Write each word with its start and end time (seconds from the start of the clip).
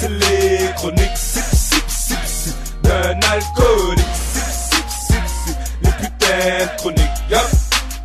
c'est 0.00 0.08
les 0.08 0.72
chroniques 0.76 1.16
sip 1.16 1.44
sip 1.52 1.84
sip 1.88 2.24
sip 2.26 2.56
d'un 2.82 3.18
alcoolique. 3.30 4.04
Sip 4.14 4.50
sip 4.70 4.88
sip 4.88 5.26
sip 5.44 5.56
les 5.82 5.90
putains 5.90 6.66
chroniques. 6.78 7.02
Yup, 7.30 7.50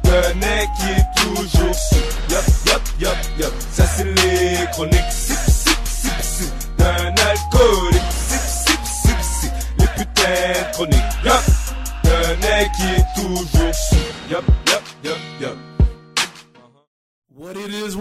d'un 0.04 0.34
mec 0.36 0.68
qui 0.80 0.90
est 0.90 1.22
toujours 1.22 1.76
sous. 1.76 1.96
Yup, 2.30 2.46
yup, 2.68 2.82
yup, 3.00 3.18
yup. 3.40 3.54
Ça 3.72 3.84
c'est 3.96 4.06
les 4.06 4.66
chroniques 4.72 5.12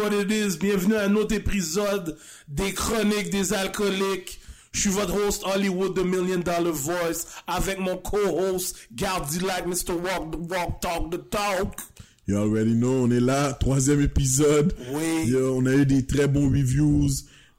What 0.03 0.15
it 0.15 0.33
is. 0.33 0.57
Bienvenue 0.59 0.97
à 0.97 1.05
un 1.05 1.15
autre 1.15 1.33
épisode 1.33 2.17
des 2.49 2.73
Chroniques 2.73 3.31
des 3.31 3.53
Alcooliques. 3.53 4.41
Je 4.73 4.81
suis 4.81 4.91
votre 4.91 5.15
host 5.15 5.45
Hollywood, 5.47 5.95
The 5.95 6.05
Million 6.05 6.41
Dollar 6.41 6.73
Voice, 6.73 7.27
avec 7.47 7.79
mon 7.79 7.97
co-host 7.99 8.75
Gardilac, 8.93 9.65
Mr. 9.65 9.93
Walk 9.93 10.33
the 10.33 10.51
Walk, 10.51 10.81
Talk 10.81 11.11
the 11.13 11.31
Talk. 11.31 11.77
You 12.27 12.37
already 12.37 12.75
know, 12.75 13.05
on 13.05 13.13
est 13.13 13.21
là, 13.21 13.53
troisième 13.53 14.01
épisode. 14.01 14.75
Oui. 14.93 15.29
Yo, 15.31 15.57
on 15.57 15.67
a 15.67 15.75
eu 15.75 15.87
des 15.87 16.05
très 16.05 16.27
bons 16.27 16.49
reviews. 16.49 17.09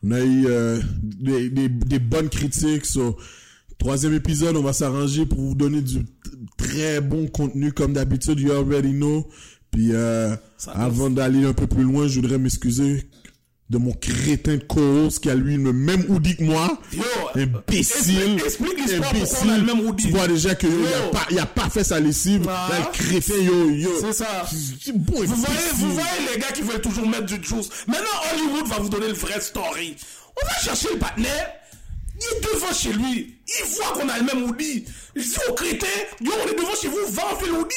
On 0.04 0.12
a 0.12 0.20
eu 0.20 0.48
euh, 0.48 0.82
des, 1.02 1.50
des, 1.50 1.70
des 1.70 2.00
bonnes 2.00 2.28
critiques. 2.28 2.86
So, 2.86 3.16
troisième 3.80 4.16
épisode, 4.16 4.58
on 4.58 4.64
va 4.64 4.74
s'arranger 4.74 5.26
pour 5.26 5.40
vous 5.40 5.56
donner 5.56 5.80
du 5.80 6.04
très 6.58 7.00
bon 7.00 7.28
contenu 7.28 7.72
comme 7.72 7.94
d'habitude. 7.94 8.42
You 8.42 8.52
already 8.52 8.92
know. 8.92 9.30
Puis 9.74 9.90
euh, 9.92 10.36
avant 10.74 11.10
d'aller 11.10 11.46
un 11.46 11.54
peu 11.54 11.68
plus 11.68 11.84
loin, 11.84 12.08
je 12.08 12.16
voudrais 12.22 12.38
m'excuser 12.38 13.10
de 13.70 13.78
mon 13.80 13.92
crétin 13.94 14.58
de 14.58 14.64
co-host 14.64 15.20
qui 15.20 15.30
a 15.32 15.36
lui 15.36 15.56
le 15.58 15.74
même 15.74 16.06
hoodie 16.10 16.36
que 16.38 16.44
moi. 16.44 16.78
Yo, 16.94 17.02
Imbécile. 17.34 18.36
explique- 18.36 18.46
explique 18.46 18.78
l'histoire 18.78 19.12
pourquoi 19.14 19.40
on 19.46 19.50
a 19.50 19.58
le 19.58 19.64
même 19.64 19.80
hoodie. 19.88 20.06
Tu 20.06 20.12
vois 20.12 20.28
déjà 20.28 20.54
que 20.54 20.68
yo, 20.68 20.74
il, 20.80 20.94
a 20.94 21.08
pas, 21.10 21.26
il 21.32 21.40
a 21.40 21.46
pas 21.48 21.70
fait 21.70 21.84
sa 21.84 22.00
lessive. 22.00 22.46
Ah. 22.48 22.68
Là, 22.70 22.80
le 22.80 22.92
crétin, 22.98 23.34
yo, 23.42 23.70
yo. 23.72 23.90
C'est 24.02 24.14
ça. 24.14 24.46
Bon, 24.94 25.14
Vous 25.24 25.36
voyez, 25.36 25.58
imbécile. 25.58 25.74
vous 25.78 25.94
voyez 25.94 26.10
les 26.34 26.40
gars 26.40 26.52
qui 26.54 26.62
veulent 26.62 26.82
toujours 26.82 27.08
mettre 27.10 27.26
du 27.26 27.36
juice. 27.44 27.70
Maintenant, 27.88 28.06
Hollywood 28.34 28.68
va 28.68 28.78
vous 28.78 28.90
donner 28.90 29.08
le 29.08 29.14
vrai 29.14 29.42
story. 29.42 29.96
On 30.42 30.46
va 30.46 30.54
chercher 30.62 30.90
le 30.94 31.00
partenaire. 31.00 31.50
Il 32.16 32.38
est 32.38 32.54
devant 32.54 32.74
chez 32.74 32.94
lui. 32.94 33.36
Il 33.48 33.66
voit 33.76 33.94
qu'on 34.00 34.08
a 34.10 34.20
le 34.20 34.26
même 34.26 34.44
hoodie. 34.50 34.86
Je 35.16 35.22
dis 35.24 35.36
au 35.50 35.54
crétin, 35.54 35.88
yo, 36.22 36.32
on 36.46 36.52
est 36.52 36.56
devant 36.56 36.76
chez 36.80 36.90
vous, 36.90 37.12
va 37.12 37.24
enlever 37.34 37.48
le 37.52 37.58
hoodie. 37.60 37.74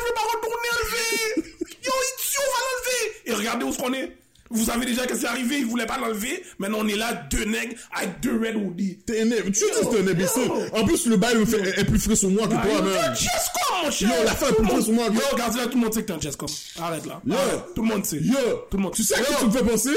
Je 0.00 0.04
vais 0.06 0.14
pas 0.14 0.26
retourner 0.34 0.68
enlever. 0.74 1.50
Yo, 1.84 1.92
idiot, 1.92 2.42
va 2.52 2.60
l'enlever. 2.64 3.12
Et 3.26 3.32
regardez 3.34 3.64
où 3.64 3.72
ce 3.72 3.78
qu'on 3.78 3.92
est. 3.92 4.16
Vous 4.50 4.66
savez 4.66 4.86
déjà 4.86 5.06
que 5.06 5.16
c'est 5.16 5.26
arrivé, 5.26 5.58
il 5.58 5.66
voulait 5.66 5.86
pas 5.86 5.98
l'enlever. 5.98 6.42
Maintenant, 6.58 6.78
on 6.82 6.86
est 6.88 6.96
là, 6.96 7.12
deux 7.30 7.44
nègres 7.44 7.74
avec 7.92 8.20
deux 8.20 8.38
red 8.38 8.54
hoodies. 8.56 8.98
T'es 9.04 9.22
un 9.22 9.24
Tu 9.30 9.50
dis 9.50 9.60
que 9.60 9.90
t'es 9.90 10.00
un 10.02 10.06
imbécile. 10.06 10.50
En 10.72 10.84
plus, 10.84 11.06
le 11.06 11.16
bail 11.16 11.36
est 11.76 11.84
plus 11.84 11.98
frais 11.98 12.14
sur 12.14 12.30
moi 12.30 12.46
que 12.46 12.52
toi, 12.52 12.62
Yo, 12.64 12.82
même. 12.82 13.14
Chescom, 13.16 13.84
mon 13.84 13.90
cher. 13.90 14.08
Yo, 14.16 14.24
la 14.24 14.34
femme 14.34 14.50
est 14.50 14.54
plus 14.62 14.66
frais 14.68 14.82
sur 14.82 14.92
moi. 14.92 15.06
Yo, 15.06 15.20
regardez 15.32 15.58
là, 15.58 15.66
tout 15.66 15.78
le 15.78 15.84
monde 15.84 15.94
sait 15.94 16.02
que 16.02 16.06
t'es 16.06 16.12
un 16.12 16.20
Chescom. 16.20 16.48
Arrête 16.80 17.06
là. 17.06 17.20
Yo. 17.26 17.34
Arrête. 17.34 17.60
Tout 17.74 17.82
le 17.82 17.88
monde 17.88 18.04
sait. 18.04 18.18
Yo, 18.18 18.34
Tout 18.70 18.76
le 18.76 18.82
monde. 18.84 18.94
tu 18.94 19.02
sais 19.02 19.14
à 19.16 19.22
qui 19.22 19.34
tu 19.40 19.46
me 19.46 19.50
fais 19.50 19.64
penser? 19.64 19.90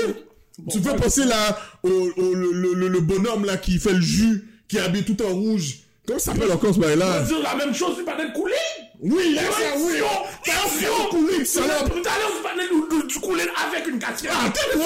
tu 0.72 0.80
me 0.80 0.84
fais 0.84 0.96
penser 0.96 1.26
là, 1.26 1.60
au, 1.84 1.90
au- 1.90 2.34
le, 2.34 2.74
le, 2.74 2.88
le- 2.88 3.00
bonhomme 3.02 3.46
là 3.46 3.58
qui 3.58 3.78
fait 3.78 3.94
le 3.94 4.02
jus, 4.02 4.50
qui 4.68 4.78
est 4.78 4.80
habillé 4.80 5.06
tout 5.06 5.22
en 5.24 5.30
rouge. 5.30 5.82
Comment 6.08 6.18
ça 6.20 6.32
s'appelle 6.34 6.52
encore 6.52 6.74
ce 6.74 6.80
bail 6.80 6.94
On 6.96 7.00
là? 7.00 7.20
va 7.20 7.22
dire 7.22 7.40
la 7.44 7.54
même 7.56 7.76
chose, 7.76 7.98
tu 7.98 8.04
parlais 8.06 8.30
de 8.30 8.34
couler? 8.34 8.56
Oui, 9.00 9.36
là, 9.36 9.42
ça, 9.52 9.78
oui. 9.78 10.00
Fion. 10.70 10.90
coulé, 11.10 11.44
Tout 11.44 11.60
à 11.60 11.68
l'heure, 11.68 11.84
du- 13.08 13.20
couler 13.20 13.44
avec 13.68 13.88
une 13.88 14.00
casquette. 14.00 14.32
Ah, 14.34 14.52
C'est 14.56 14.78
quoi, 14.78 14.86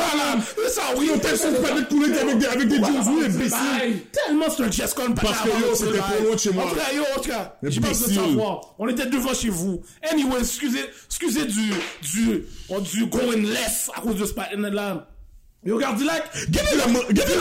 ça? 0.70 0.81
C'est 0.92 1.00
oui. 1.00 1.12
T'as 1.22 1.36
ça, 1.38 1.50
tu 1.54 1.62
parlais 1.62 1.81
de 1.81 1.88
couler 1.88 2.17
avec 2.17 2.38
des, 2.38 2.45
avec 2.45 2.67
des 2.67 2.76
jeans, 2.78 3.08
oui, 3.08 3.26
imbécile. 3.26 4.04
Tellement 4.12 4.45
c'est 4.50 4.64
un 4.64 4.72
Chescon. 4.72 5.14
Parce 5.14 5.42
que, 5.42 5.48
yo, 5.50 5.76
c'était 5.76 5.98
pas 6.00 6.20
loin 6.23 6.34
de 6.36 6.39
chez 6.39 6.52
moi. 6.52 6.66
En 6.66 6.70
tout 6.70 6.76
cas, 6.76 6.94
yo, 6.94 7.04
en 7.16 7.20
tout 7.22 7.30
cas, 7.30 7.56
j'ai 7.64 7.80
pas 7.82 7.88
besoin 7.89 8.08
de 8.08 8.11
Imbécile. 8.14 8.32
savoir. 8.32 8.61
On 8.80 8.88
était 8.88 9.05
devant 9.05 9.33
chez 9.33 9.50
vous. 9.50 9.82
Anyway, 10.11 10.39
excusez, 10.39 10.86
excusez 11.08 11.45
du, 11.45 11.71
du, 12.02 12.45
du 12.94 13.05
going 13.08 13.44
less 13.44 13.89
à 13.95 14.02
cause 14.02 14.16
de 14.17 14.26
ce 14.26 14.33
là. 14.73 15.08
Yo, 15.64 15.77
Gardilac. 15.77 16.23
Gardez 16.49 16.76
la 16.76 16.88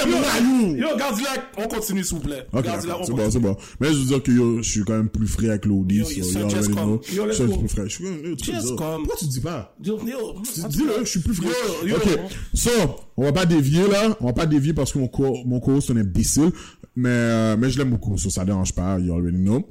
maillot. 0.07 0.77
Yo, 0.77 0.97
Gardilac, 0.99 1.41
on 1.57 1.67
continue, 1.69 2.05
s'il 2.05 2.17
vous 2.19 2.23
plaît. 2.23 2.47
Ok, 2.53 2.67
c'est 2.81 2.87
bon, 3.11 3.31
c'est 3.31 3.39
bon. 3.39 3.57
Mais 3.81 3.89
je 3.89 3.95
veux 3.95 4.05
dire 4.05 4.23
que 4.23 4.31
yo, 4.31 4.63
je 4.63 4.71
suis 4.71 4.85
quand 4.85 4.93
même 4.93 5.09
plus 5.09 5.27
frais 5.27 5.49
avec 5.49 5.65
l'Audi. 5.65 5.97
Yo, 5.97 6.05
so, 6.05 6.23
sir, 6.23 6.41
already 6.43 6.55
just 6.55 6.75
come. 6.75 7.01
Yo, 7.15 7.25
let's 7.25 7.39
Je 7.39 7.45
suis 7.45 7.53
go. 7.53 7.59
plus 7.59 7.69
frais. 7.69 7.89
Je 7.89 7.95
suis 7.97 8.05
Just 8.53 8.77
come. 8.77 9.05
Pourquoi 9.05 9.17
tu 9.19 9.25
dis 9.27 9.41
pas? 9.41 9.75
Yo, 9.83 9.99
yo, 10.07 10.35
Dis-le, 10.69 10.93
je 11.01 11.05
suis 11.05 11.21
plus 11.21 11.35
frais. 11.35 11.49
Yo, 11.83 11.89
yo. 11.89 11.97
Ok, 11.97 12.09
so, 12.53 12.71
on 13.17 13.25
va 13.25 13.33
pas 13.33 13.47
dévier 13.47 13.89
là, 13.89 14.15
on 14.21 14.27
va 14.27 14.33
pas 14.35 14.45
dévier 14.47 14.75
parce 14.75 14.93
que 14.93 14.99
mon 14.99 15.09
co, 15.09 15.39
mon 15.47 15.59
co 15.61 15.81
c'est 15.81 15.95
un 15.95 15.97
imbécile, 15.97 16.51
mais, 16.95 17.09
euh, 17.09 17.57
mais 17.57 17.71
je 17.71 17.79
l'aime 17.79 17.91
beaucoup, 17.91 18.19
so 18.19 18.29
ça 18.29 18.45
dérange 18.45 18.75
pas, 18.75 18.99
you 18.99 19.15
already 19.15 19.39
know. 19.39 19.67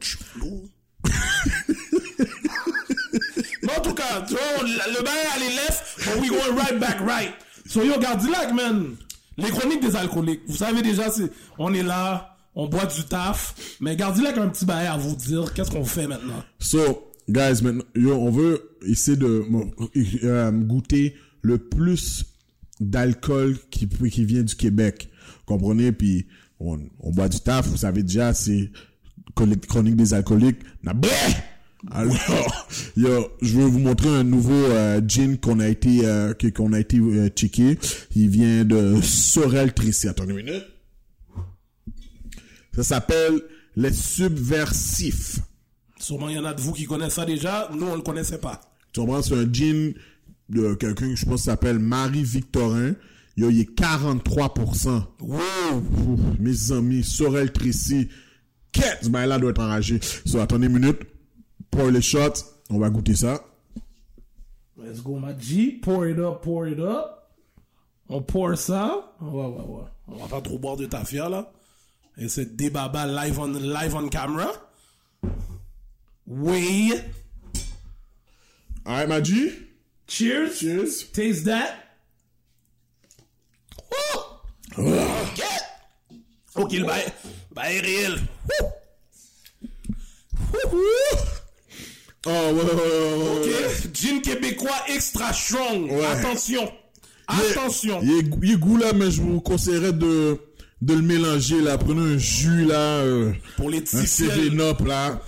Mais 3.62 3.78
en 3.78 3.82
tout 3.82 3.94
cas, 3.94 4.24
tu 4.28 4.34
vois, 4.34 4.64
le 4.64 4.98
le 4.98 5.04
bail 5.04 5.26
allait 5.36 5.56
left, 5.56 5.84
but 5.98 6.22
we 6.22 6.30
going 6.30 6.56
right 6.58 6.80
back 6.80 6.98
right. 7.06 7.34
So 7.69 7.84
yo, 7.84 8.00
Gardilac, 8.00 8.52
man. 8.56 8.96
Les 9.38 9.52
chroniques 9.52 9.81
des 9.81 9.96
alcooliques. 9.96 10.41
Vous 10.47 10.57
savez 10.57 10.81
déjà, 10.81 11.12
c'est, 11.12 11.31
on 11.59 11.72
est 11.72 11.84
là, 11.84 12.35
on 12.56 12.68
boit 12.68 12.88
du 12.88 13.03
taf. 13.03 13.53
Mais 13.80 13.96
Gardilac 13.96 14.40
a 14.40 14.41
un 14.41 14.50
petit 14.50 14.66
bail 14.66 14.88
à 14.88 14.97
vous 14.97 15.16
dire. 15.16 15.53
Qu'est-ce 15.53 15.69
qu'on 15.69 15.85
fait 15.85 16.08
maintenant? 16.08 16.44
So, 16.58 17.12
guys, 17.29 17.62
maintenant, 17.62 17.84
yo, 17.94 18.16
on 18.16 18.31
veut 18.31 18.75
essayer 18.88 19.16
de 19.16 19.46
euh, 20.24 20.52
goûter 20.52 21.16
le 21.44 21.59
plus 21.59 22.25
d'alcool 22.79 23.56
qui, 23.69 23.88
qui 23.88 24.25
vient 24.25 24.41
du 24.41 24.56
Québec. 24.56 25.12
Comprenez? 25.46 25.91
Puis, 25.91 26.25
on, 26.59 26.79
on 27.00 27.12
boit 27.12 27.29
du 27.29 27.40
taf, 27.40 27.68
vous 27.68 27.78
savez 27.78 28.02
déjà, 28.02 28.34
c'est 28.34 28.72
chronique 29.35 29.96
des 29.96 30.16
alcooliques. 30.16 30.59
Na! 30.81 30.94
Alors, 31.91 32.67
yo, 32.97 33.28
je 33.41 33.57
veux 33.57 33.66
vous 33.66 33.79
montrer 33.79 34.09
un 34.09 34.23
nouveau 34.23 34.51
euh, 34.53 35.01
gin 35.07 35.38
qu'on 35.38 35.59
a 35.59 35.67
été 35.67 36.06
euh, 36.06 36.34
que- 36.34 36.47
qu'on 36.47 36.73
a 36.73 36.79
été 36.79 36.97
euh, 37.00 37.29
checké. 37.29 37.78
Il 38.16 38.29
vient 38.29 38.66
de 38.66 39.00
Sorel 39.01 39.73
Tracy. 39.73 40.07
Attendez 40.09 40.31
une 40.34 40.38
minute. 40.45 40.66
Ça 42.75 42.84
s'appelle 42.84 43.41
les 43.75 43.94
subversifs. 43.94 45.40
Sûrement, 46.00 46.29
il 46.29 46.35
y 46.35 46.40
en 46.40 46.45
a 46.45 46.53
de 46.53 46.62
vous 46.62 46.73
qui 46.73 46.85
connaissent 46.85 47.13
ça 47.16 47.25
déjà. 47.25 47.69
Nous, 47.73 47.85
on 47.85 47.96
le 47.96 48.01
connaissait 48.01 48.38
pas. 48.40 48.59
Tu 48.94 49.00
comprends? 49.00 49.22
C'est 49.22 49.35
un 49.35 49.47
jean 49.51 49.94
de 50.50 50.73
quelqu'un 50.75 51.09
que 51.09 51.16
je 51.16 51.25
pense 51.25 51.44
s'appelle 51.44 51.79
Marie-Victorin. 51.79 52.94
Yo, 53.38 53.50
il 53.50 53.59
est 53.61 53.79
43%. 53.79 55.03
Wow! 55.22 55.38
Ouf, 56.07 56.19
mes 56.40 56.72
amis, 56.73 57.03
Sorel 57.03 57.51
Tracy. 57.51 58.09
Qu'est-ce 58.72 59.09
ben 59.09 59.25
là 59.25 59.40
doit 59.40 59.51
être 59.51 59.61
enragé. 59.61 60.00
So, 60.25 60.40
attendez 60.40 60.67
une 60.67 60.73
minute. 60.79 61.00
Pour 61.72 61.90
les 61.90 62.02
shots, 62.02 62.46
on 62.69 62.80
va 62.80 62.90
goûter 62.90 63.16
ça. 63.16 63.44
Let's 64.78 65.02
go, 65.02 65.16
ma 65.16 65.38
G. 65.38 65.80
Pour 65.81 66.06
it 66.06 66.19
up, 66.19 66.41
pour 66.41 66.68
it 66.68 66.80
up. 66.80 67.19
On 68.09 68.22
pour 68.22 68.57
ça. 68.57 69.13
Ouais, 69.22 69.46
ouais. 69.46 69.84
On 70.08 70.16
va 70.16 70.28
pas 70.28 70.41
trop 70.41 70.58
boire 70.58 70.78
de 70.78 70.85
tafia, 70.85 71.29
là. 71.29 71.52
Et 72.18 72.28
c'est 72.28 72.56
des 72.56 72.69
babas 72.69 73.06
live 73.06 73.40
on, 73.40 73.47
live 73.47 73.96
on 73.96 74.09
camera. 74.09 74.52
Oui. 76.28 76.94
Alright, 78.85 79.08
Maji. 79.08 79.52
Cheers. 80.08 80.56
Cheers. 80.56 81.12
Taste 81.13 81.46
that. 81.46 81.75
Oh. 83.94 84.19
Ok. 84.78 85.44
Ok, 86.56 86.72
le 86.74 86.85
bail, 86.85 87.06
bail 87.52 87.78
est 87.78 87.79
réel. 87.79 88.19
Oh, 92.31 92.53
ouais, 92.53 92.62
ouais, 92.62 92.63
ouais, 92.63 93.23
ouais, 93.23 93.38
Ok. 93.40 93.45
ouais. 93.45 93.90
Gin 93.94 94.22
québécois 94.22 94.75
extra 94.94 95.34
strong. 95.34 95.90
Ouais. 95.91 96.06
Attention. 96.06 96.69
Attention. 97.28 98.00
Il 98.03 98.09
goût 98.57 98.78
là, 98.78 98.93
mais 98.93 99.09
je 99.11 99.22
vous 99.22 99.40
conseillerais 99.41 99.93
de, 99.93 100.37
de 100.81 100.93
le 100.93 101.02
mélanger 101.02 101.61
là. 101.61 101.78
Prenez 101.78 102.14
un 102.16 102.17
jus 102.17 102.66
là, 102.66 102.79
euh, 103.02 103.31
Pour 103.58 103.70
les 103.70 103.81
un 103.96 104.59
Up 104.59 104.79
là. 104.85 105.22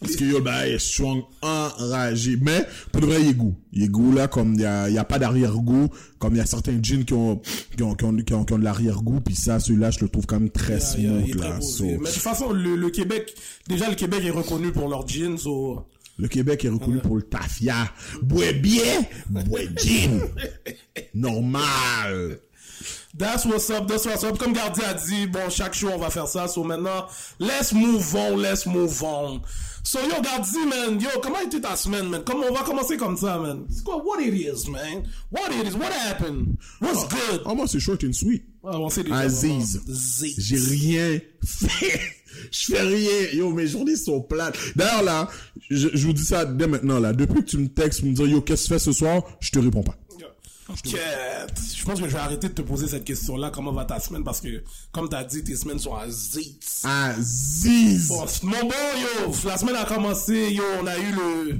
Parce 0.00 0.16
que 0.16 0.24
yo, 0.24 0.40
bail 0.40 0.72
est 0.72 0.78
strong, 0.78 1.22
enragé. 1.42 2.38
Mais, 2.40 2.64
pour 2.90 3.02
de 3.02 3.06
vrai, 3.06 3.20
il 3.20 3.36
goût. 3.36 3.54
Il 3.70 3.90
goût 3.90 4.12
là, 4.12 4.28
comme 4.28 4.54
il 4.54 4.62
y 4.62 4.64
a, 4.64 4.88
y 4.88 4.96
a 4.96 5.04
pas 5.04 5.18
d'arrière-goût. 5.18 5.90
Comme 6.18 6.34
il 6.36 6.38
y 6.38 6.40
a 6.40 6.46
certains 6.46 6.78
jeans 6.82 7.04
qui 7.04 7.12
ont, 7.12 7.42
qui 7.76 7.82
ont, 7.82 7.94
qui 7.94 8.04
ont, 8.06 8.16
qui 8.16 8.32
ont, 8.32 8.44
qui 8.46 8.52
ont 8.54 8.58
de 8.58 8.64
l'arrière-goût. 8.64 9.20
Puis 9.20 9.34
ça, 9.34 9.60
celui-là, 9.60 9.90
je 9.90 10.00
le 10.00 10.08
trouve 10.08 10.24
quand 10.24 10.40
même 10.40 10.48
très 10.48 10.78
Il 10.96 11.04
y 11.04 11.06
a- 11.06 11.10
il 11.20 11.32
smooth 11.32 11.36
très 11.36 11.48
là. 11.50 11.60
So, 11.60 11.84
Mais 11.84 11.92
de 11.98 12.04
toute 12.04 12.22
façon, 12.22 12.50
le, 12.50 12.76
le 12.76 12.88
Québec, 12.88 13.34
déjà 13.68 13.90
le 13.90 13.94
Québec 13.94 14.22
est 14.24 14.30
reconnu 14.30 14.72
pour 14.72 14.88
leurs 14.88 15.06
jeans. 15.06 15.36
So... 15.36 15.84
le 16.20 16.28
Québec 16.28 16.64
est 16.64 16.68
reconnu 16.68 16.98
pour 16.98 17.16
le 17.16 17.22
tafia. 17.22 17.92
Bois 18.22 18.52
bien, 18.52 19.04
bois 19.28 19.60
jean. 19.76 20.20
Normal. 21.14 22.40
That's 23.16 23.44
what's 23.44 23.68
up, 23.70 23.88
that's 23.88 24.06
what's 24.06 24.22
up. 24.22 24.38
Comme 24.38 24.52
Gardi 24.52 24.82
a 24.82 24.94
dit, 24.94 25.26
bon, 25.26 25.50
chaque 25.50 25.74
show, 25.74 25.88
on 25.90 25.98
va 25.98 26.10
faire 26.10 26.28
ça. 26.28 26.46
So 26.46 26.62
maintenant, 26.62 27.06
let's 27.40 27.72
move 27.72 28.14
on, 28.14 28.36
let's 28.36 28.66
move 28.66 29.02
on. 29.02 29.42
So 29.82 29.98
yo, 30.00 30.20
Gardi, 30.22 30.64
man, 30.68 31.00
yo, 31.00 31.08
comment 31.20 31.40
était 31.40 31.60
ta 31.60 31.74
semaine, 31.74 32.08
man? 32.08 32.22
Comment 32.24 32.46
on 32.48 32.54
va 32.54 32.62
commencer 32.62 32.96
comme 32.96 33.16
ça, 33.16 33.38
man? 33.38 33.66
C'est 33.68 33.82
quoi, 33.82 33.96
what 33.96 34.20
it 34.20 34.32
is, 34.32 34.70
man? 34.70 35.02
What 35.30 35.50
it 35.50 35.66
is, 35.66 35.74
what 35.74 35.92
happened? 35.92 36.58
What's 36.80 37.04
good? 37.08 37.42
Ah, 37.46 37.54
moi, 37.54 37.66
c'est 37.66 37.80
short 37.80 38.04
and 38.04 38.12
sweet. 38.12 38.44
Ah, 38.62 38.78
on 38.78 38.88
sait 38.90 39.02
déjà. 39.02 39.16
Aziz. 39.16 39.80
J'ai 40.38 40.56
rien 40.56 41.20
fait. 41.44 42.00
Je 42.50 42.72
fais 42.72 42.80
rien. 42.80 43.32
Yo, 43.34 43.52
mes 43.52 43.66
journées 43.66 43.96
sont 43.96 44.20
plates. 44.20 44.56
D'ailleurs, 44.76 45.02
là, 45.02 45.28
je, 45.70 45.88
je 45.92 46.06
vous 46.06 46.12
dis 46.12 46.24
ça 46.24 46.44
dès 46.44 46.66
maintenant, 46.66 46.98
là. 47.00 47.12
Depuis 47.12 47.42
que 47.42 47.50
tu 47.50 47.58
me 47.58 47.68
textes, 47.68 48.02
me 48.02 48.12
dire, 48.12 48.26
yo, 48.26 48.40
qu'est-ce 48.40 48.62
que 48.62 48.68
tu 48.68 48.72
fais 48.74 48.78
ce 48.78 48.92
soir? 48.92 49.22
Je 49.40 49.50
te 49.50 49.58
réponds 49.58 49.82
pas. 49.82 49.96
Ok. 50.68 50.94
Je 51.76 51.84
pense 51.84 52.00
que 52.00 52.06
je 52.06 52.12
vais 52.12 52.20
arrêter 52.20 52.48
de 52.48 52.54
te 52.54 52.62
poser 52.62 52.86
cette 52.86 53.04
question-là. 53.04 53.50
Comment 53.52 53.72
va 53.72 53.84
ta 53.84 53.98
semaine? 53.98 54.22
Parce 54.22 54.40
que, 54.40 54.62
comme 54.92 55.08
t'as 55.08 55.24
dit, 55.24 55.42
tes 55.42 55.56
semaines 55.56 55.80
sont 55.80 55.94
à 55.96 56.02
Aziz. 56.02 56.82
Aziz. 56.84 58.06
Bon, 58.08 58.24
mon 58.44 58.60
bon, 58.60 58.74
yo, 59.26 59.34
la 59.46 59.58
semaine 59.58 59.74
a 59.74 59.84
commencé, 59.84 60.52
yo, 60.52 60.62
on 60.80 60.86
a 60.86 60.96
eu 60.96 61.12
le, 61.12 61.56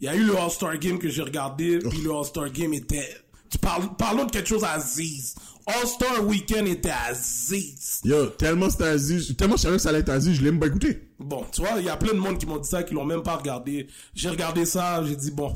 il 0.00 0.04
y 0.06 0.08
a 0.08 0.16
eu 0.16 0.24
le 0.24 0.36
All-Star 0.36 0.76
Game 0.78 0.98
que 0.98 1.08
j'ai 1.08 1.22
regardé, 1.22 1.78
puis 1.78 2.00
le 2.00 2.10
All-Star 2.12 2.50
Game 2.50 2.74
était, 2.74 3.08
tu 3.48 3.58
parles, 3.58 3.90
parlons 3.96 4.24
de 4.24 4.32
quelque 4.32 4.48
chose 4.48 4.64
à 4.64 4.72
Aziz. 4.72 5.36
All-Star 5.68 6.26
Weekend 6.26 6.66
était 6.66 6.90
à 6.90 7.10
Aziz. 7.10 8.00
Yo, 8.02 8.26
tellement 8.26 8.70
c'était 8.70 8.84
Aziz, 8.84 9.36
tellement 9.36 9.56
je 9.56 9.62
savais 9.62 9.76
que 9.76 9.82
ça 9.82 9.90
allait 9.90 9.98
être 9.98 10.08
Aziz, 10.08 10.34
je 10.34 10.42
l'ai 10.42 10.50
même 10.50 10.60
pas 10.60 10.66
écouté. 10.66 11.10
Bon, 11.18 11.44
tu 11.52 11.60
vois, 11.60 11.72
il 11.78 11.84
y 11.84 11.90
a 11.90 11.96
plein 11.96 12.14
de 12.14 12.18
monde 12.18 12.38
qui 12.38 12.46
m'ont 12.46 12.56
dit 12.56 12.68
ça, 12.68 12.82
qui 12.82 12.94
l'ont 12.94 13.04
même 13.04 13.22
pas 13.22 13.36
regardé. 13.36 13.86
J'ai 14.14 14.30
regardé 14.30 14.64
ça, 14.64 15.04
j'ai 15.04 15.14
dit 15.14 15.30
bon, 15.30 15.54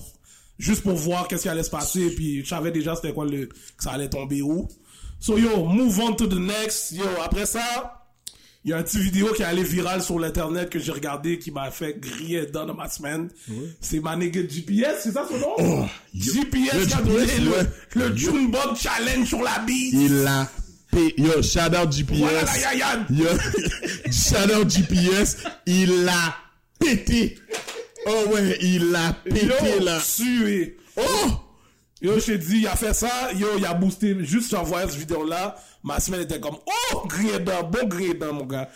juste 0.59 0.83
pour 0.83 0.95
voir 0.95 1.29
qu'est-ce 1.29 1.43
qui 1.43 1.49
allait 1.49 1.63
se 1.63 1.71
passer, 1.71 2.11
puis 2.15 2.45
je 2.45 2.49
savais 2.49 2.71
déjà 2.71 2.95
c'était 2.95 3.15
quoi 3.15 3.25
le, 3.25 3.47
que 3.47 3.55
ça 3.79 3.93
allait 3.93 4.11
tomber 4.11 4.43
où. 4.43 4.69
So 5.19 5.39
yo, 5.39 5.65
move 5.65 5.99
on 6.01 6.13
to 6.15 6.27
the 6.27 6.39
next. 6.39 6.93
Yo, 6.93 7.05
après 7.25 7.47
ça, 7.47 8.02
il 8.65 8.71
y 8.71 8.75
a 8.75 8.79
un 8.79 8.83
petit 8.83 8.99
vidéo 9.01 9.33
qui 9.35 9.43
est 9.43 9.45
allé 9.45 9.63
viral 9.65 10.03
sur 10.03 10.19
l'internet 10.19 10.71
que 10.71 10.79
j'ai 10.79 10.93
regardé 10.93 11.39
qui 11.39 11.51
m'a 11.51 11.71
fait 11.71 11.99
griller 11.99 12.47
dans 12.47 12.73
ma 12.75 12.89
semaine. 12.89 13.29
C'est 13.81 13.99
ma 14.01 14.15
nigga 14.17 14.41
GPS, 14.49 15.01
c'est 15.03 15.13
ça 15.13 15.27
son 15.29 15.39
nom? 15.39 15.55
Oh. 15.59 15.85
GPS 16.15 16.75
Le 16.75 16.87
qui 16.87 16.95
a 16.95 17.03
donné 17.03 17.27
le, 17.41 18.01
le 18.11 18.17
Junebug 18.17 18.77
Challenge 18.79 19.27
sur 19.27 19.43
la 19.43 19.59
bite. 19.67 19.93
Il 19.95 20.27
a 20.27 20.49
P- 20.93 21.15
Yo, 21.17 21.43
shout 21.43 21.75
out 21.75 21.91
GPS. 21.91 22.19
Voilà 22.19 22.43
la. 22.43 23.07
Yo, 23.11 23.27
shout 24.13 24.53
out 24.55 24.71
GPS. 24.71 25.39
Il 25.67 26.07
a 26.09 26.37
pété. 26.79 27.39
Oh 28.07 28.25
ouais, 28.35 28.59
il 28.61 28.95
a 28.95 29.13
pété 29.13 29.47
Yo, 29.79 29.85
là. 29.85 29.99
tué. 30.17 30.77
Oh! 30.97 31.03
Yo, 32.03 32.19
je 32.19 32.27
t'ai 32.27 32.39
dit, 32.39 32.59
il 32.59 32.67
a 32.67 32.75
fait 32.75 32.93
ça, 32.95 33.33
yo, 33.39 33.47
il 33.57 33.65
a 33.65 33.75
boosté, 33.75 34.17
juste 34.23 34.51
j'en 34.51 34.65
voyais 34.65 34.89
cette 34.89 34.99
vidéo-là, 34.99 35.55
ma 35.85 36.01
semaine 36.01 36.23
était 36.23 36.41
comme, 36.41 36.57
oh, 36.95 37.03
dedans, 37.07 37.71
bon 37.71 37.89
dedans, 37.89 38.33
mon 38.33 38.45
gars. 38.45 38.69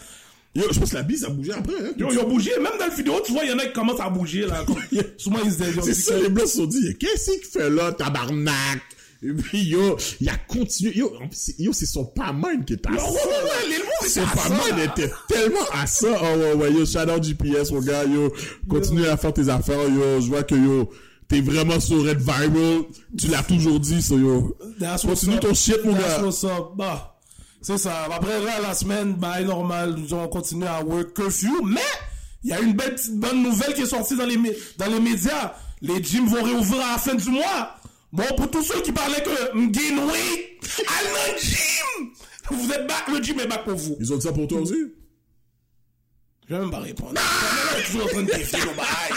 Yo, 0.55 0.63
je 0.73 0.79
pense 0.79 0.91
que 0.91 0.95
la 0.95 1.03
bise 1.03 1.25
a 1.25 1.29
bougé 1.29 1.53
après. 1.53 1.75
Hein. 1.75 1.93
Yo, 1.99 2.09
ils 2.13 2.19
ont 2.21 2.29
bougé, 2.29 2.53
même 2.59 2.79
dans 2.79 2.87
la 2.87 2.95
vidéo, 2.95 3.15
tu 3.25 3.33
vois, 3.33 3.45
il 3.45 3.51
y 3.51 3.53
en 3.53 3.59
a 3.59 3.67
qui 3.67 3.73
commencent 3.73 4.01
à 4.01 4.09
bouger, 4.09 4.47
là, 4.47 4.65
comme, 4.65 4.77
souvent 5.19 5.41
ils 5.45 5.51
se 5.51 5.63
disent, 5.63 5.81
C'est 5.83 5.95
ça, 5.95 6.17
les 6.19 6.29
blancs 6.29 6.47
se 6.47 6.59
sont 6.59 6.67
dit, 6.67 6.97
qu'est-ce 6.99 7.33
qu'il 7.33 7.43
fait 7.43 7.69
là, 7.69 7.91
tabarnak? 7.93 8.81
Et 9.23 9.33
puis, 9.33 9.65
yo, 9.65 9.97
il 10.21 10.29
a 10.29 10.37
continué. 10.47 10.97
Yo, 10.97 11.13
en 11.17 11.29
yo, 11.59 11.73
c'est 11.73 11.87
son 11.87 12.05
pas 12.05 12.33
mind 12.33 12.65
qui 12.65 12.75
est 12.75 12.87
à 12.87 12.91
ouais, 12.93 12.99
ça. 12.99 13.05
ouais, 13.05 13.11
ouais, 13.11 13.69
les 13.71 13.79
mots, 13.79 14.09
Son 14.09 14.77
là. 14.77 14.85
était 14.85 15.11
tellement 15.27 15.65
à 15.73 15.87
ça. 15.87 16.09
Oh, 16.21 16.39
ouais, 16.39 16.53
ouais, 16.53 16.73
yo, 16.73 16.85
shout 16.87 17.11
out 17.11 17.25
GPS, 17.25 17.73
mon 17.73 17.81
gars, 17.81 18.05
yo. 18.05 18.33
Continue 18.69 19.07
à 19.07 19.17
faire 19.17 19.33
tes 19.33 19.49
affaires, 19.49 19.89
yo. 19.89 20.21
Je 20.21 20.29
vois 20.29 20.43
que, 20.43 20.55
yo, 20.55 20.91
t'es 21.29 21.41
vraiment 21.41 21.81
sur 21.81 22.05
Red 22.05 22.21
Viral. 22.21 22.85
Tu 23.19 23.29
l'as 23.29 23.43
toujours 23.43 23.81
dit, 23.81 24.03
so, 24.03 24.19
yo. 24.19 24.57
Continue 25.03 25.41
ton 25.41 25.55
shit, 25.55 25.85
mon 25.85 25.93
gars. 25.93 26.23
Bah, 26.77 27.19
c'est 27.63 27.79
ça. 27.79 28.05
Après, 28.13 28.43
là, 28.43 28.61
la 28.61 28.75
semaine, 28.75 29.15
bah, 29.15 29.41
normal, 29.43 29.97
nous 29.97 30.15
allons 30.15 30.29
continuer 30.29 30.69
à 30.69 30.83
work 30.83 31.15
curfew, 31.15 31.63
mais, 31.65 31.81
il 32.45 32.51
y 32.51 32.53
a 32.53 32.61
une 32.61 32.75
belle 32.75 32.95
petite 32.95 33.19
bonne 33.19 33.43
nouvelle 33.43 33.75
qui 33.75 33.83
est 33.83 33.87
sortie 33.87 34.17
dans 34.17 34.27
les, 34.27 34.39
dans 34.79 34.87
les 34.87 35.01
médias. 35.01 35.55
Les 35.83 36.03
gyms 36.03 36.27
vont 36.29 36.43
réouvrir 36.43 36.81
à 36.85 36.93
la 36.93 36.99
fin 36.99 37.15
du 37.15 37.29
mois. 37.31 37.77
Bon, 38.13 38.25
pour 38.37 38.51
tous 38.51 38.63
ceux 38.63 38.81
qui 38.83 38.93
parlaient 38.93 39.23
que 39.23 39.57
m'gain 39.57 39.99
weight, 40.07 40.61
allez 40.79 41.33
le 41.33 41.39
gym! 41.39 42.11
Vous 42.51 42.71
êtes 42.71 42.87
back, 42.87 43.09
le 43.13 43.23
gym 43.23 43.41
est 43.41 43.47
back 43.47 43.65
pour 43.65 43.75
vous. 43.75 43.97
Ils 44.01 44.13
ont 44.13 44.17
dit 44.17 44.23
ça 44.23 44.33
pour 44.33 44.47
toi 44.47 44.61
aussi? 44.61 44.75
Je 46.49 46.55
vais 46.55 46.61
même 46.61 46.71
pas 46.71 46.79
répondre. 46.79 47.13
Elle 47.75 47.81
est 47.81 47.85
toujours 47.85 48.05
en 48.05 48.09
train 48.09 48.23
de 48.23 48.31
défier 48.31 48.59
nos 48.61 48.75
bails. 48.75 49.13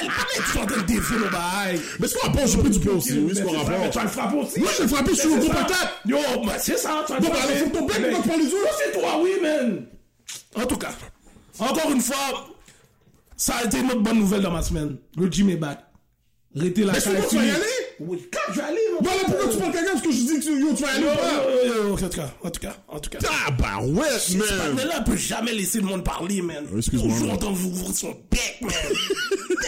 Elle 0.00 0.06
est 0.08 0.44
toujours 0.44 0.62
en 0.62 0.66
train 0.66 0.76
de 0.80 0.86
défier 0.86 1.16
nos 1.18 1.30
bails. 1.30 1.80
Mais 2.00 2.08
c'est 2.08 2.18
quoi 2.18 2.28
rapport? 2.28 2.46
J'ai 2.46 2.58
pris 2.58 2.70
du 2.70 2.88
aussi, 2.88 3.18
oui, 3.18 3.32
c'est 3.34 3.42
quoi 3.42 3.52
Mais 3.52 3.58
rapport? 3.76 3.90
tu 3.90 3.98
vas 3.98 4.04
le 4.04 4.10
frapper 4.10 4.36
aussi. 4.36 4.60
Moi, 4.60 4.70
je 4.76 4.82
l'ai 4.82 4.88
frappé 4.88 5.14
sur 5.14 5.30
le 5.34 5.40
gros 5.40 5.48
patate. 5.48 5.92
Yo, 6.06 6.18
bah, 6.44 6.52
c'est 6.58 6.76
ça, 6.76 7.04
tu 7.06 7.12
vas 7.12 7.18
le 7.18 7.24
Bon, 7.24 7.30
bah, 7.32 7.36
frapper. 7.36 7.56
faut 7.58 7.70
que 7.70 7.76
ton 7.78 7.86
bec, 7.86 7.96
Mais- 8.00 8.08
il 8.08 8.16
va 8.16 8.22
parler 8.22 8.44
du 8.44 8.50
c'est 8.84 9.00
toi, 9.00 9.20
oui, 9.22 9.30
man. 9.42 9.86
En 10.56 10.66
tout 10.66 10.76
cas, 10.76 10.90
encore 11.58 11.90
une 11.90 12.00
fois, 12.00 12.48
ça 13.36 13.54
a 13.56 13.64
été 13.64 13.78
une 13.78 13.86
autre 13.90 14.00
bonne 14.02 14.18
nouvelle 14.18 14.42
dans 14.42 14.50
ma 14.50 14.62
semaine. 14.62 14.96
Le 15.16 15.26
gym 15.30 15.50
est 15.50 15.56
back. 15.56 15.78
Arrêtez 16.56 16.84
la 16.84 16.92
Mais 16.94 16.98
bon, 17.00 17.28
tu 17.28 17.36
vas 17.36 17.44
y 17.44 17.50
aller? 17.50 17.62
Oui, 18.00 18.28
quand 18.32 18.52
je 18.52 18.58
vais 18.58 18.64
aller, 18.64 18.78
mon 18.92 18.98
pourquoi 18.98 19.48
tu 19.50 19.58
parles 19.58 19.72
quelqu'un? 19.72 19.92
Parce 19.92 20.02
que 20.04 20.12
je 20.12 20.16
dis 20.18 20.38
que 20.38 20.44
tu, 20.44 20.60
yo, 20.60 20.72
tu 20.74 20.82
vas 20.82 20.90
aller 20.90 21.04
Yo, 21.04 21.10
ou 21.12 21.16
pas? 21.16 21.32
yo, 21.32 21.66
yo, 21.66 21.88
yo, 21.88 21.92
En 21.94 21.96
tout 21.96 22.08
cas, 22.08 22.30
en 22.42 22.50
tout 22.50 22.60
cas, 22.60 22.76
en 22.88 23.00
tout 23.00 23.10
cas. 23.10 23.18
Ah, 23.28 23.50
bah, 23.50 23.78
ouais, 23.82 24.36
man. 24.36 24.74
Mais 24.76 24.84
là, 24.84 25.00
on 25.00 25.04
peut 25.10 25.16
jamais 25.16 25.52
laisser 25.52 25.78
le 25.80 25.86
monde 25.86 26.04
parler, 26.04 26.40
man. 26.42 26.64
Excuse-moi, 26.76 27.08
Toujours 27.12 27.26
man. 27.26 27.36
en 27.36 27.38
train 27.38 27.50
d'ouvrir 27.50 27.94
son 27.94 28.16
bec, 28.30 28.58
man. 28.60 28.72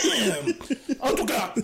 Damn. 0.05 0.55
En 1.01 1.13
tout 1.15 1.25
cas, 1.27 1.55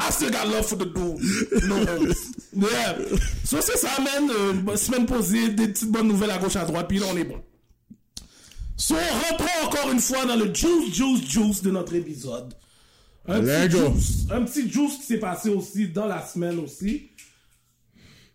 I 0.00 0.10
still 0.12 0.30
got 0.30 0.46
love 0.46 0.66
for 0.66 0.76
the 0.78 0.86
dude. 0.86 1.64
No. 1.64 2.66
Yeah. 2.68 2.96
So, 3.44 3.58
c'est 3.60 3.76
ça, 3.76 3.90
man. 3.98 4.30
Euh, 4.30 4.76
semaine 4.76 5.04
posée, 5.06 5.50
des 5.50 5.68
petites 5.68 5.90
bonnes 5.90 6.08
nouvelles 6.08 6.30
à 6.30 6.38
gauche, 6.38 6.56
à 6.56 6.64
droite, 6.64 6.86
puis 6.88 6.98
là, 6.98 7.06
on 7.12 7.16
est 7.16 7.24
bon. 7.24 7.42
So, 8.78 8.94
on 8.94 9.32
reprend 9.32 9.66
encore 9.66 9.90
une 9.90 10.00
fois 10.00 10.24
dans 10.24 10.36
le 10.36 10.52
juice, 10.54 10.94
juice, 10.94 11.28
juice 11.28 11.62
de 11.62 11.70
notre 11.70 11.94
épisode. 11.94 12.54
Un 13.28 13.40
petit 13.40 13.70
juice, 13.70 14.26
un 14.30 14.42
petit 14.44 14.70
juice 14.70 14.96
qui 14.98 15.02
s'est 15.06 15.18
passé 15.18 15.48
aussi 15.50 15.88
dans 15.88 16.06
la 16.06 16.24
semaine 16.24 16.58
aussi. 16.60 17.10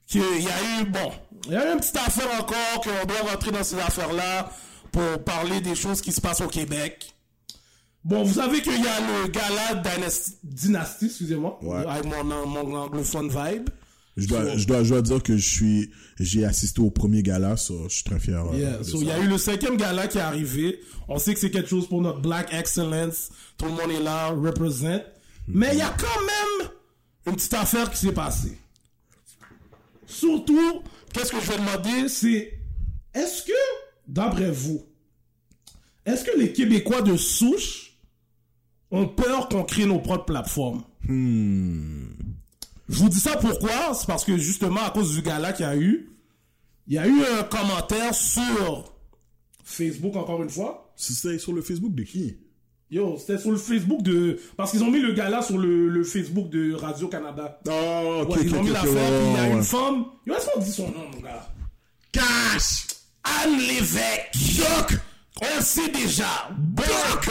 Qu'il 0.08 0.22
y 0.22 0.26
a 0.50 0.82
eu, 0.82 0.86
bon, 0.86 1.12
il 1.46 1.54
y 1.54 1.56
a 1.56 1.70
eu 1.70 1.74
une 1.74 1.80
petite 1.80 1.96
affaire 1.98 2.28
encore 2.40 2.82
qu'on 2.84 3.06
doit 3.06 3.32
rentrer 3.32 3.52
dans 3.52 3.64
ces 3.64 3.80
affaires-là 3.80 4.52
pour 4.92 5.24
parler 5.24 5.62
des 5.62 5.76
choses 5.76 6.02
qui 6.02 6.12
se 6.12 6.20
passent 6.20 6.42
au 6.42 6.48
Québec. 6.48 7.14
Bon, 8.04 8.24
vous 8.24 8.34
savez 8.34 8.62
qu'il 8.62 8.74
y 8.84 8.88
a 8.88 9.00
le 9.00 9.28
gala 9.30 9.76
Dynasty, 9.76 10.34
Dynasty 10.44 11.06
excusez-moi, 11.06 11.60
Ouais. 11.62 11.86
avec 11.88 12.06
mon, 12.06 12.24
mon 12.46 12.76
anglophone 12.76 13.30
vibe. 13.30 13.70
Je 14.22 14.28
dois, 14.28 14.58
je 14.58 14.66
dois, 14.68 14.84
je 14.84 14.90
dois 14.90 15.02
dire 15.02 15.24
que 15.24 15.36
je 15.38 15.50
suis, 15.50 15.92
j'ai 16.20 16.46
assisté 16.46 16.80
au 16.82 16.90
premier 16.92 17.24
gala, 17.24 17.58
ça, 17.58 17.74
je 17.88 17.94
suis 17.94 18.04
très 18.04 18.20
fier. 18.20 18.44
euh, 18.54 18.58
Yeah, 18.58 18.84
so, 18.84 19.02
il 19.02 19.08
y 19.08 19.12
a 19.12 19.20
eu 19.20 19.28
le 19.28 19.38
cinquième 19.38 19.78
gala 19.78 20.08
qui 20.08 20.18
est 20.18 20.22
arrivé. 20.22 20.80
On 21.08 21.18
sait 21.18 21.34
que 21.34 21.40
c'est 21.40 21.52
quelque 21.52 21.70
chose 21.70 21.88
pour 21.88 22.02
notre 22.02 22.22
Black 22.22 22.54
Excellence. 22.54 23.30
Tout 23.58 23.66
le 23.66 23.72
monde 23.72 23.92
est 23.92 24.04
là, 24.04 24.30
represent. 24.30 25.02
Mais 25.48 25.70
il 25.74 25.80
y 25.80 25.82
a 25.82 25.94
quand 26.00 26.22
même 26.62 26.70
une 27.28 27.36
petite 27.36 27.54
affaire 27.56 27.90
qui 27.92 27.98
s'est 27.98 28.12
passée. 28.14 28.58
Surtout, 30.06 30.82
qu'est-ce 31.14 31.32
que 31.32 31.40
je 31.42 31.52
vais 31.52 31.58
demander, 31.58 32.10
c'est 32.10 32.54
est-ce 33.14 33.44
que, 33.44 33.52
d'après 34.08 34.52
vous, 34.52 34.86
est-ce 36.06 36.24
que 36.26 36.38
les 36.38 36.52
Québécois 36.54 37.02
de 37.02 37.16
souche 37.18 37.94
ont 38.92 39.08
peur 39.08 39.48
qu'on 39.50 39.64
crée 39.64 39.86
nos 39.86 40.00
propres 40.00 40.26
plateformes? 40.26 40.84
Je 42.92 42.98
vous 42.98 43.10
dis 43.10 43.20
ça 43.20 43.38
pourquoi? 43.38 43.94
C'est 43.94 44.06
parce 44.06 44.26
que 44.26 44.38
justement, 44.38 44.84
à 44.84 44.90
cause 44.90 45.16
du 45.16 45.22
gala 45.22 45.54
qu'il 45.54 45.66
y 45.66 45.70
a 45.70 45.78
eu, 45.78 46.10
il 46.88 46.94
y 46.94 46.98
a 46.98 47.08
eu 47.08 47.22
un 47.40 47.44
commentaire 47.44 48.14
sur 48.14 48.94
Facebook, 49.64 50.16
encore 50.18 50.44
une 50.44 50.50
fois. 50.50 50.94
C'est 50.96 51.40
sur 51.40 51.54
le 51.54 51.62
Facebook 51.62 51.96
de 51.96 52.04
qui? 52.04 52.38
Yo, 52.90 53.18
c'était 53.18 53.38
sur 53.38 53.52
le 53.52 53.58
Facebook 53.58 54.02
de... 54.02 54.38
Parce 54.58 54.72
qu'ils 54.72 54.84
ont 54.84 54.92
mis 54.92 55.00
le 55.00 55.14
gala 55.14 55.42
sur 55.42 55.58
le, 55.58 55.88
le 55.88 56.04
Facebook 56.04 56.50
de 56.50 56.74
Radio-Canada. 56.74 57.62
Oh, 57.68 58.24
ok, 58.24 58.36
Ouais, 58.36 58.42
ils 58.44 58.54
ont 58.54 58.64
mis 58.64 58.70
l'affaire, 58.72 58.92
il 58.92 59.32
y 59.32 59.40
a 59.40 59.44
ouais, 59.44 59.54
une 59.54 59.64
femme... 59.64 60.06
Yo, 60.28 60.36
est-ce 60.36 60.48
qu'on 60.48 60.60
dit 60.60 60.72
son 60.72 60.90
nom, 60.90 61.10
mon 61.14 61.22
gars? 61.22 61.50
Cash! 62.12 62.88
Anne 63.24 63.58
Lévesque. 63.58 64.58
Doc. 64.58 65.00
On 65.42 65.58
le 65.58 65.64
sait 65.64 65.90
déjà. 65.90 66.50
Doc. 66.58 67.30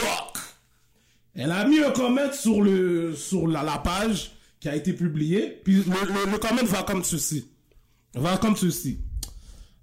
Elle 1.35 1.51
a 1.51 1.65
mis 1.65 1.79
un 1.79 1.91
comment 1.91 2.31
sur 2.33 2.61
le 2.61 3.15
sur 3.15 3.47
la, 3.47 3.63
la 3.63 3.77
page 3.77 4.31
qui 4.61 4.69
a 4.69 4.75
été 4.75 4.93
publiée. 4.93 5.59
Puis 5.65 5.75
le, 5.75 5.83
le, 5.83 6.31
le 6.31 6.37
comment 6.37 6.63
va 6.63 6.83
comme 6.83 7.03
ceci. 7.03 7.47
Va 8.13 8.37
comme 8.37 8.55
ceci. 8.55 8.99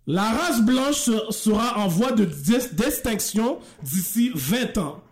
La 0.07 0.31
race 0.31 0.63
blanche 0.63 0.97
se- 0.97 1.31
sera 1.33 1.79
en 1.79 1.89
voie 1.89 2.13
de 2.13 2.25
dis- 2.25 2.73
d'extinction 2.73 3.59
d'ici 3.83 4.31
20 4.35 4.79
ans. 4.79 5.03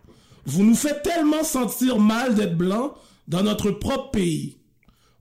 Vous 0.45 0.63
nous 0.63 0.73
faites 0.75 1.03
tellement 1.03 1.43
sentir 1.43 1.99
mal 1.99 2.33
d'être 2.33 2.57
blanc 2.57 2.95
dans 3.27 3.43
notre 3.43 3.69
propre 3.69 4.09
pays. 4.11 4.57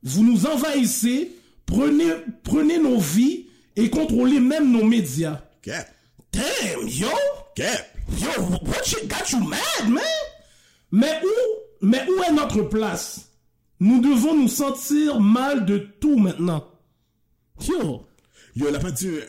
Vous 0.02 0.24
nous 0.24 0.46
envahissez, 0.46 1.32
prenez, 1.66 2.12
prenez 2.44 2.78
nos 2.78 2.98
vies 2.98 3.46
et 3.74 3.90
contrôlez 3.90 4.40
même 4.40 4.70
nos 4.72 4.84
médias. 4.84 5.42
Cap. 5.60 5.90
Damn, 6.32 6.86
yo! 6.86 7.08
Cap. 7.56 7.86
Yo, 8.20 8.42
what 8.62 8.84
shit 8.84 9.08
got 9.08 9.30
you 9.32 9.40
mad, 9.40 9.88
man? 9.90 10.02
Mais 10.92 11.20
où, 11.24 11.86
mais 11.86 12.06
où 12.08 12.22
est 12.22 12.32
notre 12.32 12.62
place? 12.62 13.25
Nous 13.80 14.00
devons 14.00 14.34
nous 14.34 14.48
sentir 14.48 15.20
mal 15.20 15.66
de 15.66 15.78
tout 15.78 16.18
maintenant. 16.18 16.66
Yo, 17.66 18.06
Yo, 18.54 18.68
elle 18.68 18.76
a 18.76 18.78
pas 18.78 18.90
dit 18.90 19.08
euh, 19.08 19.24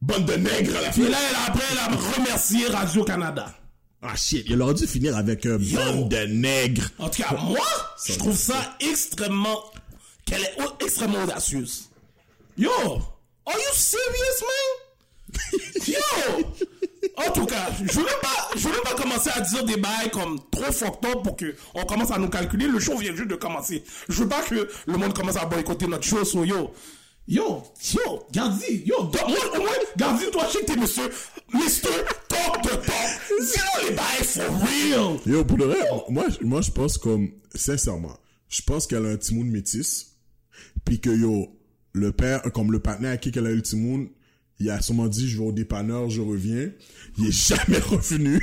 bande 0.00 0.24
de 0.24 0.34
nègres 0.34 0.76
à 0.76 0.82
la 0.82 0.92
fin. 0.92 1.02
Et 1.02 1.08
là, 1.08 1.18
elle, 1.28 1.36
après, 1.46 1.64
elle 1.70 1.78
a 1.78 2.16
remercié 2.16 2.66
Radio-Canada. 2.68 3.54
Ah 4.02 4.16
shit, 4.16 4.46
il 4.48 4.60
aurait 4.62 4.74
dû 4.74 4.86
finir 4.86 5.16
avec 5.16 5.44
euh, 5.44 5.58
bande 5.58 6.08
de 6.08 6.26
nègres. 6.26 6.88
En 6.98 7.10
tout 7.10 7.22
cas, 7.22 7.36
moi, 7.36 7.66
je 8.06 8.14
trouve 8.14 8.36
ça 8.36 8.76
extrêmement... 8.80 9.62
Qu'elle 10.24 10.42
est 10.42 10.56
extrêmement 10.84 11.24
audacieuse. 11.24 11.90
Yo! 12.56 12.70
Are 12.70 13.54
you 13.54 13.72
serious, 13.74 14.44
man? 14.46 15.60
Yo! 15.86 16.66
En 17.26 17.32
tout 17.32 17.46
cas, 17.46 17.68
je 17.80 17.92
veux 17.98 18.04
même 18.04 18.14
pas, 18.22 18.50
je 18.56 18.68
veux 18.68 18.80
pas 18.82 18.94
commencer 18.94 19.30
à 19.34 19.40
dire 19.40 19.64
des 19.64 19.76
bails 19.76 20.10
comme 20.12 20.38
trop 20.50 20.72
fucked 20.72 21.22
pour 21.22 21.36
que 21.36 21.54
on 21.74 21.84
commence 21.84 22.10
à 22.10 22.18
nous 22.18 22.28
calculer. 22.28 22.66
Le 22.66 22.78
show 22.80 22.96
vient 22.96 23.14
juste 23.14 23.28
de 23.28 23.34
commencer. 23.36 23.82
Je 24.08 24.22
veux 24.22 24.28
pas 24.28 24.42
que 24.42 24.68
le 24.86 24.96
monde 24.96 25.14
commence 25.14 25.36
à 25.36 25.44
boycotter 25.44 25.86
notre 25.86 26.04
show, 26.04 26.24
so 26.24 26.44
yo. 26.44 26.72
Yo, 27.28 27.62
yo, 27.94 28.26
Gardi, 28.32 28.82
yo, 28.86 29.04
do- 29.04 29.18
moi, 29.28 29.36
au 29.54 29.60
moins, 29.60 30.30
toi, 30.32 30.46
je 30.48 30.52
sais 30.52 30.60
que 30.60 30.64
t'es 30.72 30.76
monsieur, 30.76 31.08
Mr. 31.52 31.88
Talk 32.28 32.62
the 32.62 32.70
Talk. 32.70 33.20
Dis-nous 33.40 33.88
les 33.88 33.94
bails 33.94 34.24
for 34.24 34.44
real. 34.62 35.20
Yo, 35.26 35.44
pour 35.44 35.56
de 35.58 35.64
vrai, 35.64 35.78
moi, 36.08 36.24
moi, 36.40 36.60
je 36.60 36.70
pense 36.72 36.98
comme, 36.98 37.30
sincèrement, 37.54 38.16
je 38.48 38.62
pense 38.62 38.86
qu'elle 38.88 39.06
a 39.06 39.10
un 39.10 39.16
petit 39.16 39.34
monde 39.34 39.46
métis. 39.48 40.16
Puis 40.84 41.00
que, 41.00 41.10
yo, 41.10 41.56
le 41.92 42.10
père, 42.10 42.42
comme 42.52 42.72
le 42.72 42.80
partenaire 42.80 43.12
à 43.12 43.16
qui 43.16 43.30
qu'elle 43.30 43.46
a 43.46 43.50
eu 43.50 43.56
le 43.56 43.62
petit 43.62 43.76
monde, 43.76 44.08
il 44.60 44.70
a 44.70 44.80
sûrement 44.80 45.08
dit, 45.08 45.28
je 45.28 45.38
vais 45.38 45.44
au 45.44 45.52
dépanneur, 45.52 46.08
je 46.10 46.20
reviens. 46.20 46.70
Il 47.18 47.26
est 47.28 47.32
jamais 47.32 47.78
revenu. 47.78 48.40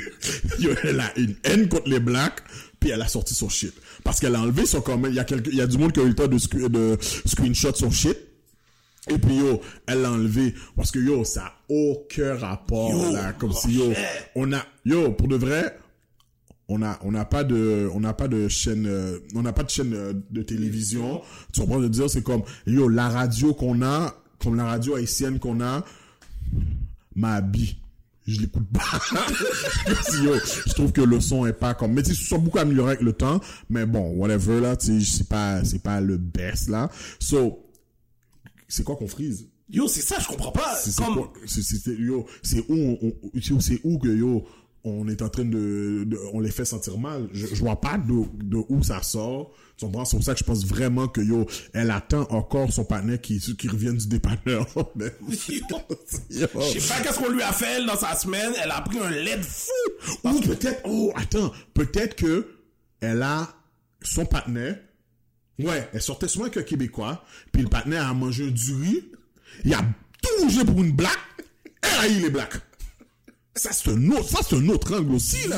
Elle 0.84 1.00
a 1.00 1.16
une 1.18 1.34
haine 1.44 1.68
contre 1.68 1.88
les 1.88 2.00
blacks. 2.00 2.40
Puis 2.80 2.90
elle 2.90 3.02
a 3.02 3.08
sorti 3.08 3.34
son 3.34 3.48
shit. 3.48 3.72
Parce 4.04 4.20
qu'elle 4.20 4.36
a 4.36 4.40
enlevé 4.40 4.64
son 4.64 4.80
comment, 4.80 5.08
il 5.08 5.14
y 5.14 5.18
a 5.18 5.24
quelques, 5.24 5.48
il 5.48 5.56
y 5.56 5.60
a 5.60 5.66
du 5.66 5.78
monde 5.78 5.92
qui 5.92 5.98
a 5.98 6.04
eu 6.04 6.08
le 6.08 6.14
temps 6.14 6.28
de, 6.28 6.38
sc- 6.38 6.68
de 6.68 6.96
screenshot 7.26 7.74
son 7.74 7.90
shit. 7.90 8.16
Et 9.10 9.18
puis 9.18 9.36
yo, 9.36 9.60
elle 9.86 10.02
l'a 10.02 10.12
enlevé 10.12 10.54
parce 10.76 10.92
que 10.92 11.00
yo, 11.00 11.24
ça 11.24 11.44
a 11.46 11.52
aucun 11.68 12.36
rapport 12.36 12.90
Yo, 12.92 13.12
là, 13.12 13.32
comme 13.32 13.52
si 13.52 13.72
yo, 13.72 13.92
on 14.36 14.52
a, 14.52 14.64
yo, 14.84 15.10
pour 15.12 15.26
de 15.26 15.34
vrai, 15.34 15.76
on 16.68 16.82
a, 16.82 16.98
on 17.02 17.10
n'a 17.10 17.24
pas 17.24 17.42
de, 17.42 17.88
on 17.92 17.98
n'a 18.00 18.12
pas 18.12 18.28
de 18.28 18.46
chaîne, 18.46 18.86
euh, 18.86 19.18
on 19.34 19.42
n'a 19.42 19.52
pas 19.52 19.64
de 19.64 19.70
chaîne 19.70 19.94
euh, 19.94 20.12
de 20.30 20.42
télévision. 20.42 21.20
Tu 21.52 21.60
comprends 21.60 21.80
de 21.80 21.88
dire, 21.88 22.08
c'est 22.08 22.22
comme, 22.22 22.42
yo, 22.66 22.88
la 22.88 23.08
radio 23.08 23.54
qu'on 23.54 23.82
a, 23.82 24.14
comme 24.40 24.54
la 24.56 24.66
radio 24.66 24.94
haïtienne 24.94 25.38
qu'on 25.40 25.60
a, 25.62 25.84
ma 27.18 27.40
vie. 27.40 27.76
Je 28.26 28.40
l'écoute 28.40 28.66
pas. 28.72 29.00
Je 29.86 30.72
trouve 30.74 30.92
que 30.92 31.00
le 31.00 31.18
son 31.20 31.46
est 31.46 31.52
pas 31.54 31.74
comme, 31.74 31.92
mais 31.94 32.02
tu 32.02 32.14
se 32.14 32.24
sont 32.24 32.38
beaucoup 32.38 32.58
améliorés 32.58 32.90
avec 32.92 33.02
le 33.02 33.12
temps, 33.14 33.40
mais 33.70 33.86
bon, 33.86 34.10
whatever, 34.16 34.60
là, 34.60 34.76
tu 34.76 35.00
sais, 35.00 35.16
c'est 35.18 35.28
pas, 35.28 35.64
c'est 35.64 35.82
pas 35.82 36.00
le 36.00 36.18
best, 36.18 36.68
là. 36.68 36.90
So, 37.18 37.64
c'est 38.68 38.84
quoi 38.84 38.96
qu'on 38.96 39.08
frise? 39.08 39.48
Yo, 39.70 39.88
c'est 39.88 40.02
ça, 40.02 40.16
je 40.18 40.26
comprends 40.26 40.52
pas. 40.52 40.76
C'est 40.76 40.94
Comme, 40.96 41.28
c'est- 41.46 41.98
yo, 41.98 42.26
c'est 42.42 42.64
où- 42.68 42.98
c'est 43.60 43.80
où 43.84 43.98
que 43.98 44.08
yo, 44.08 44.46
on 44.88 45.08
est 45.08 45.22
en 45.22 45.28
train 45.28 45.44
de, 45.44 46.04
de- 46.06 46.18
on 46.32 46.40
les 46.40 46.50
fait 46.50 46.64
sentir 46.64 46.98
mal. 46.98 47.28
Je, 47.32 47.46
je 47.46 47.54
vois 47.56 47.80
pas 47.80 47.98
de, 47.98 48.24
de 48.44 48.58
où 48.68 48.82
ça 48.82 49.02
sort. 49.02 49.52
Tu 49.76 49.84
comprends? 49.84 50.04
C'est 50.04 50.16
pour 50.16 50.24
ça 50.24 50.32
que 50.34 50.40
je 50.40 50.44
pense 50.44 50.64
vraiment 50.66 51.06
que 51.06 51.20
yo, 51.20 51.46
elle 51.72 51.90
attend 51.92 52.26
encore 52.30 52.72
son 52.72 52.84
partenaire 52.84 53.20
qui, 53.20 53.38
qui 53.38 53.68
revienne 53.68 53.96
du 53.96 54.08
dépanneur. 54.08 54.66
Je 55.28 55.36
sais 55.36 55.60
pas 56.88 57.00
qu'est-ce 57.02 57.18
qu'on 57.18 57.30
lui 57.30 57.42
a 57.42 57.52
fait 57.52 57.76
elle, 57.76 57.86
dans 57.86 57.96
sa 57.96 58.14
semaine. 58.16 58.52
Elle 58.62 58.70
a 58.70 58.80
pris 58.80 58.98
un 58.98 59.10
lait 59.10 59.36
de 59.36 59.42
fou. 59.42 59.70
Ou 60.24 60.40
peut-être, 60.40 60.80
oh, 60.84 61.12
attends, 61.16 61.52
peut-être 61.74 62.16
que 62.16 62.48
elle 63.00 63.22
a 63.22 63.48
son 64.02 64.26
partenaire. 64.26 64.78
Ouais, 65.58 65.88
elle 65.92 66.02
sortait 66.02 66.28
souvent 66.28 66.44
avec 66.44 66.56
un 66.56 66.62
Québécois, 66.62 67.24
puis 67.52 67.62
le 67.62 67.68
partenaire 67.68 68.06
a 68.06 68.14
mangé 68.14 68.48
du 68.50 68.74
riz, 68.74 69.02
il 69.64 69.74
a 69.74 69.80
tout 70.22 70.44
mangé 70.44 70.64
pour 70.64 70.82
une 70.84 70.92
blague, 70.92 71.10
elle 71.82 71.98
a 71.98 72.08
eu 72.08 72.20
les 72.22 72.30
blacks. 72.30 72.60
Ça, 73.58 73.70
c'est 73.72 73.90
un 73.90 74.10
autre, 74.12 74.28
ça, 74.28 74.38
c'est 74.48 74.56
un 74.56 74.68
autre 74.68 74.94
angle 74.94 75.14
aussi, 75.14 75.48
là. 75.48 75.56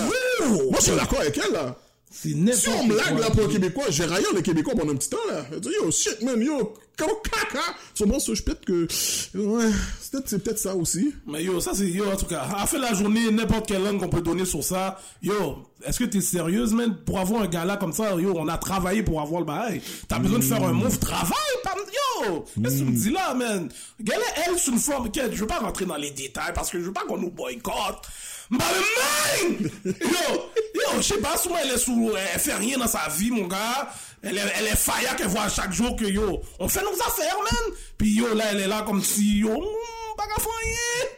Moi, 0.48 0.78
je 0.78 0.84
suis 0.84 0.92
d'accord 0.92 1.20
avec 1.20 1.38
elle, 1.44 1.52
là. 1.52 1.76
Si 2.12 2.34
on 2.34 2.86
me 2.86 2.96
lag, 2.96 3.12
quoi. 3.12 3.20
là, 3.20 3.30
pour 3.30 3.44
un 3.44 3.48
Québécois, 3.48 3.84
j'ai 3.90 4.04
raillé 4.04 4.26
les 4.34 4.42
Québécois 4.42 4.74
pendant 4.76 4.92
un 4.92 4.96
petit 4.96 5.10
temps, 5.10 5.18
là. 5.28 5.44
Je 5.52 5.58
dis, 5.58 5.68
yo, 5.68 5.90
shit, 5.90 6.22
man, 6.22 6.40
yo, 6.40 6.74
caca? 6.96 8.06
Moi, 8.06 8.18
ça, 8.18 8.34
je 8.34 8.42
peut-être 8.42 8.64
que, 8.64 8.88
ouais, 9.36 9.70
c'est 10.00 10.42
peut-être, 10.42 10.58
ça 10.58 10.74
aussi. 10.74 11.14
Mais 11.26 11.44
yo, 11.44 11.60
ça 11.60 11.72
c'est 11.74 11.88
yo 11.88 12.04
en 12.10 12.16
tout 12.16 12.26
cas. 12.26 12.40
À 12.42 12.66
de 12.66 12.80
la 12.80 12.94
journée, 12.94 13.30
n'importe 13.30 13.66
quelle 13.68 13.82
langue 13.82 14.00
qu'on 14.00 14.08
peut 14.08 14.22
donner 14.22 14.44
sur 14.44 14.64
ça. 14.64 14.98
Yo, 15.22 15.58
est-ce 15.84 15.98
que 15.98 16.04
t'es 16.04 16.20
sérieuse, 16.20 16.72
man? 16.72 16.96
Pour 17.04 17.18
avoir 17.18 17.42
un 17.42 17.46
gars-là 17.46 17.76
comme 17.76 17.92
ça, 17.92 18.14
yo, 18.14 18.32
on 18.36 18.48
a 18.48 18.58
travaillé 18.58 19.02
pour 19.02 19.20
avoir 19.20 19.40
le 19.40 19.46
bail. 19.46 19.82
T'as 20.08 20.18
besoin 20.18 20.38
de 20.38 20.44
faire 20.44 20.62
un 20.62 20.72
move, 20.72 20.98
travail, 20.98 21.32
pam, 21.62 21.78
yo! 22.24 22.44
Qu'est-ce 22.62 22.74
que 22.74 22.78
tu 22.78 22.84
me 22.84 22.96
dis 22.96 23.10
là, 23.10 23.34
man? 23.34 23.68
Gala, 24.00 24.24
elle, 24.46 24.58
c'est 24.58 24.70
une 24.70 24.78
forme, 24.78 25.10
je 25.14 25.36
veux 25.36 25.46
pas 25.46 25.58
rentrer 25.58 25.84
dans 25.86 25.96
les 25.96 26.10
détails 26.10 26.52
parce 26.54 26.70
que 26.70 26.78
je 26.80 26.84
veux 26.86 26.92
pas 26.92 27.04
qu'on 27.04 27.18
nous 27.18 27.30
boycotte. 27.30 28.06
Mais 28.50 28.58
man! 28.58 29.70
Yo, 29.84 30.50
yo, 30.74 30.96
je 30.96 31.02
sais 31.02 31.18
pas, 31.18 31.36
souvent 31.36 31.56
elle 31.62 31.70
est 31.70 31.78
sous, 31.78 32.12
elle 32.16 32.40
fait 32.40 32.54
rien 32.54 32.78
dans 32.78 32.88
sa 32.88 33.08
vie, 33.08 33.30
mon 33.30 33.46
gars. 33.46 33.92
Elle 34.22 34.36
est, 34.36 34.52
elle 34.58 34.66
est 34.66 34.76
faya 34.76 35.14
qu'elle 35.14 35.28
voit 35.28 35.48
chaque 35.48 35.72
jour 35.72 35.96
que 35.96 36.04
yo, 36.04 36.42
on 36.58 36.68
fait 36.68 36.82
nos 36.82 37.00
affaires, 37.06 37.36
man. 37.38 37.74
Puis 37.96 38.14
yo, 38.14 38.34
là, 38.34 38.46
elle 38.52 38.60
est 38.60 38.66
là 38.66 38.82
comme 38.82 39.02
si, 39.02 39.38
yo, 39.38 39.50
hmm, 39.50 40.16
pas 40.16 40.24
rien. 40.24 41.08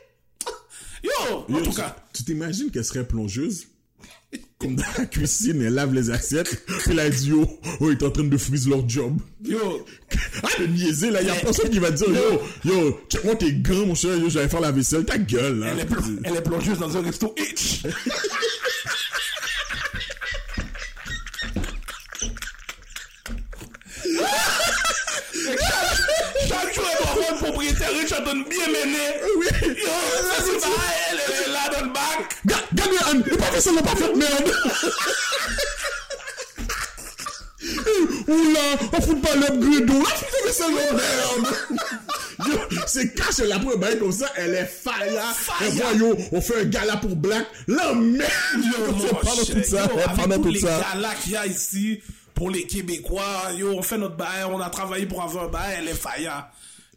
Yo, 1.02 1.44
en 1.48 1.58
Yo, 1.58 1.64
tout 1.64 1.72
cas. 1.72 1.96
Tu 2.12 2.22
t'imagines 2.24 2.70
qu'elle 2.70 2.84
serait 2.84 3.06
plongeuse? 3.06 3.66
Comme 4.62 4.76
dans 4.76 4.84
la 4.96 5.06
cuisine, 5.06 5.60
elle 5.60 5.74
lave 5.74 5.92
les 5.92 6.10
assiettes. 6.10 6.64
Puis 6.84 6.94
là, 6.94 7.06
elle 7.06 7.14
dit, 7.14 7.30
yo, 7.30 7.58
oh, 7.80 7.90
ils 7.90 7.92
est 7.92 8.02
en 8.04 8.10
train 8.10 8.22
de 8.22 8.36
freeze 8.36 8.68
leur 8.68 8.88
job. 8.88 9.18
Yo, 9.44 9.84
Ah, 10.42 10.48
de 10.60 10.66
niaiser, 10.66 11.10
là. 11.10 11.20
Il 11.20 11.26
y 11.26 11.30
a 11.30 11.34
personne 11.34 11.68
qui 11.68 11.80
va 11.80 11.90
dire, 11.90 12.06
yo, 12.08 12.40
yo, 12.72 13.00
check-moi 13.08 13.34
tes 13.34 13.52
gants, 13.52 13.86
mon 13.86 13.94
cher, 13.94 14.16
yo, 14.16 14.30
j'allais 14.30 14.48
faire 14.48 14.60
la 14.60 14.70
vaisselle. 14.70 15.04
Ta 15.04 15.18
gueule, 15.18 15.58
là. 15.58 15.74
elle 16.24 16.36
est, 16.36 16.42
plongeuse 16.42 16.78
dans 16.78 16.96
un 16.96 17.02
resto 17.02 17.34
Hitch. 17.36 17.82
en 28.22 28.24
donne 28.24 28.44
bien 28.44 28.66
mené. 28.66 29.20
Oui. 29.38 29.46
Yo, 29.68 29.86
ça 29.86 30.42
c'est 30.44 30.60
pas 30.60 30.68
elle, 31.10 31.72
dans 31.72 31.86
le 31.86 31.92
bac. 31.92 32.38
Ga- 32.46 32.56
Gagne, 32.74 32.98
Anne, 33.10 33.24
et 33.30 33.36
pas 33.36 33.44
fait 33.46 33.72
n'a 33.72 33.82
pas 33.82 33.96
fait, 33.96 34.14
merde. 34.14 34.52
Oula, 38.28 38.60
on 38.92 39.00
fout 39.00 39.22
pas 39.22 39.34
l'upgrade, 39.36 39.88
là, 39.88 40.04
tu 40.18 40.24
fais 40.46 40.52
ça, 40.52 40.68
merde. 40.68 41.00
Yo, 42.46 42.58
c'est 42.86 43.14
cash, 43.14 43.38
elle 43.40 43.52
a 43.52 43.58
pris 43.58 43.74
un 43.74 43.76
bail 43.76 43.98
comme 43.98 44.10
ça, 44.10 44.26
elle 44.36 44.54
est 44.54 44.66
fire. 44.66 44.94
Fire. 45.34 45.66
Et 45.68 45.72
moi, 45.74 45.92
yo, 45.96 46.16
on 46.32 46.40
fait 46.40 46.60
un 46.62 46.64
gala 46.64 46.96
pour 46.96 47.14
Black. 47.14 47.46
La 47.68 47.94
merde. 47.94 48.28
Pendant 49.22 49.44
tout 49.44 49.62
ça, 49.64 49.88
pendant 50.16 50.38
tout 50.42 50.54
ça. 50.56 50.80
galas 50.94 51.14
qu'il 51.22 51.32
y 51.32 51.36
a 51.36 51.46
ici 51.46 52.00
pour 52.34 52.50
les 52.50 52.64
Québécois, 52.66 53.50
yo, 53.56 53.72
on 53.76 53.82
fait 53.82 53.98
notre 53.98 54.16
bail, 54.16 54.44
on 54.50 54.60
a 54.60 54.70
travaillé 54.70 55.06
pour 55.06 55.22
avoir 55.22 55.44
un 55.44 55.48
bail, 55.48 55.76
elle 55.78 55.88
est 55.88 55.94
faya. 55.94 56.50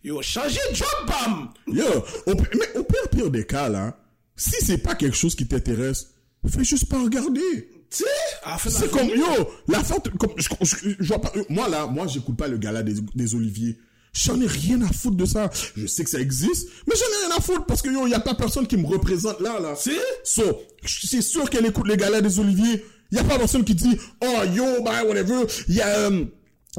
Yo, 0.06 0.22
changez 0.22 0.60
de 0.70 0.76
job, 0.76 0.88
bam! 1.08 1.50
Yo, 1.66 1.84
au, 2.28 2.36
mais 2.36 2.80
au 2.80 2.84
pire, 2.84 3.10
pire 3.10 3.32
des 3.32 3.44
cas, 3.44 3.70
là, 3.70 3.98
si 4.36 4.64
c'est 4.64 4.78
pas 4.78 4.94
quelque 4.94 5.18
chose 5.18 5.34
qui 5.34 5.48
t'intéresse, 5.48 6.12
fais 6.48 6.64
juste 6.64 6.88
pas 6.88 7.02
regarder. 7.02 7.72
C'est 7.90 8.92
comme, 8.92 9.10
yo, 9.10 9.26
la 9.68 9.84
faute, 9.84 10.16
comme, 10.20 10.30
je, 10.38 10.48
je, 10.62 10.90
je 11.00 11.08
vois 11.08 11.20
pas, 11.20 11.32
moi 11.50 11.68
là, 11.70 11.88
moi 11.88 12.06
j'écoute 12.06 12.38
pas 12.38 12.48
le 12.48 12.60
gala 12.60 12.84
des, 12.84 12.94
des 13.16 13.34
Oliviers. 13.34 13.80
J'en 14.14 14.40
ai 14.40 14.46
rien 14.46 14.80
à 14.84 14.88
foutre 14.94 15.18
de 15.18 15.26
ça. 15.26 15.50
Je 15.76 15.88
sais 15.88 16.04
que 16.04 16.10
ça 16.12 16.20
existe, 16.20 16.70
mais 16.88 16.94
j'en 16.96 17.06
ai 17.06 17.28
rien 17.28 17.38
à 17.38 17.42
foutre 17.42 17.66
parce 17.66 17.82
que 17.82 17.90
yo, 17.90 18.06
y 18.06 18.14
a 18.14 18.20
pas 18.20 18.36
personne 18.36 18.68
qui 18.68 18.78
me 18.78 18.86
représente 18.86 19.40
là, 19.40 19.60
là. 19.60 19.76
Si? 19.76 19.98
So, 20.24 20.44
c'est 20.86 21.24
sûr 21.24 21.50
qu'elle 21.50 21.66
écoute 21.66 21.88
les 21.88 21.98
galas 21.98 22.22
des 22.22 22.40
Oliviers. 22.40 22.86
Y 23.12 23.18
a 23.18 23.24
pas 23.24 23.40
personne 23.40 23.64
qui 23.64 23.74
dit, 23.74 23.98
oh 24.24 24.44
yo, 24.54 24.84
bah, 24.84 25.04
whatever. 25.04 25.46
Y 25.68 25.82
a, 25.82 25.88
euh, 25.88 26.26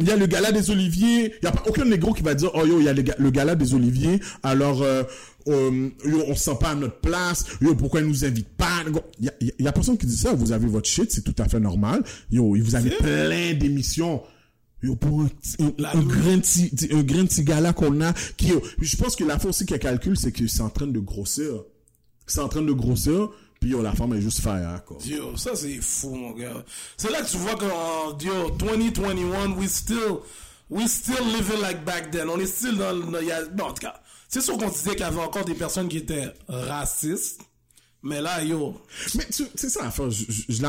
il 0.00 0.06
y 0.06 0.10
a 0.10 0.16
le 0.16 0.26
gala 0.26 0.52
des 0.52 0.70
Oliviers. 0.70 1.34
Il 1.40 1.44
y 1.44 1.46
a 1.46 1.52
pas 1.52 1.62
aucun 1.66 1.84
négro 1.84 2.12
qui 2.12 2.22
va 2.22 2.34
dire, 2.34 2.50
oh 2.54 2.66
yo, 2.66 2.80
il 2.80 2.84
y 2.84 2.88
a 2.88 2.92
le, 2.92 3.04
le 3.18 3.30
gala 3.30 3.54
des 3.54 3.74
Oliviers. 3.74 4.20
Alors, 4.42 4.82
euh, 4.82 5.02
euh, 5.48 5.88
yo, 6.04 6.24
on 6.28 6.34
se 6.34 6.44
sent 6.44 6.56
pas 6.60 6.70
à 6.70 6.74
notre 6.74 7.00
place. 7.00 7.44
Yo, 7.60 7.74
pourquoi 7.74 8.00
ils 8.00 8.06
nous 8.06 8.24
invitent 8.24 8.56
pas? 8.56 8.84
Il 9.20 9.26
y 9.26 9.28
a, 9.66 9.70
y 9.70 9.72
personne 9.72 9.96
qui 9.98 10.06
dit 10.06 10.16
ça. 10.16 10.32
Vous 10.34 10.52
avez 10.52 10.66
votre 10.66 10.88
shit, 10.88 11.10
c'est 11.10 11.22
tout 11.22 11.34
à 11.38 11.48
fait 11.48 11.60
normal. 11.60 12.02
Yo, 12.30 12.56
vous 12.56 12.74
avez 12.74 12.90
plein 12.90 13.54
d'émissions. 13.54 14.22
Yo, 14.82 14.94
pour 14.94 15.22
un, 15.22 15.28
un, 15.60 15.98
un 15.98 16.02
grain 16.02 16.36
de 16.36 16.94
un 16.94 17.02
grain 17.02 17.24
de 17.24 17.42
gala 17.42 17.72
qu'on 17.72 18.00
a, 18.02 18.12
qui, 18.36 18.52
je 18.80 18.96
pense 18.96 19.16
que 19.16 19.24
la 19.24 19.38
fois 19.38 19.50
aussi 19.50 19.64
calcule, 19.64 20.16
c'est 20.16 20.32
que 20.32 20.46
c'est 20.46 20.60
en 20.60 20.68
train 20.68 20.86
de 20.86 21.00
grossir. 21.00 21.62
C'est 22.26 22.40
en 22.40 22.48
train 22.48 22.62
de 22.62 22.72
grossir, 22.72 23.30
puis 23.60 23.70
yo, 23.70 23.82
la 23.82 23.92
femme 23.94 24.12
est 24.14 24.20
juste 24.20 24.40
fire, 24.40 24.82
quoi. 24.86 24.98
Yo, 25.04 25.36
ça 25.36 25.54
c'est 25.54 25.76
fou, 25.80 26.14
mon 26.14 26.32
gars. 26.32 26.64
C'est 26.96 27.10
là 27.10 27.22
que 27.22 27.30
tu 27.30 27.36
vois 27.38 27.54
qu'en 27.56 28.16
yo, 28.18 28.50
2021, 28.50 29.52
we 29.56 29.68
still, 29.68 30.18
we 30.70 30.86
still 30.88 31.24
living 31.36 31.60
like 31.60 31.84
back 31.84 32.10
then. 32.10 32.28
On 32.28 32.38
est 32.38 32.46
still 32.46 32.76
dans, 32.76 32.92
le- 32.92 33.50
bon, 33.54 33.64
en 33.64 33.72
tout 33.72 33.80
cas, 33.82 34.00
c'est 34.28 34.40
sûr 34.40 34.56
qu'on 34.58 34.68
disait 34.68 34.90
qu'il 34.90 35.00
y 35.00 35.04
avait 35.04 35.20
encore 35.20 35.44
des 35.44 35.54
personnes 35.54 35.88
qui 35.88 35.98
étaient 35.98 36.32
racistes. 36.48 37.40
Mais 38.02 38.20
là, 38.20 38.42
yo, 38.44 38.80
Mais 39.16 39.24
tu- 39.34 39.46
c'est 39.56 39.68
ça 39.70 39.82
l'affaire, 39.84 40.10
je, 40.10 40.24
je 40.48 40.62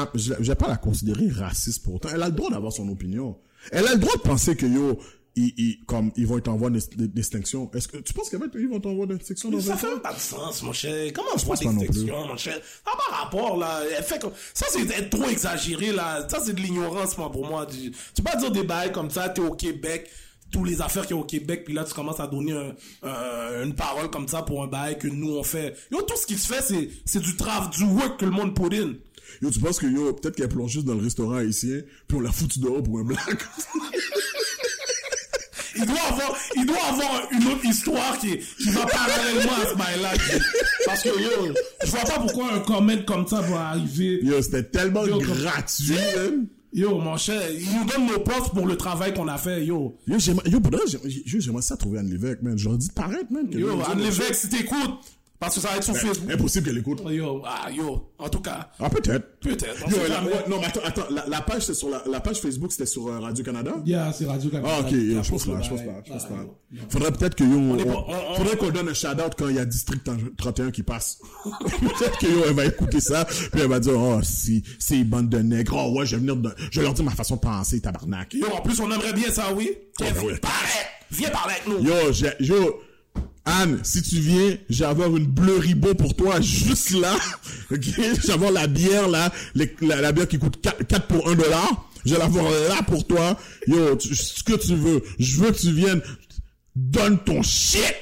vais 0.48 0.56
pas 0.56 0.67
la 0.67 0.77
considérer 0.77 1.29
raciste 1.29 1.84
pour 1.84 1.96
autant. 1.96 2.10
Elle 2.12 2.24
a 2.24 2.27
le 2.29 2.32
droit 2.32 2.50
d'avoir 2.50 2.72
son 2.74 2.88
opinion. 2.89 3.38
Elle 3.72 3.86
a 3.88 3.94
le 3.94 4.00
droit 4.00 4.15
de 4.15 4.22
penser 4.22 4.56
que 4.56 4.65
yo, 4.65 4.98
ils, 5.38 5.53
ils- 5.58 5.86
comme, 5.86 6.12
ils 6.17 6.25
vont 6.27 6.38
être 6.38 6.48
en 6.50 6.58
voie 6.58 6.70
d'ex- 6.70 6.89
d'extinction. 6.89 7.70
Est-ce 7.74 7.88
que, 7.88 7.98
tu 7.98 8.12
penses 8.13 8.29
qu'ils 8.29 8.39
vont 8.39 8.46
être 8.77 8.86
en 8.88 8.96
voie 8.96 9.06
d'extinction 9.06 9.50
dans 9.50 9.62
Ça 9.62 9.75
20 9.75 9.77
fait 9.77 10.00
pas 10.01 10.13
de 10.13 10.20
sens, 10.20 10.63
mon 10.63 10.74
cher. 10.74 11.12
Comment 11.13 11.27
Je 11.38 11.46
non 11.46 11.72
plus. 11.75 11.79
d'extinction, 11.79 12.27
mon 12.27 12.38
cher? 12.38 12.60
Ça 12.84 12.91
n'a 12.91 12.98
pas 12.98 13.15
rapport, 13.24 13.58
là. 13.58 13.82
Fait. 14.03 14.20
Ça, 14.53 14.65
c'est 14.70 14.82
être 14.89 15.10
trop 15.10 15.29
exagéré, 15.29 15.91
là. 15.94 16.27
Ça, 16.29 16.39
c'est 16.44 16.53
de 16.53 16.60
l'ignorance, 16.62 17.17
moi, 17.17 17.32
pour 17.32 17.48
moi. 17.48 17.65
Tu 17.65 17.91
tu 17.91 18.22
peux 18.22 18.32
pas 18.32 18.36
dire 18.36 18.51
des 18.51 18.63
bails 18.63 18.91
comme 18.91 19.10
ça, 19.10 19.29
t'es 19.29 19.41
au 19.41 19.53
Québec, 19.53 20.10
tous 20.51 20.63
les 20.63 20.82
affaires 20.82 21.06
qu'il 21.06 21.15
y 21.15 21.20
a 21.20 21.22
au 21.22 21.25
Québec, 21.25 21.63
puis 21.65 21.74
là, 21.74 21.84
tu 21.84 21.94
commences 21.94 22.20
à 22.20 22.27
donner 22.27 22.53
un- 22.53 22.74
un- 23.03 23.63
une 23.65 23.75
parole 23.75 24.10
comme 24.10 24.27
ça 24.27 24.41
pour 24.41 24.63
un 24.63 24.67
bail 24.67 24.98
que 24.98 25.08
nous, 25.08 25.32
on 25.36 25.44
fait. 25.44 25.75
Yo, 25.91 26.01
tout 26.01 26.15
ce 26.17 26.25
qui 26.25 26.38
se 26.38 26.48
fait, 26.51 26.62
c'est, 26.62 26.89
c'est 27.06 27.20
du 27.22 27.36
travail, 27.36 27.70
du 27.77 27.84
work 27.84 28.20
que 28.20 28.25
le 28.25 28.32
monde 28.32 28.56
put 28.56 28.74
in. 28.75 28.94
Yo, 29.41 29.51
tu 29.51 29.60
penses 29.60 29.77
que 29.77 29.88
yo, 29.88 30.13
peut-être 30.13 30.38
qu'elle 30.38 30.48
plonge 30.48 30.72
juste 30.72 30.86
dans 30.86 30.96
le 30.96 31.03
restaurant 31.03 31.36
haïtien, 31.36 31.82
puis 32.08 32.17
on 32.17 32.22
l'a 32.22 32.32
foutu 32.32 32.60
dehors 32.60 32.82
pour 32.82 32.98
un 33.00 33.03
blague. 33.03 33.20
Il 35.79 35.86
doit 35.86 35.96
avoir, 36.10 36.36
il 36.55 36.65
doit 36.65 36.84
avoir 36.89 37.27
une 37.31 37.48
autre 37.48 37.65
histoire 37.65 38.17
qui, 38.19 38.38
qui 38.38 38.69
va 38.69 38.86
parallèlement 38.86 39.51
à 40.05 40.13
qui- 40.17 40.22
Parce 40.86 41.03
que, 41.03 41.10
yo, 41.10 41.53
je 41.84 41.91
vois 41.91 42.00
pas 42.01 42.19
pourquoi 42.19 42.53
un 42.53 42.60
comment 42.60 42.98
comme 43.05 43.27
ça 43.27 43.41
va 43.41 43.69
arriver. 43.69 44.19
Yo, 44.24 44.41
c'était 44.41 44.63
tellement 44.63 45.05
Yo, 45.05 45.19
gratuit. 45.19 45.96
Yo, 46.74 46.98
mon 47.00 47.17
cher, 47.17 47.41
il 47.51 47.65
nous 47.79 47.86
donne 47.86 48.07
nos 48.07 48.19
postes 48.19 48.53
pour 48.53 48.67
le 48.67 48.75
travail 48.75 49.13
qu'on 49.13 49.27
a 49.27 49.38
fait, 49.38 49.65
yo. 49.65 49.98
Yo, 50.07 50.19
j'aimerais, 50.19 50.50
yo, 50.50 50.60
j'aimerais- 51.39 51.62
ça 51.62 51.77
trouver 51.77 52.00
Anne 52.00 52.10
Lévesque, 52.10 52.41
man. 52.41 52.57
J'aurais 52.57 52.77
dit 52.77 52.89
paraître, 52.93 53.31
man. 53.31 53.48
yo, 53.51 53.79
Anne 53.89 54.01
Lévesque, 54.01 54.36
si 54.36 54.50
t'écoutes, 54.50 55.00
parce 55.39 55.56
que 55.56 55.62
ça 55.62 55.70
va 55.70 55.77
être 55.77 55.84
sur 55.84 55.96
Facebook. 55.96 56.32
Impossible 56.32 56.65
qu'elle 56.67 56.77
écoute. 56.79 57.01
Yo, 57.10 57.41
ah, 57.46 57.70
yo, 57.72 58.12
en 58.17 58.29
tout 58.29 58.39
cas, 58.39 58.70
Ah, 58.79 58.89
peut-être. 58.89 59.39
peut-être. 59.39 59.88
non, 60.50 60.60
mais 60.60 60.65
attends, 60.65 60.79
attends, 60.84 61.06
la, 61.12 61.25
la 61.27 61.41
page, 61.41 61.72
sur 61.72 61.89
la, 61.89 62.03
la 62.10 62.20
page 62.20 62.39
Facebook, 62.39 62.72
c'était 62.72 62.86
sur 62.86 63.08
euh, 63.08 63.20
Radio-Canada? 63.20 63.75
Yeah, 63.86 64.12
c'est 64.13 64.25
Radio 64.25 64.50
Canada. 64.50 64.70
Ah, 64.75 64.79
ok, 64.82 64.91
yo, 64.91 65.22
je 65.24 65.29
pense 65.29 65.46
pas, 65.46 65.62
je 65.62 65.70
pense 65.70 65.82
pas, 65.82 66.01
je 66.06 66.12
pense 66.12 66.25
pas. 66.25 66.36
yo. 66.72 66.82
Faudrait 66.89 67.12
peut-être 67.12 67.36
que 67.36 67.44
yo, 67.44 67.56
on, 67.58 67.77
on- 67.77 68.06
on- 68.32 68.36
faudrait 68.36 68.58
qu'on 68.58 68.70
donne 68.72 68.89
un 68.89 68.94
shout-out 68.94 69.34
quand 69.38 69.48
il 69.50 69.56
y 69.56 69.60
a 69.60 69.65
District 69.65 70.10
31 70.38 70.72
qui 70.72 70.84
passe. 70.84 71.20
peut-être 71.62 72.17
que 72.17 72.25
yo, 72.27 72.44
elle 72.48 72.53
va 72.56 72.65
écouter 72.65 73.00
ça, 73.00 73.25
puis 73.25 73.62
elle 73.62 73.67
va 73.70 73.79
dire, 73.79 73.94
oh, 74.00 74.20
si, 74.24 74.63
c'est 74.79 74.98
une 74.98 75.03
bande 75.06 75.29
de 75.29 75.39
nègres, 75.39 75.75
oh, 75.77 75.98
ouais, 76.00 76.06
je 76.06 76.15
vais 76.15 76.22
venir, 76.22 76.36
de- 76.36 76.53
je 76.72 76.79
vais 76.79 76.84
leur 76.86 76.94
dire 76.94 77.06
ma 77.06 77.12
façon 77.12 77.36
de 77.36 77.41
penser, 77.41 77.79
tabarnak. 77.79 78.34
Yo, 78.34 78.48
en 78.51 78.62
plus, 78.62 78.79
on 78.79 78.91
aimerait 78.91 79.13
bien 79.13 79.29
ça, 79.32 79.53
oui. 79.56 79.72
Tiens, 79.98 80.08
ben 80.13 80.22
oui. 80.25 80.34
viens 81.12 81.29
parler 81.29 81.53
avec 81.53 81.67
nous. 81.67 81.84
Yo, 81.86 81.94
yo, 82.39 82.79
Anne, 83.48 83.80
si 83.82 84.01
tu 84.01 84.20
viens, 84.20 84.58
j'ai 84.70 84.84
avoir 84.84 85.16
une 85.16 85.25
bleue 85.25 85.58
ribot 85.58 85.94
pour 85.94 86.13
toi 86.16 86.42
juste 86.42 86.92
là. 86.92 87.16
Ok, 87.72 87.82
j'ai 88.24 88.32
avoir 88.32 88.51
la 88.51 88.68
bière 88.68 89.08
là, 89.10 89.32
la, 89.82 90.12
bière 90.12 90.27
qui 90.27 90.38
coûte 90.38 90.62
4, 90.62 90.86
4 90.86 91.08
pour 91.08 91.30
1 91.30 91.36
dollar. 91.36 91.89
Je 92.06 92.13
vais 92.13 92.20
l'avoir 92.20 92.50
là 92.50 92.82
pour 92.86 93.06
toi. 93.08 93.38
Yo, 93.68 93.98
ce 94.00 94.44
que 94.44 94.54
tu 94.54 94.75
veux. 94.75 95.01
Je 95.20 95.38
veux 95.38 95.51
que 95.51 95.60
tu 95.60 95.72
viennes. 95.72 96.01
Donne 96.75 97.20
ton 97.20 97.42
shit. 97.42 97.96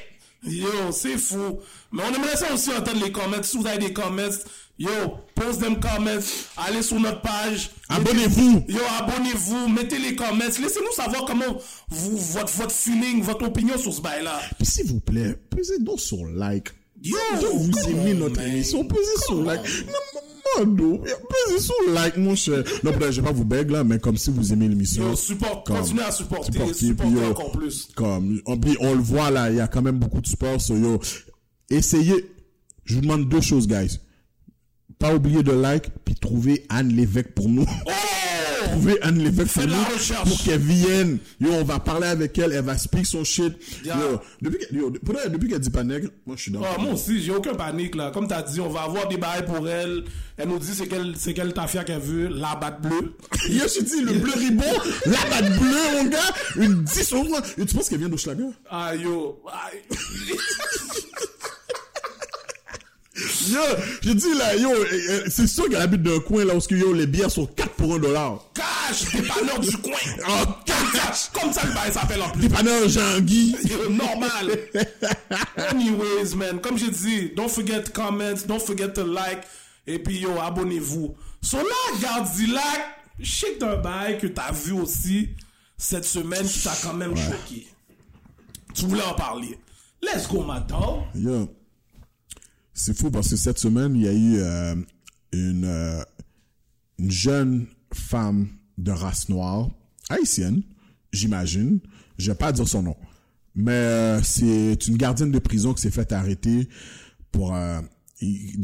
Yo, 0.47 0.67
c'est 0.91 1.17
fou. 1.17 1.59
Mais 1.91 2.03
on 2.03 2.13
aimerait 2.13 2.37
ça 2.37 2.53
aussi 2.53 2.71
entendre 2.71 3.03
les 3.03 3.11
comments. 3.11 3.41
Si 3.41 3.57
vous 3.57 3.65
avez 3.65 3.79
des 3.79 3.93
comments, 3.93 4.29
yo, 4.77 4.89
post 5.35 5.59
them 5.61 5.79
comments. 5.79 6.25
Allez 6.57 6.81
sur 6.81 6.99
notre 6.99 7.21
page. 7.21 7.71
Abonnez-vous. 7.89 8.65
Yo, 8.67 8.79
abonnez-vous. 8.99 9.67
Mettez 9.69 9.99
les 9.99 10.15
comments. 10.15 10.45
Laissez-nous 10.45 10.91
savoir 10.95 11.25
comment 11.25 11.57
vous, 11.89 12.17
votre, 12.17 12.51
votre 12.53 12.71
feeling, 12.71 13.21
votre 13.21 13.45
opinion 13.45 13.77
sur 13.77 13.93
ce 13.93 14.01
bail-là. 14.01 14.39
Puis 14.57 14.65
s'il 14.65 14.87
vous 14.87 14.99
plaît, 14.99 15.35
pesez 15.49 15.79
donc 15.79 15.99
sur 15.99 16.25
like. 16.25 16.69
Yo, 17.01 17.17
vous 17.53 17.89
aimez 17.89 18.13
on, 18.13 18.19
notre 18.19 18.37
man. 18.37 18.47
émission, 18.49 18.83
pesez 18.85 19.17
sur 19.25 19.41
like. 19.43 19.61
on. 19.61 20.65
Non, 20.65 20.65
non, 20.65 20.97
pesez 20.99 21.59
sur 21.59 21.73
like, 21.93 22.17
mon 22.17 22.35
cher. 22.35 22.63
Non, 22.83 22.91
je 23.11 23.19
vais 23.19 23.27
pas 23.27 23.33
vous 23.33 23.43
beg 23.45 23.69
là, 23.69 23.83
mais 23.83 23.99
comme 23.99 24.17
si 24.17 24.29
vous 24.31 24.53
aimez 24.53 24.67
l'émission. 24.69 25.09
Yo, 25.09 25.15
support, 25.15 25.63
Comme- 25.63 25.77
continuez 25.77 26.03
à 26.03 26.11
supporter. 26.11 26.51
supporter, 26.53 26.73
Supporter, 26.73 27.11
puis 27.13 27.21
yo, 27.21 27.29
encore 27.31 27.51
plus. 27.51 27.89
Comme, 27.95 28.41
on, 28.45 28.57
puis 28.57 28.77
on 28.79 28.93
le 28.95 29.01
voit 29.01 29.29
là, 29.31 29.49
il 29.49 29.57
y 29.57 29.59
a 29.59 29.67
quand 29.67 29.81
même 29.81 29.99
beaucoup 29.99 30.21
de 30.21 30.27
sport. 30.27 30.59
So 30.61 30.75
yo, 30.75 30.99
essayez. 31.69 32.31
Je 32.85 32.95
vous 32.95 33.01
demande 33.01 33.27
deux 33.27 33.41
choses, 33.41 33.67
guys. 33.67 33.99
Pas 34.99 35.13
oublier 35.13 35.43
de 35.43 35.51
like, 35.51 35.89
puis 36.03 36.15
trouver 36.15 36.65
Anne 36.69 36.89
Lévesque 36.89 37.33
pour 37.33 37.49
nous. 37.49 37.65
Oh! 37.85 37.91
trouver 38.75 39.01
Anne 39.01 39.19
Lévesque 39.19 39.53
pour 39.53 39.67
nous, 39.67 40.29
pour 40.29 40.43
qu'elle 40.43 40.59
vienne. 40.59 41.19
Yo, 41.39 41.51
on 41.51 41.63
va 41.63 41.79
parler 41.79 42.07
avec 42.07 42.37
elle, 42.37 42.53
elle 42.53 42.63
va 42.63 42.77
speak 42.77 43.05
son 43.05 43.23
shit. 43.23 43.53
Yeah. 43.83 43.97
Yo, 43.97 44.19
depuis 44.41 44.59
qu'elle, 44.59 44.77
yo, 44.77 44.89
depuis 44.89 45.49
qu'elle 45.49 45.59
dit 45.59 45.69
pas 45.69 45.83
nègre, 45.83 46.09
moi 46.25 46.35
je 46.35 46.43
suis 46.43 46.51
dans. 46.51 46.61
Ah, 46.63 46.77
moi 46.79 46.93
aussi, 46.93 47.21
j'ai 47.21 47.31
aucun 47.31 47.53
panique, 47.53 47.95
là. 47.95 48.11
Comme 48.11 48.27
t'as 48.27 48.43
dit, 48.43 48.59
on 48.59 48.69
va 48.69 48.83
avoir 48.83 49.07
des 49.07 49.17
bails 49.17 49.45
pour 49.45 49.67
elle. 49.67 50.03
Elle 50.37 50.49
nous 50.49 50.59
dit 50.59 50.73
c'est 50.73 50.87
quelle, 50.87 51.15
c'est 51.17 51.33
quelle 51.33 51.53
tafia 51.53 51.83
qu'elle 51.83 52.01
veut, 52.01 52.27
la 52.27 52.55
batte 52.55 52.81
bleue. 52.81 53.15
Yo, 53.49 53.63
je 53.73 53.83
dit, 53.83 54.01
le 54.01 54.13
bleu 54.13 54.33
ribon, 54.35 54.63
la 55.05 55.29
batte 55.29 55.59
bleue, 55.59 56.03
mon 56.03 56.09
gars, 56.09 56.33
une 56.57 56.83
10 56.83 57.13
au 57.13 57.23
moins. 57.23 57.41
Yo, 57.57 57.65
tu 57.65 57.75
penses 57.75 57.89
qu'elle 57.89 57.99
vient 57.99 58.09
d'Hochelaga? 58.09 58.45
Ah, 58.69 58.95
yo. 58.95 59.41
Ah, 59.47 59.69
Yo, 63.15 63.61
je 64.01 64.11
dis 64.11 64.33
là, 64.37 64.55
yo, 64.57 64.69
euh, 64.69 64.85
euh, 64.91 65.23
c'est 65.29 65.47
sûr 65.47 65.69
qu'elle 65.69 65.81
habite 65.81 66.03
d'un 66.03 66.19
coin 66.19 66.43
là 66.43 66.53
où 66.53 66.59
yo, 66.73 66.91
les 66.91 67.07
bières 67.07 67.31
sont 67.31 67.45
4 67.45 67.69
pour 67.71 67.95
1 67.95 67.99
dollar. 67.99 68.43
cash, 68.53 69.09
dépanneur 69.13 69.59
du 69.59 69.77
coin. 69.77 69.93
Oh, 70.27 70.73
ça, 70.93 71.29
comme 71.39 71.53
ça 71.53 71.65
le 71.65 71.73
bail 71.73 71.93
s'appelle 71.93 72.21
en 72.21 72.29
plus. 72.29 72.41
Dépanneur 72.41 72.89
Jean-Guy. 72.89 73.55
Normal. 73.89 74.59
Anyways, 75.69 76.35
man, 76.35 76.59
comme 76.59 76.77
j'ai 76.77 76.91
dit, 76.91 77.31
don't 77.35 77.47
forget 77.47 77.83
to 77.83 77.91
comment, 77.93 78.35
don't 78.47 78.59
forget 78.59 78.91
to 78.91 79.05
like, 79.05 79.43
et 79.87 79.99
puis 79.99 80.19
yo, 80.19 80.31
abonnez-vous. 80.41 81.15
So 81.41 81.57
là, 81.57 81.99
Gardilac, 82.01 82.97
je 83.19 83.31
sais 83.31 83.53
que 83.53 83.63
un 83.63 83.77
bail 83.77 84.17
que 84.17 84.27
t'as 84.27 84.51
vu 84.51 84.73
aussi 84.73 85.29
cette 85.77 86.05
semaine 86.05 86.45
qui 86.45 86.61
t'a 86.61 86.73
quand 86.83 86.93
même 86.93 87.15
choqué. 87.15 87.65
Tu 88.73 88.85
voulais 88.85 89.03
en 89.03 89.13
parler. 89.13 89.57
Let's 90.01 90.27
go, 90.27 90.41
maintenant. 90.43 91.05
Yo, 91.15 91.49
c'est 92.75 92.95
fou 92.95 93.09
parce 93.09 93.29
que 93.29 93.37
cette 93.37 93.57
semaine, 93.57 93.95
il 93.95 94.01
y 94.01 94.07
a 94.07 94.13
eu 94.13 94.35
euh, 94.35 94.75
une, 95.31 95.63
euh, 95.63 96.03
une 96.99 97.09
jeune 97.09 97.67
femme 97.93 98.49
de 98.77 98.91
race 98.91 99.29
noire, 99.29 99.69
haïtienne, 100.09 100.61
j'imagine. 101.11 101.79
Je 102.17 102.31
vais 102.31 102.37
pas 102.37 102.51
dire 102.51 102.67
son 102.67 102.83
nom. 102.83 102.97
Mais 103.55 103.71
euh, 103.71 104.21
c'est 104.21 104.87
une 104.87 104.97
gardienne 104.97 105.31
de 105.31 105.39
prison 105.39 105.73
qui 105.73 105.81
s'est 105.81 105.89
fait 105.91 106.11
arrêter 106.11 106.69
pour... 107.31 107.55
Euh, 107.55 107.81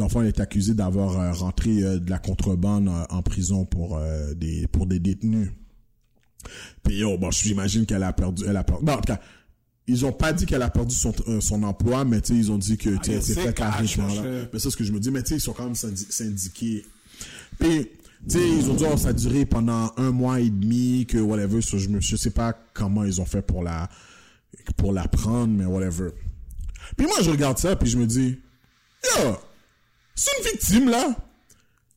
fond, 0.09 0.21
elle 0.21 0.27
est 0.27 0.39
accusée 0.39 0.73
d'avoir 0.73 1.19
euh, 1.19 1.31
rentré 1.31 1.81
euh, 1.81 1.99
de 1.99 2.09
la 2.09 2.19
contrebande 2.19 2.89
en 3.09 3.21
prison 3.21 3.65
pour, 3.65 3.99
des, 4.35 4.67
pour 4.67 4.87
des 4.87 4.99
détenus. 4.99 5.51
Puis 6.83 6.97
yo, 6.97 7.17
bon, 7.17 7.31
j'imagine 7.31 7.85
qu'elle 7.85 8.03
a 8.03 8.11
perdu, 8.11 8.43
elle 8.45 8.57
a 8.57 8.63
perdu. 8.63 8.83
Bon, 8.83 8.93
en 8.93 8.97
tout 8.97 9.13
cas, 9.13 9.21
ils 9.87 10.05
ont 10.05 10.11
pas 10.11 10.31
dit 10.33 10.45
qu'elle 10.45 10.61
a 10.61 10.69
perdu 10.69 10.95
son, 10.95 11.13
euh, 11.27 11.41
son 11.41 11.63
emploi, 11.63 12.05
mais 12.05 12.19
ils 12.19 12.51
ont 12.51 12.57
dit 12.57 12.77
que 12.77 12.95
s'est 13.21 13.33
c'est 13.33 13.33
voilà. 14.03 14.21
cher. 14.23 14.49
Mais 14.53 14.59
c'est 14.59 14.69
ce 14.69 14.77
que 14.77 14.83
je 14.83 14.91
me 14.91 14.99
dis, 14.99 15.11
mais 15.11 15.21
ils 15.21 15.41
sont 15.41 15.53
quand 15.53 15.63
même 15.65 15.73
syndi- 15.73 16.09
syndiqués. 16.11 16.85
Puis, 17.59 17.87
tu 18.29 18.37
sais, 18.37 18.49
ils 18.49 18.69
ont 18.69 18.75
dit, 18.75 18.85
oh, 18.91 18.95
ça 18.97 19.09
a 19.09 19.13
duré 19.13 19.45
pendant 19.45 19.91
un 19.97 20.11
mois 20.11 20.39
et 20.39 20.49
demi, 20.49 21.05
que 21.07 21.17
whatever, 21.17 21.61
so, 21.61 21.77
je 21.77 21.89
me, 21.89 21.99
je 21.99 22.15
sais 22.15 22.29
pas 22.29 22.53
comment 22.73 23.03
ils 23.03 23.19
ont 23.19 23.25
fait 23.25 23.41
pour 23.41 23.63
la, 23.63 23.89
pour 24.77 24.93
la 24.93 25.07
prendre, 25.07 25.53
mais 25.53 25.65
whatever. 25.65 26.09
Puis 26.95 27.07
moi, 27.07 27.17
je 27.21 27.31
regarde 27.31 27.57
ça, 27.57 27.75
puis 27.75 27.89
je 27.89 27.97
me 27.97 28.05
dis, 28.05 28.39
yo, 29.03 29.35
c'est 30.15 30.31
une 30.39 30.51
victime, 30.51 30.89
là. 30.89 31.15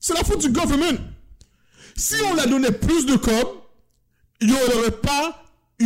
C'est 0.00 0.14
la 0.14 0.24
faute 0.24 0.40
du 0.40 0.50
government. 0.50 0.98
Si 1.96 2.14
on 2.30 2.34
la 2.34 2.46
donnait 2.46 2.72
plus 2.72 3.06
de 3.06 3.16
com, 3.16 3.46
il 4.40 4.48
n'aurait 4.48 4.90
pas 5.02 5.43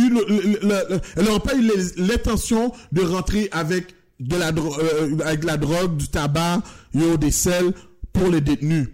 eu 0.09 0.13
le- 0.13 0.25
le- 0.27 0.59
le- 0.61 0.95
le- 0.95 1.01
elle 1.15 1.25
n'aurait 1.25 1.39
pas 1.39 1.55
eu 1.55 1.71
l'intention 1.97 2.71
de 2.91 3.01
rentrer 3.01 3.47
avec 3.51 3.95
de 4.19 4.35
la 4.35 4.49
euh, 4.49 5.17
avec 5.23 5.41
de 5.41 5.45
la 5.47 5.57
drogue, 5.57 5.95
du 5.97 6.07
tabac, 6.09 6.61
yo, 6.93 7.15
des 7.17 7.31
sels 7.31 7.71
pour 8.11 8.27
les 8.29 8.41
détenus. 8.41 8.89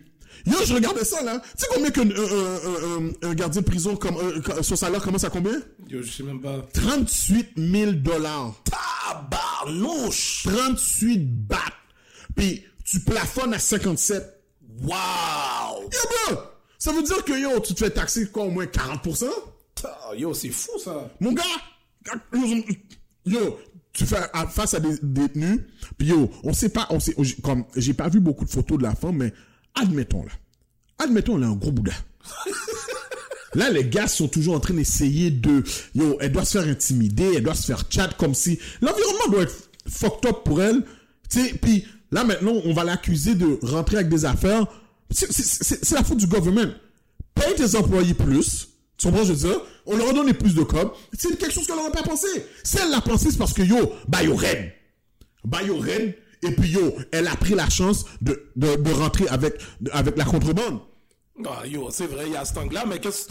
Yo, 0.45 0.53
je 0.63 0.75
regardais 0.75 1.03
ça 1.03 1.23
là. 1.23 1.39
Tu 1.39 1.47
sais 1.57 1.67
combien 1.73 1.89
qu'un 1.89 2.03
un, 2.03 2.13
un- 2.13 3.07
un- 3.23 3.29
un 3.31 3.33
gardien 3.33 3.61
de 3.61 3.65
prison 3.65 3.95
comme 3.95 4.17
euh, 4.17 4.61
son 4.61 4.75
salaire 4.75 5.01
commence 5.01 5.23
à 5.23 5.31
combien? 5.31 5.59
Yo, 5.89 6.03
je 6.03 6.11
sais 6.11 6.21
même 6.21 6.39
pas. 6.39 6.63
38 6.73 7.53
000 7.57 7.91
dollars. 7.93 8.53
Tabarnouche! 8.63 10.43
38 10.43 11.17
bahts. 11.47 11.57
Puis 12.35 12.63
tu 12.83 12.99
plafonnes 12.99 13.53
à 13.55 13.59
57. 13.59 14.23
Wow! 14.83 14.91
Yo, 15.83 15.99
bro, 16.35 16.41
ça 16.77 16.91
veut 16.91 17.01
dire 17.01 17.23
que 17.23 17.33
yo, 17.33 17.59
tu 17.61 17.73
te 17.73 17.79
fais 17.83 17.89
taxer 17.89 18.27
quoi 18.27 18.43
au 18.43 18.51
moins 18.51 18.65
40%? 18.65 19.25
Yo, 20.17 20.33
c'est 20.33 20.49
fou, 20.49 20.71
ça. 20.83 21.11
Mon 21.19 21.33
gars, 21.33 21.43
yo, 23.25 23.59
tu 23.93 24.05
fais 24.05 24.17
face 24.49 24.73
à 24.73 24.79
des 24.79 24.97
détenus, 25.01 25.61
puis 25.97 26.07
yo, 26.09 26.29
on 26.43 26.53
sait 26.53 26.69
pas, 26.69 26.87
on 26.89 26.99
sait, 26.99 27.15
comme, 27.43 27.65
j'ai 27.75 27.93
pas 27.93 28.09
vu 28.09 28.19
beaucoup 28.19 28.45
de 28.45 28.49
photos 28.49 28.77
de 28.77 28.83
la 28.83 28.95
femme, 28.95 29.17
mais 29.17 29.33
admettons 29.73 30.23
là, 30.23 30.31
admettons 30.99 31.41
a 31.41 31.45
un 31.45 31.55
gros 31.55 31.71
bouddha. 31.71 31.93
Là, 33.55 33.69
les 33.69 33.85
gars 33.85 34.07
sont 34.09 34.27
toujours 34.27 34.55
en 34.55 34.59
train 34.59 34.73
d'essayer 34.73 35.31
de, 35.31 35.63
yo, 35.93 36.17
elle 36.19 36.33
doit 36.33 36.43
se 36.43 36.57
faire 36.59 36.67
intimider, 36.69 37.35
elle 37.37 37.43
doit 37.43 37.55
se 37.55 37.67
faire 37.67 37.83
chat 37.89 38.09
comme 38.17 38.33
si 38.33 38.59
l'environnement 38.81 39.29
doit 39.31 39.43
être 39.43 39.69
fucked 39.87 40.29
up 40.29 40.43
pour 40.43 40.61
elle, 40.61 40.83
tu 41.29 41.39
sais, 41.41 41.53
puis 41.53 41.85
là 42.11 42.25
maintenant, 42.25 42.51
on 42.65 42.73
va 42.73 42.83
l'accuser 42.83 43.33
de 43.33 43.57
rentrer 43.61 43.95
avec 43.97 44.09
des 44.09 44.25
affaires. 44.25 44.65
C'est- 45.09 45.91
la 45.93 46.03
faute 46.03 46.17
du 46.17 46.27
gouvernement 46.27 46.69
paye 47.33 47.55
tes 47.55 47.77
employés 47.77 48.13
plus. 48.13 48.67
Tu 48.97 49.07
comprends, 49.07 49.23
je 49.23 49.31
veux 49.31 49.47
dire? 49.49 49.61
On 49.85 49.97
leur 49.97 50.09
a 50.09 50.33
plus 50.33 50.55
de 50.55 50.63
cob. 50.63 50.91
C'est 51.13 51.37
quelque 51.37 51.53
chose 51.53 51.67
qu'elle 51.67 51.75
n'aurait 51.75 51.91
pas 51.91 52.03
pensé. 52.03 52.27
Si 52.63 52.77
elle 52.81 52.91
l'a 52.91 53.01
pensé, 53.01 53.31
c'est 53.31 53.37
parce 53.37 53.53
que 53.53 53.61
yo, 53.61 53.93
bah 54.07 54.23
yo 54.23 54.35
reine. 54.35 54.71
Bah. 55.43 55.59
Et 55.61 56.51
puis 56.51 56.69
yo, 56.69 56.95
elle 57.11 57.27
a 57.27 57.35
pris 57.35 57.55
la 57.55 57.69
chance 57.69 58.05
de, 58.21 58.91
rentrer 58.93 59.27
avec, 59.27 59.55
la 60.15 60.25
contrebande. 60.25 60.79
Ah, 61.45 61.65
yo, 61.67 61.89
c'est 61.91 62.07
vrai, 62.07 62.25
il 62.27 62.33
y 62.33 62.35
a 62.35 62.45
cet 62.45 62.57
angle-là, 62.57 62.85
mais 62.87 62.99
qu'est-ce. 62.99 63.27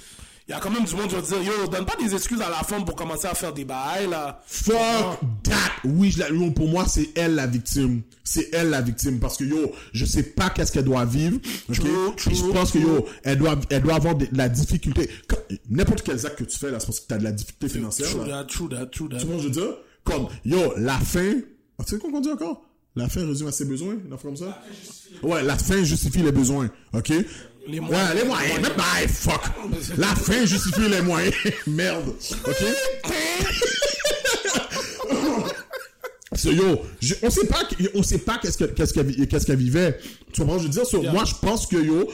Il 0.47 0.51
y 0.51 0.55
a 0.55 0.61
quand 0.61 0.69
même 0.71 0.85
du 0.85 0.95
monde 0.95 1.09
qui 1.09 1.15
va 1.15 1.23
dire, 1.23 1.43
yo, 1.43 1.67
donne 1.69 1.87
pas 1.87 1.97
des 1.97 2.15
excuses 2.15 2.41
à 2.43 2.51
la 2.51 2.57
femme 2.63 2.85
pour 2.85 2.95
commencer 2.95 3.27
à 3.27 3.35
faire 3.35 3.55
des 3.55 3.65
bails, 3.65 4.11
là. 4.11 4.43
Fuck 4.47 4.77
that. 5.43 5.55
Oui, 5.85 6.11
je 6.11 6.19
la- 6.19 6.29
yo, 6.29 6.51
pour 6.51 6.69
moi, 6.69 6.85
c'est 6.87 7.09
elle 7.17 7.35
la 7.35 7.47
victime. 7.47 8.03
C'est 8.25 8.51
elle 8.53 8.69
la 8.69 8.83
victime 8.83 9.21
parce 9.21 9.39
que 9.39 9.45
yo, 9.45 9.73
je 9.95 10.05
sais 10.05 10.23
pas 10.23 10.51
qu'est-ce 10.51 10.71
qu'elle 10.71 10.85
doit 10.85 11.07
vivre. 11.07 11.39
ok? 11.71 11.77
True, 11.77 11.89
Puis 12.17 12.35
je 12.37 12.43
true, 12.43 12.53
pense 12.53 12.73
que 12.73 12.79
true. 12.79 12.87
yo, 12.89 13.07
elle 13.23 13.39
doit, 13.39 13.57
elle 13.71 13.83
doit 13.83 13.95
avoir 13.95 14.15
de, 14.17 14.27
de 14.27 14.37
la 14.37 14.51
difficulté. 14.51 15.09
N'importe 15.71 16.03
quel 16.03 16.17
acte 16.27 16.37
que 16.39 16.45
tu 16.45 16.59
fais 16.59 16.71
là, 16.71 16.79
c'est 16.79 16.87
parce 16.87 17.01
que 17.01 17.07
t'as 17.07 17.17
de 17.19 17.25
la 17.25 17.33
difficulté 17.33 17.69
financière. 17.71 18.09
True 18.11 18.27
là. 18.29 18.43
that, 18.43 18.45
true 18.45 18.69
that, 18.69 18.87
true 18.87 19.09
that. 19.09 19.17
Tu 19.19 19.27
vois 19.27 19.39
ce 19.39 19.47
que 19.47 19.53
je 19.55 19.61
veux 19.61 19.67
dire? 19.67 19.77
Comme, 20.05 20.27
yo, 20.45 20.75
la 20.77 20.99
fin. 20.99 21.37
Ah, 21.79 21.85
tu 21.85 21.95
sais 21.95 21.99
quoi 21.99 22.11
qu'on 22.11 22.21
dit 22.21 22.31
encore? 22.31 22.67
La 22.97 23.09
fin 23.09 23.27
résume 23.27 23.49
à 23.49 23.53
ses 23.53 23.65
besoins, 23.65 23.95
une 24.07 24.13
affaire 24.13 24.27
comme 24.31 24.37
ça? 24.37 24.63
Ouais, 25.23 25.43
la 25.43 25.57
fin 25.57 25.83
justifie 25.83 26.23
les 26.23 26.31
besoins, 26.31 26.71
ok? 26.93 27.13
Les 27.67 27.81
moyens. 27.81 28.11
Ouais, 28.11 28.21
les 28.21 28.25
moyens. 28.27 28.59
Mais 28.63 28.69
bah, 28.77 29.09
fuck. 29.09 29.41
La 29.97 30.09
fin 30.15 30.45
justifie 30.45 30.89
les 30.89 31.01
moyens. 31.03 31.35
Merde. 31.67 32.09
Ok? 32.47 32.65
So, 36.37 36.51
yo, 36.51 36.81
je- 37.01 37.15
on 37.23 37.31
sait 37.31 37.47
pas, 37.47 37.63
on 37.95 38.03
sait 38.03 38.19
pas 38.19 38.39
qu'est-ce 38.43 38.59
que- 38.59 38.65
qu'est-ce 38.65 38.93
qu'elle 38.93 39.29
qu'est-ce 39.29 39.47
qu'elle 39.47 39.57
vivait. 39.57 39.99
Tu 40.33 40.41
comprends? 40.41 40.59
Je 40.59 40.65
veux 40.65 40.69
dire, 40.69 40.85
so, 40.85 41.01
moi, 41.03 41.25
je 41.25 41.35
pense 41.41 41.67
que, 41.69 41.77
yo, 41.77 42.09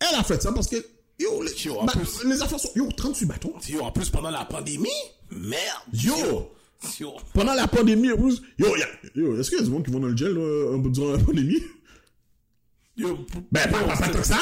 elle 0.00 0.14
a 0.16 0.22
fait 0.22 0.40
ça 0.40 0.52
parce 0.52 0.68
que, 0.68 0.76
yo, 1.18 1.42
les, 1.42 1.50
Yo, 1.64 1.80
bah, 1.84 1.92
plus- 1.94 2.24
les 2.28 2.40
affaires 2.40 2.60
sont, 2.60 2.70
yo, 2.76 2.88
38 2.96 3.26
bâtons. 3.26 3.52
Yo, 3.68 3.80
en 3.80 3.90
plus, 3.90 4.08
pendant 4.08 4.30
la 4.30 4.44
pandémie, 4.44 4.88
merde. 5.32 5.60
Yo! 5.92 6.52
Yo. 7.00 7.14
Pendant 7.32 7.54
la 7.54 7.66
pandémie, 7.66 8.08
yo, 8.08 8.30
y 8.58 8.64
a- 8.64 8.86
yo, 9.16 9.36
est-ce 9.40 9.50
qu'il 9.50 9.58
y 9.58 9.62
a 9.62 9.64
du 9.64 9.70
monde 9.70 9.84
qui 9.84 9.90
vont 9.90 10.00
dans 10.00 10.08
le 10.08 10.16
gel, 10.16 10.32
là, 10.32 10.78
durant 10.88 11.12
la 11.12 11.18
pandémie? 11.18 11.60
Ben, 12.96 13.08
pas, 13.52 13.66
pas, 13.66 13.96
pas 13.96 14.08
tant 14.08 14.18
que 14.20 14.26
ça! 14.26 14.38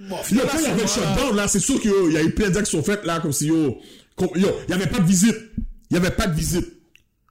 Bon, 0.00 0.16
Yo, 0.30 0.40
quand 0.50 0.58
il 0.58 0.62
y 0.64 0.66
avait 0.66 0.82
le 0.82 0.88
shutdown, 0.88 1.36
là, 1.36 1.46
c'est 1.48 1.60
sûr 1.60 1.80
qu'il 1.80 2.12
y 2.12 2.16
a 2.16 2.22
eu 2.22 2.30
plein 2.32 2.50
d'actes 2.50 2.66
qui 2.66 2.72
sont 2.76 2.82
faites, 2.82 3.04
là, 3.04 3.20
comme 3.20 3.32
si, 3.32 3.46
yo, 3.46 3.78
comme- 4.16 4.30
yo, 4.34 4.48
il 4.66 4.70
y 4.70 4.74
avait 4.74 4.86
pas 4.88 4.98
de 4.98 5.06
visite. 5.06 5.36
Il 5.90 5.94
y 5.94 5.96
avait 5.96 6.10
pas 6.10 6.26
de 6.26 6.34
visite. 6.34 6.66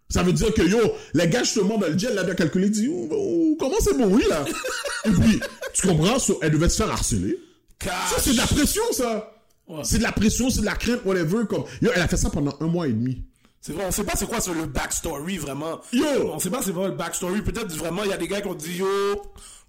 Ça 0.10 0.24
veut 0.24 0.32
dire 0.34 0.54
que, 0.54 0.62
yo, 0.62 0.80
les 1.14 1.28
gars, 1.28 1.44
justement, 1.44 1.78
dans 1.78 1.88
le 1.88 1.98
gel, 1.98 2.14
là, 2.16 2.24
bien 2.24 2.36
calculé, 2.36 2.70
dit, 2.70 2.88
oh, 2.90 3.10
oh, 3.12 3.58
comment 3.60 3.76
c'est 3.82 3.98
bon, 3.98 4.08
oui, 4.14 4.24
là? 4.30 4.46
Et 5.06 5.10
puis, 5.12 5.40
tu 5.74 5.88
comprends, 5.88 6.20
so, 6.20 6.40
elle 6.42 6.52
devait 6.52 6.70
se 6.70 6.78
faire 6.78 6.92
harceler. 6.92 7.38
Cash. 7.80 7.92
Ça, 8.12 8.16
c'est 8.20 8.32
de 8.32 8.38
la 8.38 8.48
pression, 8.48 8.84
ça! 8.92 9.30
Ouais. 9.68 9.82
C'est 9.84 9.98
de 9.98 10.04
la 10.04 10.12
pression, 10.12 10.50
c'est 10.50 10.62
de 10.62 10.66
la 10.66 10.76
crainte, 10.76 11.04
whatever, 11.06 11.46
comme, 11.50 11.64
yo, 11.82 11.90
elle 11.94 12.02
a 12.02 12.08
fait 12.08 12.18
ça 12.18 12.30
pendant 12.30 12.56
un 12.60 12.68
mois 12.68 12.88
et 12.88 12.92
demi. 12.94 13.24
C'est 13.66 13.72
vrai, 13.72 13.86
on 13.88 13.92
sait 13.92 14.04
pas 14.04 14.12
c'est 14.18 14.28
quoi 14.28 14.42
sur 14.42 14.54
le 14.54 14.66
backstory 14.66 15.38
vraiment. 15.38 15.80
Yo! 15.94 16.04
On 16.34 16.38
sait 16.38 16.50
pas 16.50 16.62
c'est 16.62 16.74
quoi 16.74 16.90
le 16.90 16.96
backstory. 16.96 17.42
Peut-être 17.42 17.74
vraiment 17.78 18.04
il 18.04 18.10
y 18.10 18.14
a 18.14 18.18
des 18.18 18.28
gars 18.28 18.42
qui 18.42 18.50
ont 18.50 18.56
dit 18.56 18.76
yo, 18.76 18.86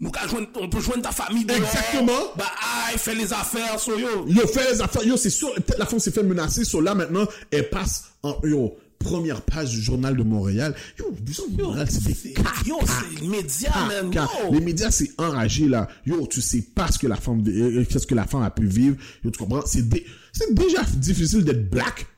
nous 0.01 0.11
on 0.61 0.69
peut 0.69 0.81
joindre 0.81 1.03
ta 1.03 1.13
famille 1.13 1.45
dehors. 1.45 1.59
Exactement. 1.59 2.33
Bah 2.37 2.51
aïe, 2.89 2.99
fais 2.99 3.15
les 3.15 3.33
affaires, 3.33 3.79
so 3.79 3.97
yo. 3.97 4.27
Yo, 4.27 4.49
fais 4.49 4.73
les 4.73 4.81
affaires. 4.81 5.05
Yo, 5.05 5.17
c'est 5.17 5.31
sûr, 5.31 5.55
peut-être 5.55 5.79
la 5.79 5.87
femme 5.87 6.01
s'est 6.01 6.11
fait 6.11 6.25
menacer. 6.25 6.65
Sur 6.65 6.83
là, 6.83 6.97
maintenant, 6.97 7.25
elle 7.53 7.71
passe 7.71 8.07
en, 8.25 8.37
yo, 8.43 8.75
première 8.99 9.43
page 9.43 9.71
du 9.71 9.81
journal 9.81 10.17
de 10.17 10.25
Montréal. 10.25 10.75
Yo, 10.99 11.15
le 11.25 11.33
journal 11.33 11.57
de 11.57 11.63
Montréal, 11.63 11.87
c'est 11.89 12.03
des 12.03 12.35
Yo, 12.67 12.79
c'est 12.85 13.21
les 13.21 13.29
médias, 13.29 13.71
Yo. 14.13 14.53
les 14.55 14.61
médias, 14.61 14.91
c'est 14.91 15.13
enragé, 15.19 15.69
là. 15.69 15.87
Yo, 16.05 16.27
tu 16.27 16.41
sais 16.41 16.63
pas 16.75 16.91
ce 16.91 16.99
que 16.99 17.07
la 17.07 17.15
femme, 17.15 17.45
euh, 17.47 17.79
euh, 17.83 17.85
qu'est-ce 17.89 18.09
que 18.09 18.17
la 18.17 18.27
femme 18.27 18.43
a 18.43 18.51
pu 18.51 18.67
vivre. 18.67 18.97
Yo, 19.23 19.31
tu 19.31 19.39
comprends? 19.39 19.65
C'est 19.65 19.89
dé- 19.89 20.05
c'est 20.33 20.53
déjà 20.53 20.83
difficile 20.97 21.45
d'être 21.45 21.71
black. 21.71 22.09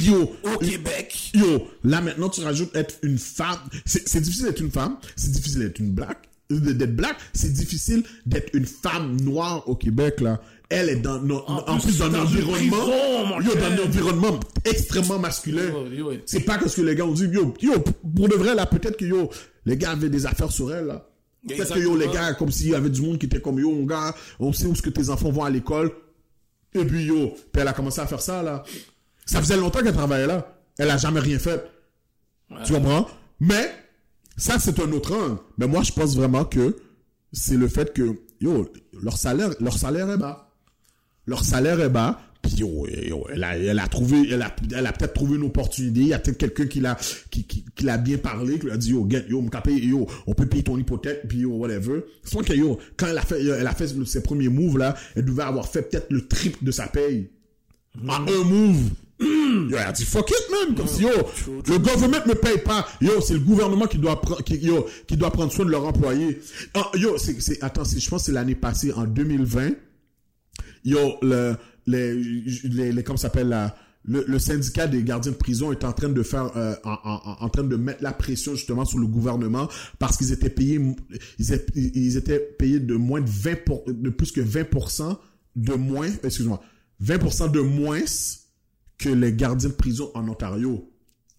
Yo, 0.00 0.32
Au 0.42 0.58
Québec. 0.58 1.30
yo, 1.34 1.68
là 1.84 2.00
maintenant, 2.00 2.28
tu 2.28 2.40
rajoutes 2.42 2.74
être 2.76 2.96
une 3.02 3.18
femme. 3.18 3.58
C'est 3.84 4.20
difficile 4.20 4.46
d'être 4.46 4.60
une 4.60 4.70
femme. 4.70 4.96
C'est 5.16 5.30
difficile 5.32 5.60
d'être 5.60 5.78
une 5.78 5.92
black. 5.92 6.28
euh, 6.50 6.58
D'être 6.60 6.94
black, 6.96 7.16
c'est 7.32 7.52
difficile 7.52 8.02
d'être 8.26 8.50
une 8.54 8.66
femme 8.66 9.20
noire 9.20 9.68
au 9.68 9.74
Québec, 9.76 10.20
là. 10.20 10.40
Elle 10.74 10.88
est 10.88 10.96
dans, 10.96 11.16
en, 11.46 11.78
plus, 11.78 11.88
plus 11.88 11.98
dans 11.98 12.06
un 12.14 12.22
environnement, 12.22 12.76
prison, 12.78 13.40
yo, 13.42 13.54
dans 13.60 13.82
un 13.82 13.86
environnement 13.86 14.40
extrêmement 14.64 15.18
masculin. 15.18 15.70
C'est 16.24 16.40
pas 16.40 16.56
que 16.56 16.66
ce 16.68 16.76
que 16.76 16.82
les 16.82 16.94
gars 16.94 17.04
ont 17.04 17.12
dit, 17.12 17.24
yo, 17.26 17.52
yo, 17.60 17.74
pour 17.80 18.28
de 18.28 18.34
vrai, 18.36 18.54
là, 18.54 18.64
peut-être 18.64 18.96
que, 18.96 19.04
yo, 19.04 19.28
les 19.66 19.76
gars 19.76 19.90
avaient 19.90 20.08
des 20.08 20.24
affaires 20.24 20.50
sur 20.50 20.74
elle, 20.74 20.86
là. 20.86 21.06
Peut-être 21.46 21.74
que, 21.74 21.78
yo, 21.80 21.94
les 21.96 22.08
gars, 22.08 22.32
comme 22.34 22.50
s'il 22.50 22.68
y 22.70 22.74
avait 22.74 22.88
du 22.88 23.02
monde 23.02 23.18
qui 23.18 23.26
était 23.26 23.40
comme, 23.40 23.58
yo, 23.58 23.70
mon 23.70 23.84
gars, 23.84 24.14
on 24.40 24.52
sait 24.54 24.64
où 24.64 24.72
est-ce 24.72 24.80
que 24.80 24.88
tes 24.90 25.10
enfants 25.10 25.30
vont 25.30 25.44
à 25.44 25.50
l'école. 25.50 25.90
Et 26.74 26.86
puis, 26.86 27.04
yo, 27.04 27.34
puis 27.52 27.60
elle 27.60 27.68
a 27.68 27.74
commencé 27.74 28.00
à 28.00 28.06
faire 28.06 28.22
ça, 28.22 28.42
là. 28.42 28.62
Ça 29.26 29.40
faisait 29.40 29.56
longtemps 29.56 29.82
qu'elle 29.82 29.94
travaillait 29.94 30.26
là. 30.26 30.56
Elle 30.78 30.90
a 30.90 30.96
jamais 30.96 31.20
rien 31.20 31.38
fait. 31.38 31.64
Tu 32.64 32.72
comprends? 32.72 33.08
Mais, 33.40 33.72
ça, 34.36 34.58
c'est 34.58 34.78
un 34.80 34.90
autre 34.92 35.14
angle. 35.14 35.38
Mais 35.58 35.66
moi, 35.66 35.82
je 35.82 35.92
pense 35.92 36.16
vraiment 36.16 36.44
que 36.44 36.76
c'est 37.32 37.56
le 37.56 37.68
fait 37.68 37.92
que, 37.92 38.20
yo, 38.40 38.70
leur 39.02 39.16
salaire, 39.16 39.50
leur 39.60 39.76
salaire 39.76 40.10
est 40.10 40.18
bas. 40.18 40.50
Leur 41.26 41.44
salaire 41.44 41.80
est 41.80 41.88
bas. 41.88 42.20
Puis, 42.42 42.56
yo, 42.56 42.86
yo, 42.88 43.24
elle 43.32 43.44
a, 43.44 43.56
elle 43.56 43.78
a 43.78 43.86
trouvé, 43.86 44.28
elle 44.30 44.42
a, 44.42 44.54
elle 44.74 44.86
a 44.86 44.92
peut-être 44.92 45.14
trouvé 45.14 45.36
une 45.36 45.44
opportunité. 45.44 46.00
Il 46.00 46.06
y 46.08 46.12
a 46.12 46.18
peut-être 46.18 46.38
quelqu'un 46.38 46.66
qui 46.66 46.80
l'a, 46.80 46.96
qui, 47.30 47.44
qui, 47.44 47.64
qui 47.74 47.84
l'a 47.84 47.98
bien 47.98 48.18
parlé, 48.18 48.58
qui 48.58 48.66
lui 48.66 48.72
a 48.72 48.76
dit, 48.76 48.90
yo, 48.90 49.06
get, 49.08 49.26
yo, 49.28 49.38
on 49.38 49.48
peut 49.48 49.60
payer, 49.62 49.86
yo, 49.86 50.06
on 50.26 50.34
peut 50.34 50.46
payer 50.46 50.64
ton 50.64 50.76
hypothèque, 50.76 51.28
puis 51.28 51.38
yo, 51.38 51.50
whatever. 51.50 52.04
Vrai 52.32 52.44
que, 52.44 52.52
yo, 52.52 52.78
quand 52.96 53.06
elle 53.06 53.18
a 53.18 53.22
fait, 53.22 53.40
elle 53.40 53.66
a 53.66 53.74
fait 53.74 53.94
ses 54.04 54.22
premiers 54.22 54.48
moves, 54.48 54.78
là, 54.78 54.96
elle 55.14 55.24
devait 55.24 55.44
avoir 55.44 55.68
fait 55.68 55.82
peut-être 55.82 56.10
le 56.10 56.26
triple 56.26 56.64
de 56.64 56.72
sa 56.72 56.88
paye. 56.88 57.30
En 58.08 58.26
un 58.26 58.44
move. 58.44 58.90
Yo, 59.70 59.76
elle 59.76 59.86
a 59.86 59.92
dit 59.92 60.04
fuck 60.04 60.30
it, 60.30 60.50
man. 60.50 60.74
Comme 60.76 60.86
si, 60.86 61.02
yo, 61.02 61.10
le 61.68 61.78
gouvernement 61.78 62.18
me 62.26 62.34
paye 62.34 62.58
pas. 62.58 62.86
Yo, 63.00 63.20
c'est 63.20 63.34
le 63.34 63.40
gouvernement 63.40 63.86
qui 63.86 63.98
doit 63.98 64.20
prendre, 64.20 64.42
qui, 64.42 64.56
yo, 64.56 64.86
qui 65.06 65.16
doit 65.16 65.30
prendre 65.30 65.52
soin 65.52 65.64
de 65.64 65.70
leurs 65.70 65.84
employés. 65.86 66.40
Ah, 66.74 66.90
yo, 66.94 67.16
c'est, 67.18 67.40
c'est, 67.40 67.62
attends, 67.62 67.84
je 67.84 68.08
pense 68.08 68.22
que 68.22 68.26
c'est 68.26 68.32
l'année 68.32 68.54
passée, 68.54 68.92
en 68.92 69.04
2020. 69.04 69.70
Yo, 70.84 70.98
le, 71.22 71.54
les, 71.86 72.14
les, 72.64 72.92
les, 72.92 73.02
comment 73.02 73.16
s'appelle 73.16 73.48
là? 73.48 73.76
Le, 74.04 74.24
le 74.26 74.38
syndicat 74.40 74.88
des 74.88 75.04
gardiens 75.04 75.30
de 75.30 75.36
prison 75.36 75.70
est 75.70 75.84
en 75.84 75.92
train 75.92 76.08
de 76.08 76.22
faire, 76.24 76.50
euh, 76.56 76.74
en, 76.82 76.96
en, 77.04 77.36
en 77.44 77.48
train 77.48 77.62
de 77.62 77.76
mettre 77.76 78.02
la 78.02 78.12
pression 78.12 78.56
justement 78.56 78.84
sur 78.84 78.98
le 78.98 79.06
gouvernement 79.06 79.68
parce 80.00 80.16
qu'ils 80.16 80.32
étaient 80.32 80.50
payés, 80.50 80.80
ils 81.38 81.52
étaient, 81.52 81.72
ils 81.76 82.16
étaient 82.16 82.40
payés 82.40 82.80
de 82.80 82.96
moins 82.96 83.20
de 83.20 83.30
20 83.30 83.64
pour- 83.64 83.84
de 83.86 84.10
plus 84.10 84.32
que 84.32 84.40
20% 84.40 85.16
de 85.54 85.74
moins, 85.74 86.08
excuse-moi, 86.24 86.60
20% 87.00 87.52
de 87.52 87.60
moins 87.60 88.00
que 89.02 89.08
les 89.08 89.32
gardiens 89.32 89.68
de 89.68 89.74
prison 89.74 90.10
en 90.14 90.28
Ontario. 90.28 90.88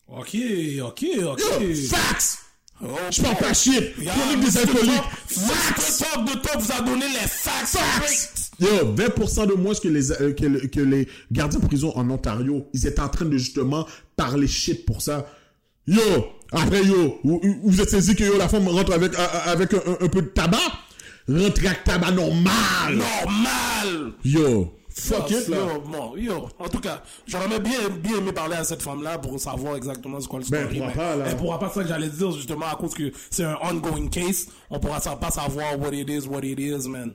Ok, 0.08 0.36
ok, 0.84 1.06
ok. 1.26 1.40
Yo, 1.62 1.76
facts! 1.90 2.40
Oh, 2.84 2.88
Je 3.12 3.22
parle 3.22 3.38
pas 3.38 3.54
shit! 3.54 3.74
Regarde, 3.98 4.20
Chronique 4.20 4.46
des 4.52 4.58
alcooliques! 4.58 4.94
Top- 4.94 5.38
Mr. 5.38 6.06
Top 6.14 6.26
de 6.26 6.34
Top 6.42 6.62
vous 6.62 6.72
a 6.72 6.82
donné 6.82 7.06
les 7.08 7.28
facts. 7.28 7.78
Facts! 7.78 8.52
Yo, 8.60 8.68
20% 8.96 9.48
de 9.48 9.54
moins 9.54 9.74
que 9.74 9.88
les, 9.88 10.12
euh, 10.12 10.34
que, 10.34 10.46
le- 10.46 10.68
que 10.68 10.80
les 10.82 11.08
gardiens 11.32 11.60
de 11.60 11.66
prison 11.66 11.92
en 11.96 12.10
Ontario. 12.10 12.68
Ils 12.74 12.86
étaient 12.86 13.00
en 13.02 13.10
train 13.10 13.26
de 13.26 13.38
justement 13.38 13.88
parler 14.16 14.48
shit 14.48 14.86
pour 14.86 15.02
ça. 15.02 15.26
Yo, 15.88 16.02
après 16.52 16.84
yo, 16.84 17.20
vous, 17.24 17.42
vous 17.64 17.82
êtes 17.82 17.90
saisi 17.90 18.16
que 18.16 18.24
yo, 18.26 18.38
la 18.38 18.50
femme 18.50 18.68
rentre 18.68 18.92
avec, 18.94 19.14
euh, 19.18 19.28
avec 19.46 19.74
un, 19.74 19.78
un- 19.78 20.06
un 20.06 20.10
peu 20.10 20.22
de 20.22 20.28
tabac? 20.28 20.58
Rentre 21.30 21.66
avec 21.66 21.84
tabac 21.86 22.12
normal! 22.12 22.98
Normal. 22.98 24.14
Yo, 24.26 24.74
fuck 24.96 25.30
Yo, 25.30 25.40
it. 25.40 25.48
Yo, 25.48 25.82
bon, 25.82 26.16
yo, 26.18 26.50
en 26.60 26.68
tout 26.70 26.80
cas, 26.80 27.04
j'aurais 27.28 27.60
bien, 27.60 27.90
bien 27.90 28.18
aimé 28.18 28.32
parler 28.32 28.56
à 28.56 28.64
cette 28.64 28.82
femme-là 28.82 29.18
pour 29.18 29.40
savoir 29.40 29.76
exactement 29.76 30.20
ce 30.20 30.28
qu'elle 30.28 30.40
le 30.42 30.46
Ben, 30.50 30.70
story. 30.70 30.78
elle 30.78 30.82
pourra 30.82 30.88
mais 30.88 30.94
pas, 30.96 31.16
là. 31.16 31.26
Elle 31.30 31.38
pourra 31.38 31.60
pas, 31.60 31.70
ça 31.70 31.82
que 31.84 31.88
j'allais 31.90 32.10
dire, 32.10 32.32
justement, 32.32 32.66
à 32.68 32.76
cause 32.76 32.94
que 32.94 33.12
c'est 33.32 33.44
un 33.44 33.58
ongoing 33.62 34.08
case. 34.08 34.48
On 34.70 34.80
pourra 34.80 35.00
pas 35.00 35.32
savoir 35.32 35.80
what 35.80 35.94
it 35.94 36.10
is, 36.10 36.28
what 36.28 36.42
it 36.44 36.60
is, 36.60 36.88
man. 36.88 37.14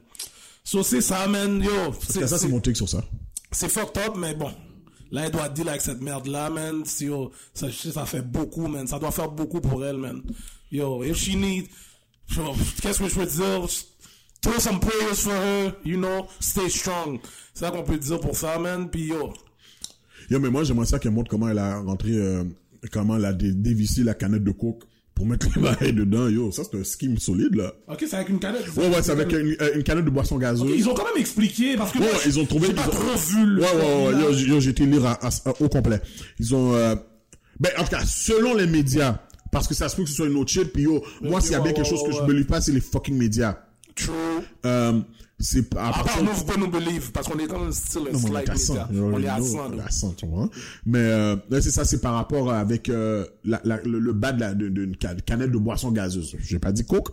So, 0.65 0.83
c'est 0.83 1.01
ça, 1.01 1.27
man, 1.27 1.63
yo. 1.63 1.71
C'est, 2.07 2.27
Ça, 2.27 2.39
c'est 2.39 2.49
mon 2.49 2.61
take 2.61 2.77
sur 2.77 2.89
ça. 2.89 3.03
c'est 3.53 3.69
fucked 3.69 3.97
up, 4.07 4.17
mais 4.17 4.35
bon. 4.35 4.53
Là, 5.11 5.25
elle 5.25 5.31
doit 5.33 5.49
deal 5.49 5.69
avec 5.69 5.81
cette 5.81 6.03
merde-là, 6.03 6.51
man. 6.51 6.85
Si, 6.85 7.07
yo, 7.07 7.31
ça, 7.55 7.69
ça 7.71 8.05
fait 8.05 8.21
beaucoup, 8.23 8.67
man. 8.67 8.87
Ça 8.87 8.99
doit 8.99 9.11
faire 9.11 9.31
beaucoup 9.31 9.61
pour 9.61 9.85
elle, 9.85 9.97
man. 9.97 10.23
Yo, 10.71 11.03
if 11.03 11.17
she 11.17 11.35
need, 11.35 11.67
qu'est-ce 12.83 12.99
que 12.99 13.09
je 13.09 13.15
peux 13.15 13.25
dire? 13.25 13.67
Throw 14.41 14.59
some 14.61 14.79
prayers 14.81 15.17
for 15.17 15.33
her, 15.33 15.73
you 15.85 15.97
know, 15.97 16.27
stay 16.41 16.69
strong. 16.71 17.19
C'est 17.53 17.65
ça 17.65 17.71
qu'on 17.73 17.83
peut 17.83 17.99
dire 17.99 18.21
pour 18.21 18.37
ça, 18.37 18.59
man. 18.59 18.89
Puis 18.91 19.07
yo, 19.09 19.33
Yo, 20.31 20.39
mais 20.39 20.51
moi, 20.51 20.63
j'aimerais 20.65 20.87
ça 20.87 20.99
qu'elle 20.99 21.13
montre 21.13 21.31
comment 21.31 21.49
elle 21.49 21.59
a 21.59 21.81
rentré, 21.81 22.11
euh, 22.13 22.45
comment 22.93 23.17
elle 23.17 23.25
a 23.25 23.33
dé- 23.33 23.53
dévissé 23.55 24.05
la 24.05 24.15
canette 24.15 24.45
de 24.45 24.51
coke 24.53 24.85
pour 25.15 25.27
mettre 25.27 25.49
les 25.57 25.61
barils 25.63 25.95
dedans. 25.95 26.29
Yo, 26.29 26.53
ça, 26.53 26.63
c'est 26.71 26.79
un 26.79 26.85
scheme 26.85 27.19
solide, 27.19 27.57
là. 27.57 27.73
ok, 27.89 28.05
c'est 28.09 28.15
avec 28.15 28.29
une 28.29 28.39
canette. 28.39 28.65
Ouais, 28.77 28.89
ouais, 28.89 29.03
c'est 29.03 29.11
avec 29.11 29.33
une, 29.33 29.57
euh, 29.61 29.75
une 29.75 29.83
canette 29.83 30.05
de 30.05 30.11
boisson 30.11 30.39
gazeuse. 30.39 30.71
Ils 30.77 30.89
ont 30.89 30.95
quand 30.95 31.05
même 31.07 31.17
expliqué 31.21 31.77
parce 31.77 31.91
que 31.93 31.99
Ouais, 31.99 32.05
moi, 32.13 32.21
ils 32.25 32.39
ont 32.39 32.47
trouvé. 32.47 32.69
J'ai 32.69 32.75
pas 32.75 32.87
ont- 32.87 32.91
trop 32.91 33.17
vu 33.17 33.45
le. 33.47 33.63
Ouais, 33.63 33.69
ouais, 33.75 34.07
ouais. 34.07 34.13
là. 34.13 34.31
Yo, 34.31 34.61
j'ai 34.61 34.71
été 34.71 34.87
lire 34.87 35.05
à- 35.07 35.19
à- 35.27 35.55
au 35.63 35.69
complet. 35.69 36.01
Ils 36.39 36.55
ont. 36.55 36.75
euh, 36.75 36.95
Ben, 37.59 37.73
en 37.77 37.83
tout 37.83 37.91
cas, 37.91 38.05
selon 38.07 38.55
les 38.55 38.69
médias, 38.69 39.19
parce 39.51 39.67
que 39.67 39.75
ça 39.75 39.89
se 39.89 39.97
peut 39.97 40.05
que 40.05 40.09
ce 40.11 40.15
soit 40.15 40.27
une 40.29 40.37
autre 40.37 40.51
shit, 40.53 40.73
puis 40.73 40.85
yo, 40.85 41.03
moi, 41.23 41.41
s'il 41.41 41.53
y 41.53 41.55
a 41.57 41.59
ouais, 41.59 41.65
bien 41.65 41.73
quelque 41.73 41.87
ouais, 41.87 41.91
chose 41.91 42.03
que 42.05 42.09
ouais, 42.11 42.15
je 42.15 42.21
ouais. 42.21 42.29
me 42.29 42.33
lis 42.35 42.45
pas, 42.45 42.61
c'est 42.61 42.71
les 42.71 42.81
fucking 42.81 43.17
médias. 43.17 43.57
True. 43.99 44.13
Euh, 44.67 45.01
c'est 45.41 45.73
à 45.77 45.89
À 45.89 45.93
part 46.05 46.23
nous, 46.23 46.31
vous 46.33 46.45
pouvez 46.45 46.59
nous 46.61 46.71
believe, 46.71 47.13
parce 47.13 47.29
qu'on 47.29 47.39
est 47.39 47.47
quand 47.47 47.61
même 47.61 47.73
still 47.73 48.03
a 48.09 48.13
Non, 48.13 48.21
on 48.25 48.37
est 48.37 48.49
à 48.51 48.57
100. 48.57 48.75
media. 48.75 48.89
you 48.93 49.05
On 49.15 49.23
est 49.23 49.29
à 49.29 49.37
know, 49.37 49.45
100, 49.47 49.59
on 49.73 49.79
est 49.79 49.83
à 49.83 49.91
100, 49.91 50.11
tu 50.15 50.27
vois. 50.27 50.51
Mais 50.85 50.99
euh, 50.99 51.37
c'est 51.53 51.71
ça, 51.71 51.85
c'est 51.85 52.01
par 52.01 52.15
rapport 52.15 52.53
avec 52.53 52.89
euh, 52.89 53.25
la, 53.45 53.61
la- 53.65 53.81
le, 53.83 53.99
le 54.01 54.13
bas 54.13 54.33
de 54.33 54.41
la- 54.41 54.55
de- 54.55 54.69
d'une 54.69 54.95
ca- 55.01 55.15
canette 55.15 55.53
de 55.53 55.59
boisson 55.59 55.93
gazeuse. 55.93 56.37
J'ai 56.41 56.59
pas 56.59 56.73
dit 56.73 56.85
Coke, 56.85 57.11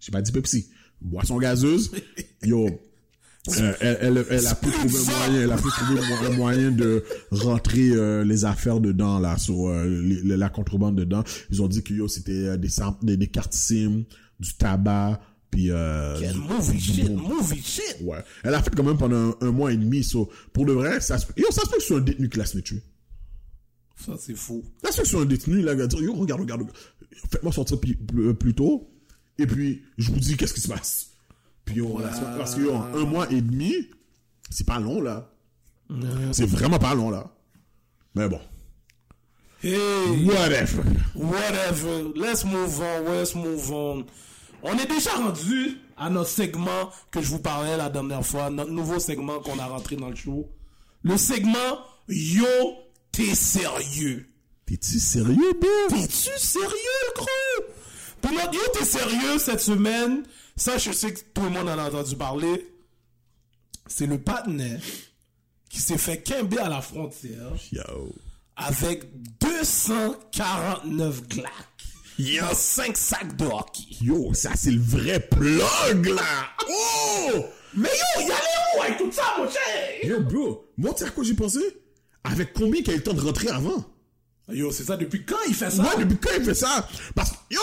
j'ai 0.00 0.10
pas 0.10 0.22
dit 0.22 0.32
Pepsi. 0.32 0.68
Boisson 1.02 1.36
gazeuse, 1.38 1.92
yo, 2.42 2.66
euh, 2.66 3.72
elle, 3.80 3.98
elle, 4.00 4.24
elle 4.30 4.46
a 4.46 4.54
pu 4.54 4.70
trouver 4.70 4.96
un 4.98 5.18
moyen, 5.28 5.42
elle 5.42 5.52
a 5.52 5.56
pu 5.56 5.68
trouver 5.68 6.00
un 6.26 6.30
moyen 6.30 6.70
de 6.70 7.04
rentrer 7.30 7.90
euh, 7.90 8.24
les 8.24 8.44
affaires 8.46 8.80
dedans 8.80 9.18
là, 9.18 9.36
sur 9.36 9.68
euh, 9.68 9.84
les- 9.86 10.36
la 10.36 10.48
contrebande 10.48 10.96
dedans. 10.96 11.22
Ils 11.50 11.60
ont 11.62 11.68
dit 11.68 11.82
que 11.82 11.92
yo, 11.92 12.08
c'était 12.08 12.32
euh, 12.32 12.56
des, 12.56 12.70
des, 13.02 13.16
des 13.18 13.26
cartes 13.26 13.52
SIM, 13.52 14.04
du 14.40 14.54
tabac, 14.56 15.20
puis 15.50 15.70
euh, 15.70 16.18
du- 16.32 16.38
movie 16.38 16.80
shit, 16.80 17.12
bon- 17.14 17.28
movie 17.36 17.62
shit. 17.62 17.96
Ouais. 18.02 18.18
Elle 18.44 18.54
a 18.54 18.62
fait 18.62 18.74
quand 18.74 18.82
même 18.82 18.98
pendant 18.98 19.30
un, 19.30 19.36
un 19.40 19.50
mois 19.52 19.72
et 19.72 19.76
demi. 19.76 20.02
So, 20.04 20.30
pour 20.52 20.66
de 20.66 20.72
vrai, 20.72 21.00
ça 21.00 21.18
se. 21.18 21.26
Yo, 21.36 21.50
ça 21.50 21.62
se 21.62 21.70
peut 21.70 21.78
que 21.78 21.94
un 21.94 22.00
détenu 22.04 22.28
qui 22.28 22.38
l'a 22.38 22.44
snitché. 22.46 22.82
Ça, 24.04 24.12
c'est 24.18 24.34
fou. 24.36 24.62
Ça 24.82 24.90
se 24.92 24.96
peut 24.98 25.02
que 25.02 25.08
ce 25.08 25.12
soit 25.12 25.22
un 25.22 25.26
détenu, 25.26 25.62
là, 25.62 25.74
va 25.74 25.86
dire, 25.86 26.00
yo, 26.02 26.12
regarde, 26.14 26.40
regarde, 26.42 26.60
regarde. 26.62 26.76
Faites-moi 27.30 27.52
sortir 27.52 27.80
plus, 27.80 27.94
plus, 27.96 28.34
plus 28.34 28.54
tôt. 28.54 28.90
Et 29.38 29.46
puis, 29.46 29.82
je 29.96 30.10
vous 30.12 30.18
dis 30.18 30.36
qu'est-ce 30.36 30.52
qui 30.54 30.60
se 30.60 30.68
passe. 30.68 31.10
Puis, 31.64 31.76
yo, 31.76 31.98
là, 31.98 32.10
c'est- 32.12 32.20
parce 32.38 32.54
que, 32.54 32.60
yo, 32.60 32.74
un 32.74 33.04
mois 33.06 33.30
et 33.32 33.40
demi, 33.40 33.72
c'est 34.50 34.66
pas 34.66 34.78
long, 34.78 35.00
là. 35.00 35.32
C'est 36.32 36.46
vraiment 36.46 36.78
pas 36.78 36.94
long, 36.94 37.10
là. 37.10 37.32
Mais 38.14 38.28
bon. 38.28 38.40
Hey, 39.62 39.78
Whatever. 40.26 40.82
whatever. 41.14 42.12
Let's 42.14 42.44
move 42.44 42.78
on, 42.80 43.10
let's 43.10 43.34
move 43.34 43.70
on. 43.72 44.04
On 44.68 44.76
est 44.78 44.86
déjà 44.86 45.12
rendu 45.12 45.78
à 45.96 46.10
notre 46.10 46.28
segment 46.28 46.90
que 47.12 47.22
je 47.22 47.28
vous 47.28 47.38
parlais 47.38 47.76
la 47.76 47.88
dernière 47.88 48.26
fois, 48.26 48.50
notre 48.50 48.72
nouveau 48.72 48.98
segment 48.98 49.38
qu'on 49.38 49.60
a 49.60 49.66
rentré 49.66 49.94
dans 49.94 50.08
le 50.08 50.16
show. 50.16 50.48
Le 51.02 51.16
segment 51.16 51.78
Yo, 52.08 52.44
t'es 53.12 53.36
sérieux. 53.36 54.28
T'es-tu 54.66 54.98
sérieux, 54.98 55.52
bro? 55.60 55.70
T'es-tu 55.88 56.30
sérieux, 56.36 57.12
gros? 57.14 57.64
Pour 58.20 58.32
notre 58.32 58.54
Yo, 58.54 58.60
t'es 58.72 58.84
sérieux 58.84 59.38
cette 59.38 59.60
semaine? 59.60 60.24
Ça, 60.56 60.78
je 60.78 60.90
sais 60.90 61.14
que 61.14 61.20
tout 61.32 61.42
le 61.42 61.50
monde 61.50 61.68
en 61.68 61.78
a 61.78 61.88
entendu 61.88 62.16
parler. 62.16 62.66
C'est 63.86 64.06
le 64.06 64.18
partenaire 64.20 64.80
qui 65.70 65.78
s'est 65.78 65.96
fait 65.98 66.20
quimber 66.24 66.58
à 66.58 66.68
la 66.68 66.80
frontière 66.80 67.52
Yo. 67.70 68.12
avec 68.56 69.04
249 69.40 71.22
glacs. 72.18 72.28
Yo. 72.34 72.42
Dans 72.42 72.54
5 72.54 72.96
sacs 72.96 73.36
de 73.36 73.44
hockey. 73.44 73.82
Yo, 74.00 74.32
ça, 74.34 74.50
c'est 74.56 74.70
le 74.70 74.80
vrai 74.80 75.20
plug, 75.20 76.06
là. 76.06 76.22
Oh! 76.68 77.46
Mais 77.74 77.88
yo, 77.88 78.20
y 78.22 78.24
allait 78.24 78.76
où 78.78 78.82
avec 78.82 78.98
tout 78.98 79.12
ça, 79.12 79.22
mon 79.38 79.44
cher? 79.50 79.60
Yo, 80.04 80.20
bro. 80.20 80.64
Moi, 80.78 80.92
tu 80.94 81.00
sais 81.00 81.08
à 81.08 81.10
quoi 81.10 81.24
j'ai 81.24 81.34
pensé? 81.34 81.60
Avec 82.24 82.52
combien 82.54 82.80
qu'il 82.82 82.90
a 82.90 82.94
eu 82.94 82.98
le 82.98 83.02
temps 83.02 83.12
de 83.12 83.20
rentrer 83.20 83.48
avant? 83.48 83.84
Yo, 84.48 84.70
c'est 84.72 84.84
ça, 84.84 84.96
depuis 84.96 85.24
quand 85.26 85.36
il 85.48 85.54
fait 85.54 85.70
ça? 85.70 85.82
Ouais, 85.82 86.04
depuis 86.04 86.16
quand 86.18 86.30
il 86.38 86.44
fait 86.44 86.54
ça? 86.54 86.88
Parce 87.14 87.32
que, 87.32 87.36
yo, 87.50 87.60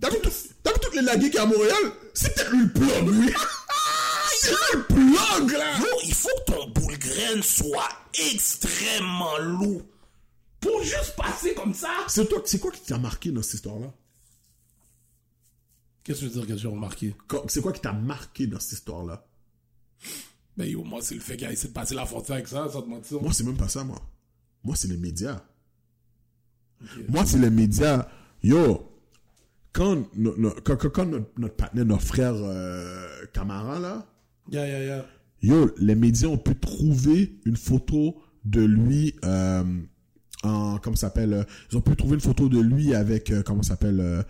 t'as 0.00 0.10
vu, 0.10 0.16
tout- 0.22 0.30
t'as 0.62 0.72
vu 0.72 0.78
toutes 0.80 0.94
les 0.94 1.02
lagues 1.02 1.20
qu'il 1.22 1.34
y 1.34 1.38
a 1.38 1.42
à 1.42 1.46
Montréal? 1.46 1.74
C'est 2.14 2.34
peut-être 2.34 2.50
lui 2.52 2.62
le 2.62 2.72
plug, 2.72 3.08
lui. 3.08 3.34
C'est 4.40 4.50
lui 4.50 4.56
le 4.74 4.82
plug, 4.84 5.52
là. 5.58 5.78
Yo, 5.78 5.86
il 6.06 6.14
faut 6.14 6.28
que 6.46 6.52
ton 6.52 6.68
boule 6.70 6.96
graine 6.98 7.42
soit 7.42 7.88
extrêmement 8.32 9.36
lourd. 9.38 9.82
Pour 10.60 10.82
juste 10.82 11.14
passer 11.16 11.54
comme 11.54 11.72
ça. 11.74 11.88
C'est 12.08 12.28
toi, 12.28 12.42
c'est 12.44 12.58
quoi 12.58 12.70
qui 12.70 12.82
t'a 12.82 12.98
marqué 12.98 13.30
dans 13.32 13.42
cette 13.42 13.54
histoire-là? 13.54 13.92
Qu'est-ce 16.02 16.20
que 16.20 16.26
tu 16.26 16.32
veux 16.32 16.40
dire 16.46 16.54
que 16.54 16.60
j'ai 16.60 16.68
remarqué? 16.68 17.14
C'est 17.48 17.60
quoi 17.60 17.72
qui 17.72 17.80
t'a 17.80 17.92
marqué 17.92 18.46
dans 18.46 18.58
cette 18.60 18.72
histoire-là? 18.72 19.26
Ben 20.56 20.66
yo, 20.66 20.82
moi, 20.84 21.00
c'est 21.02 21.14
le 21.14 21.20
fait 21.20 21.36
qu'il 21.36 21.46
a 21.46 21.52
essayé 21.52 21.68
de 21.68 21.74
passer 21.74 21.94
la 21.94 22.04
frontière 22.06 22.36
avec 22.36 22.48
ça, 22.48 22.68
ça 22.68 22.82
te 22.82 22.86
mentir. 22.88 23.20
Moi, 23.22 23.32
c'est 23.32 23.44
même 23.44 23.56
pas 23.56 23.68
ça, 23.68 23.84
moi. 23.84 24.00
Moi, 24.64 24.76
c'est 24.76 24.88
les 24.88 24.96
médias. 24.96 25.42
Moi, 27.08 27.24
c'est 27.26 27.38
les 27.38 27.50
médias. 27.50 28.08
Yo, 28.42 28.90
quand, 29.72 30.06
no- 30.16 30.34
no- 30.36 30.54
quand, 30.64 30.76
quand- 30.76 30.90
quand 30.90 31.06
notre, 31.06 31.30
notre 31.38 31.54
partenaire, 31.56 31.84
notre 31.86 32.02
frère 32.04 32.34
euh, 32.34 33.24
Camara, 33.32 33.78
là, 33.78 34.06
Ya, 34.50 34.66
ya, 34.66 34.82
ya. 34.82 35.06
Yo, 35.42 35.70
les 35.78 35.94
médias 35.94 36.28
ont 36.28 36.38
pu 36.38 36.56
trouver 36.58 37.38
une 37.44 37.56
photo 37.56 38.20
de 38.44 38.62
lui 38.62 39.14
euh, 39.24 39.64
en 40.42 40.78
comment 40.78 40.96
ça 40.96 41.08
s'appelle 41.08 41.34
euh, 41.34 41.44
Ils 41.70 41.76
ont 41.76 41.80
pu 41.80 41.96
trouver 41.96 42.14
une 42.14 42.20
photo 42.20 42.48
de 42.48 42.60
lui 42.60 42.94
avec 42.94 43.30
euh, 43.30 43.42
comment 43.42 43.62
ça 43.62 43.70
s'appelle 43.70 44.00
euh, 44.00 44.22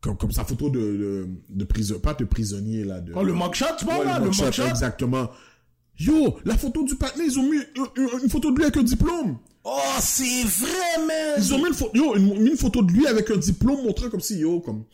comme, 0.00 0.16
comme 0.16 0.32
sa 0.32 0.44
photo 0.44 0.70
de 0.70 0.80
de, 0.80 1.28
de 1.50 1.64
prison 1.64 1.98
pas 1.98 2.14
de 2.14 2.24
prisonnier 2.24 2.84
là 2.84 3.00
de 3.00 3.12
Oh, 3.14 3.22
le 3.22 3.32
mugshot, 3.32 3.66
tu 3.78 3.84
vois, 3.84 4.04
là, 4.04 4.18
le 4.18 4.26
mugshot, 4.26 4.66
exactement. 4.68 5.30
Yo, 5.96 6.38
la 6.44 6.56
photo 6.56 6.82
du 6.82 6.96
partenaire, 6.96 7.28
ils 7.28 7.38
ont 7.38 7.48
mis 7.48 7.58
une, 8.22 8.28
photo 8.28 8.50
de 8.50 8.56
lui 8.56 8.64
avec 8.64 8.76
un 8.76 8.82
diplôme. 8.82 9.38
Oh, 9.62 9.78
c'est 10.00 10.42
vrai, 10.42 11.06
man! 11.06 11.34
Ils 11.38 11.54
ont 11.54 11.58
mis 11.58 11.68
une 11.68 12.00
yo, 12.00 12.16
une 12.16 12.56
photo 12.56 12.82
de 12.82 12.92
lui 12.92 13.06
avec 13.06 13.30
un 13.30 13.36
diplôme 13.36 13.84
montrant 13.84 14.10
comme 14.10 14.20
si 14.20 14.38
yo 14.38 14.60
comme 14.60 14.84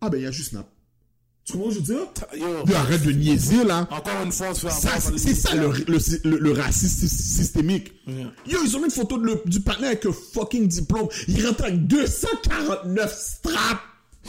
ah 0.00 0.10
ben 0.10 0.18
il 0.18 0.24
y 0.24 0.26
a 0.26 0.30
juste 0.30 0.50
Snap. 0.50 0.68
Tu 1.46 1.52
que 1.56 1.70
je 1.70 1.76
veux 1.76 1.80
dire? 1.82 1.96
Yo, 2.36 2.74
arrête 2.74 3.02
de 3.04 3.12
niaiser 3.12 3.62
là. 3.62 3.86
encore 3.92 4.20
une 4.24 4.32
fois, 4.32 4.52
c'est 4.52 5.34
ça 5.34 5.54
le, 5.54 5.70
le, 5.86 5.98
le, 6.30 6.38
le 6.38 6.52
racisme 6.52 7.06
sy- 7.06 7.08
systémique. 7.08 7.92
Yo, 8.48 8.58
ils 8.64 8.74
ont 8.76 8.80
mis 8.80 8.86
une 8.86 8.90
photo 8.90 9.16
de 9.16 9.26
le- 9.26 9.42
du 9.46 9.60
partenaire 9.60 9.90
avec 9.90 10.06
un 10.06 10.12
fucking 10.12 10.66
diplôme. 10.66 11.06
Il 11.28 11.46
rentre 11.46 11.62
avec 11.64 11.86
249 11.86 13.12
straps. 13.16 13.80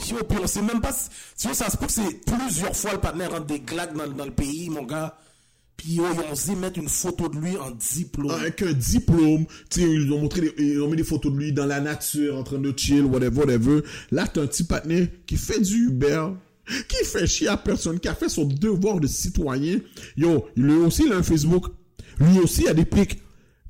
Yo, 0.08 0.16
puis 0.28 0.38
on 0.40 0.46
sait 0.46 0.62
même 0.62 0.80
pas. 0.80 0.94
Tu 1.36 1.48
vois, 1.48 1.56
ça 1.56 1.68
se 1.70 1.76
peut 1.76 1.86
que 1.86 1.92
c'est 1.92 2.20
plusieurs 2.24 2.76
fois 2.76 2.92
le 2.92 2.98
partenaire 3.00 3.32
rentre 3.32 3.46
des 3.46 3.58
glaques 3.60 3.96
dans, 3.96 4.06
dans 4.06 4.24
le 4.24 4.30
pays, 4.30 4.70
mon 4.70 4.84
gars. 4.84 5.18
Puis 5.76 5.94
yo, 5.94 6.04
ils 6.14 6.20
ont 6.20 6.32
osé 6.32 6.54
mettre 6.54 6.78
une 6.78 6.88
photo 6.88 7.28
de 7.28 7.36
lui 7.38 7.56
en 7.56 7.72
diplôme. 7.72 8.30
Avec 8.30 8.62
un 8.62 8.72
diplôme. 8.72 9.44
Tu 9.70 9.80
ils 9.82 10.12
ont 10.12 10.20
montré, 10.20 10.52
ils 10.56 10.80
ont 10.80 10.88
mis 10.88 10.96
des 10.96 11.02
photos 11.04 11.32
de 11.32 11.38
lui 11.38 11.52
dans 11.52 11.66
la 11.66 11.80
nature, 11.80 12.36
en 12.36 12.44
train 12.44 12.58
de 12.58 12.72
chill, 12.76 13.02
whatever, 13.06 13.40
whatever. 13.40 13.82
Là, 14.12 14.28
t'as 14.28 14.42
un 14.42 14.46
petit 14.46 14.62
partenaire 14.64 15.08
qui 15.26 15.36
fait 15.36 15.58
du 15.60 15.86
Uber, 15.88 16.28
qui 16.88 17.04
fait 17.04 17.26
chier 17.26 17.48
à 17.48 17.56
personne, 17.56 17.98
qui 18.00 18.08
a 18.08 18.14
fait 18.14 18.28
son 18.28 18.44
devoir 18.44 19.00
de 19.00 19.06
citoyen. 19.06 19.78
Yo, 20.16 20.46
lui 20.56 20.74
aussi, 20.74 21.04
il 21.06 21.12
a 21.12 21.16
un 21.16 21.22
Facebook. 21.22 21.66
Lui 22.20 22.38
aussi, 22.40 22.62
il 22.62 22.68
a 22.68 22.74
des 22.74 22.84
pics. 22.84 23.20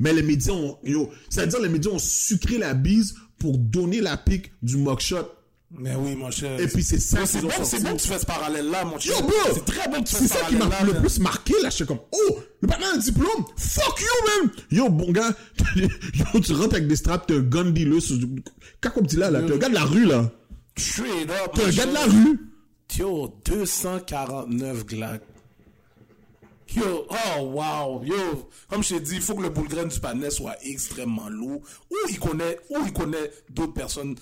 Mais 0.00 0.12
les 0.12 0.22
médias 0.22 0.52
ont, 0.52 0.78
yo, 0.84 1.11
c'est-à-dire 1.28 1.61
les 1.61 1.68
médias 1.68 1.90
ont 1.90 1.98
sucré 1.98 2.56
la 2.58 2.74
bise 2.74 3.14
pour 3.38 3.58
donner 3.58 4.00
la 4.00 4.16
pique 4.16 4.52
du 4.62 4.76
mugshot. 4.76 5.28
Mais 5.70 5.94
oui, 5.96 6.14
mon 6.14 6.30
cher. 6.30 6.58
Et 6.58 6.66
puis 6.66 6.82
c'est 6.82 6.98
ça 6.98 7.26
c'est 7.26 7.42
bon, 7.42 7.50
c'est 7.62 7.82
bon 7.82 7.94
que 7.94 8.00
tu 8.00 8.08
fais 8.08 8.18
ce 8.18 8.24
parallèle-là, 8.24 8.87
mon 8.87 8.98
cher. 8.98 9.14
Yo, 9.18 9.22
bro! 9.22 9.32
C'est 9.52 9.64
très 9.66 9.87
bon 9.88 10.02
que 10.02 10.08
tu 10.08 10.14
C'est 10.14 10.20
fasses 10.26 10.28
ce 10.28 10.38
ça 10.38 10.46
qui 10.48 10.54
m'a 10.56 10.66
parallèle-là. 10.66 10.94
le 10.94 11.00
plus 11.06 11.18
marqué, 11.20 11.52
là. 11.62 11.68
J'étais 11.68 11.84
comme, 11.84 11.98
oh, 12.11 12.38
le 12.62 12.68
partenaire 12.68 12.92
a 12.92 12.94
un 12.94 12.98
diplôme? 12.98 13.44
Fuck 13.56 14.00
you, 14.00 14.46
man. 14.46 14.50
Yo, 14.70 14.88
bon 14.88 15.12
gars. 15.12 15.34
Yo, 15.76 16.40
tu 16.40 16.52
rentres 16.54 16.76
avec 16.76 16.87
des 16.88 16.96
straps, 16.96 17.26
t'es 17.26 17.34
un 17.34 17.40
gun 17.40 17.66
dealer. 17.70 17.98
Quand 18.80 18.90
comme 18.92 19.06
tu 19.06 19.18
là, 19.18 19.30
là, 19.30 19.42
t'es 19.42 19.52
un 19.52 19.58
gars 19.58 19.68
de 19.68 19.74
la 19.74 19.84
rue, 19.84 20.06
là. 20.06 20.30
T'es 20.74 21.02
un 21.02 21.70
gars 21.70 21.87
de 21.87 21.92
la 21.92 22.04
rue. 22.04 22.40
Yo, 22.96 23.33
249 23.44 24.85
glaques. 24.87 25.22
Yo, 26.74 27.07
oh 27.09 27.42
wow, 27.42 28.03
yo, 28.05 28.51
comme 28.68 28.83
je 28.83 28.94
t'ai 28.96 29.01
dit, 29.01 29.14
il 29.16 29.22
faut 29.22 29.35
que 29.35 29.42
le 29.42 29.48
boule 29.48 29.68
du 29.68 30.01
panais 30.01 30.31
soit 30.31 30.57
extrêmement 30.64 31.29
lourd. 31.29 31.62
Ou 31.90 31.96
il 32.11 32.18
connaît, 32.18 32.59
ou 32.70 32.79
il 32.85 32.92
connaît 32.92 33.31
d'autres 33.48 33.72
personnes 33.72 34.16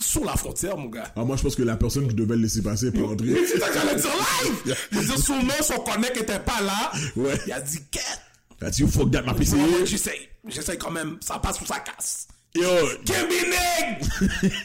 sur 0.00 0.24
la 0.24 0.36
frontière, 0.36 0.76
mon 0.78 0.88
gars? 0.88 1.12
Ah, 1.16 1.24
moi, 1.24 1.36
je 1.36 1.42
pense 1.42 1.56
que 1.56 1.62
la 1.62 1.76
personne 1.76 2.08
qui 2.08 2.14
devait 2.14 2.36
le 2.36 2.42
laisser 2.42 2.62
passer 2.62 2.90
pour 2.90 3.08
rentrer. 3.08 3.26
Mais 3.26 3.46
c'est 3.46 3.58
ça 3.58 3.68
que 3.68 3.74
j'allais 3.74 4.00
dire 4.00 4.10
live! 4.10 4.76
Il 4.92 4.98
dit 5.00 5.22
son 5.22 5.42
nom, 5.42 5.54
son 5.60 5.78
connect 5.80 6.16
était 6.16 6.40
pas 6.40 6.60
là. 6.62 6.92
Ouais. 7.16 7.38
Il 7.46 7.52
a 7.52 7.60
dit, 7.60 7.80
quête! 7.90 8.20
T'as 8.58 8.70
dit, 8.70 8.86
fuck 8.86 9.10
that, 9.10 9.22
ma 9.22 9.34
PC. 9.34 9.56
J'essaye, 9.84 10.28
j'essaye 10.46 10.78
quand 10.78 10.90
même, 10.90 11.18
ça 11.20 11.38
passe 11.38 11.60
ou 11.60 11.66
ça 11.66 11.80
casse. 11.80 12.28
Yo, 12.54 12.62
Kimby 13.04 13.34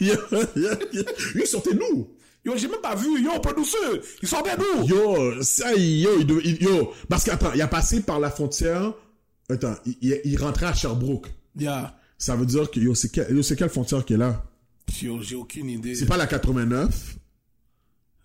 yo, 0.00 0.14
yo, 0.30 0.70
yo. 0.92 1.02
Lui, 1.34 1.46
sortez 1.46 1.74
nous. 1.74 2.08
Yo, 2.44 2.56
j'ai 2.56 2.68
même 2.68 2.80
pas 2.80 2.94
vu, 2.94 3.22
yo, 3.22 3.38
pas 3.40 3.52
douceux. 3.52 4.00
Ils 4.22 4.28
sont 4.28 4.40
bien 4.42 4.56
d'où? 4.56 4.86
Yo, 4.86 5.42
ça, 5.42 5.74
yo, 5.74 6.20
il 6.42 6.62
yo. 6.62 6.92
Parce 7.08 7.24
qu'attends, 7.24 7.52
il 7.54 7.60
a 7.60 7.68
passé 7.68 8.00
par 8.00 8.18
la 8.18 8.30
frontière. 8.30 8.92
Attends, 9.50 9.74
il, 9.84 9.96
il, 10.00 10.20
il 10.24 10.38
rentrait 10.42 10.66
à 10.66 10.72
Sherbrooke. 10.74 11.26
Yeah. 11.58 11.94
Ça 12.16 12.36
veut 12.36 12.46
dire 12.46 12.70
que, 12.70 12.80
yo, 12.80 12.94
c'est 12.94 13.10
quel- 13.10 13.42
quelle 13.56 13.68
frontière 13.68 14.04
qui 14.04 14.14
est 14.14 14.16
là? 14.16 14.42
Yo, 15.02 15.20
j'ai 15.20 15.36
aucune 15.36 15.68
idée. 15.68 15.94
C'est 15.94 16.06
pas 16.06 16.16
la 16.16 16.26
89. 16.26 17.16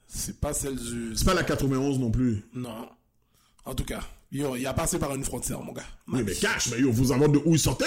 C'est 0.08 0.40
pas 0.40 0.54
celle 0.54 0.76
du. 0.76 1.14
C'est 1.16 1.26
pas 1.26 1.34
la 1.34 1.44
91 1.44 2.00
non 2.00 2.10
plus. 2.12 2.44
Non. 2.54 2.88
En 3.66 3.74
tout 3.76 3.84
cas, 3.84 4.02
yo, 4.32 4.56
il 4.56 4.66
a 4.66 4.74
passé 4.74 4.98
par 4.98 5.14
une 5.14 5.24
frontière, 5.24 5.62
mon 5.62 5.74
gars. 5.74 5.84
Oui, 6.08 6.22
mais 6.24 6.34
cash, 6.36 6.70
mais 6.72 6.80
yo, 6.80 6.92
vous 6.92 7.06
savez 7.08 7.28
de 7.28 7.40
où 7.44 7.54
il 7.54 7.60
sortait? 7.60 7.86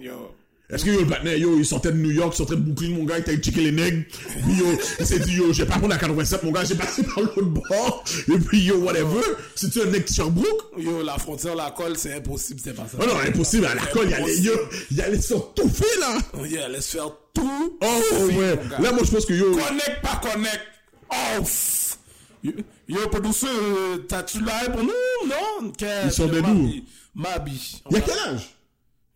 Yo. 0.00 0.34
Est-ce 0.70 0.84
que 0.84 0.90
yo, 0.90 1.00
le 1.00 1.06
partenaire, 1.06 1.36
yo, 1.36 1.58
il 1.58 1.66
sortait 1.66 1.92
de 1.92 1.98
New 1.98 2.10
York, 2.10 2.32
il 2.32 2.36
sortait 2.38 2.54
de 2.56 2.60
Brooklyn, 2.60 2.96
mon 2.96 3.04
gars, 3.04 3.18
il 3.18 3.20
était 3.20 3.36
checké 3.36 3.60
les 3.60 3.72
nègres. 3.72 4.04
Puis 4.08 4.54
yo, 4.56 4.64
il 4.98 5.06
s'est 5.06 5.18
dit, 5.18 5.34
yo, 5.34 5.52
j'ai 5.52 5.66
pas 5.66 5.74
prendre 5.74 5.88
la 5.88 5.98
87, 5.98 6.42
mon 6.42 6.52
gars, 6.52 6.64
j'ai 6.64 6.74
passé 6.74 7.02
par 7.14 7.22
l'autre 7.22 7.42
bord. 7.42 8.04
Et 8.28 8.38
puis 8.38 8.60
yo, 8.62 8.78
whatever. 8.78 9.20
C'est-tu 9.54 9.82
un 9.82 9.86
nègre 9.86 10.08
de 10.08 10.12
Sherbrooke? 10.12 10.72
Yo, 10.78 11.02
la 11.02 11.18
frontière, 11.18 11.54
la 11.54 11.70
colle, 11.70 11.98
c'est 11.98 12.14
impossible, 12.14 12.60
c'est 12.64 12.74
pas 12.74 12.86
ça. 12.90 12.96
Oh 12.98 13.06
non, 13.06 13.18
impossible, 13.28 13.66
à 13.66 13.74
la 13.74 13.86
colle, 13.86 14.08
il 14.08 14.14
allait, 14.14 14.38
yo, 14.38 14.52
il 14.90 15.00
allait 15.02 15.20
se 15.20 15.34
touffer, 15.54 15.84
là. 16.00 16.16
Yeah, 16.46 16.68
laisse 16.68 16.86
faire 16.88 17.10
tout. 17.34 17.78
Oh, 17.82 18.24
ouais. 18.26 18.58
Là, 18.80 18.92
moi, 18.92 19.02
je 19.04 19.10
pense 19.10 19.26
que 19.26 19.34
yo, 19.34 19.50
Connect, 19.52 20.00
pas 20.02 20.20
connect. 20.22 20.62
Oh, 21.10 21.40
pff. 21.42 21.98
Yo, 22.42 22.52
Yo, 22.88 23.08
producer, 23.08 23.46
euh, 23.46 23.98
t'as-tu 24.08 24.42
l'air 24.42 24.70
pour 24.72 24.82
nous? 24.82 24.90
Non? 25.26 25.72
Ils 26.04 26.12
sont 26.12 26.26
de 26.26 26.40
d'où? 26.40 26.70
Mabi. 27.14 27.82
Il 27.90 27.96
y 27.96 27.98
a 27.98 28.02
quel 28.02 28.18
âge? 28.18 28.54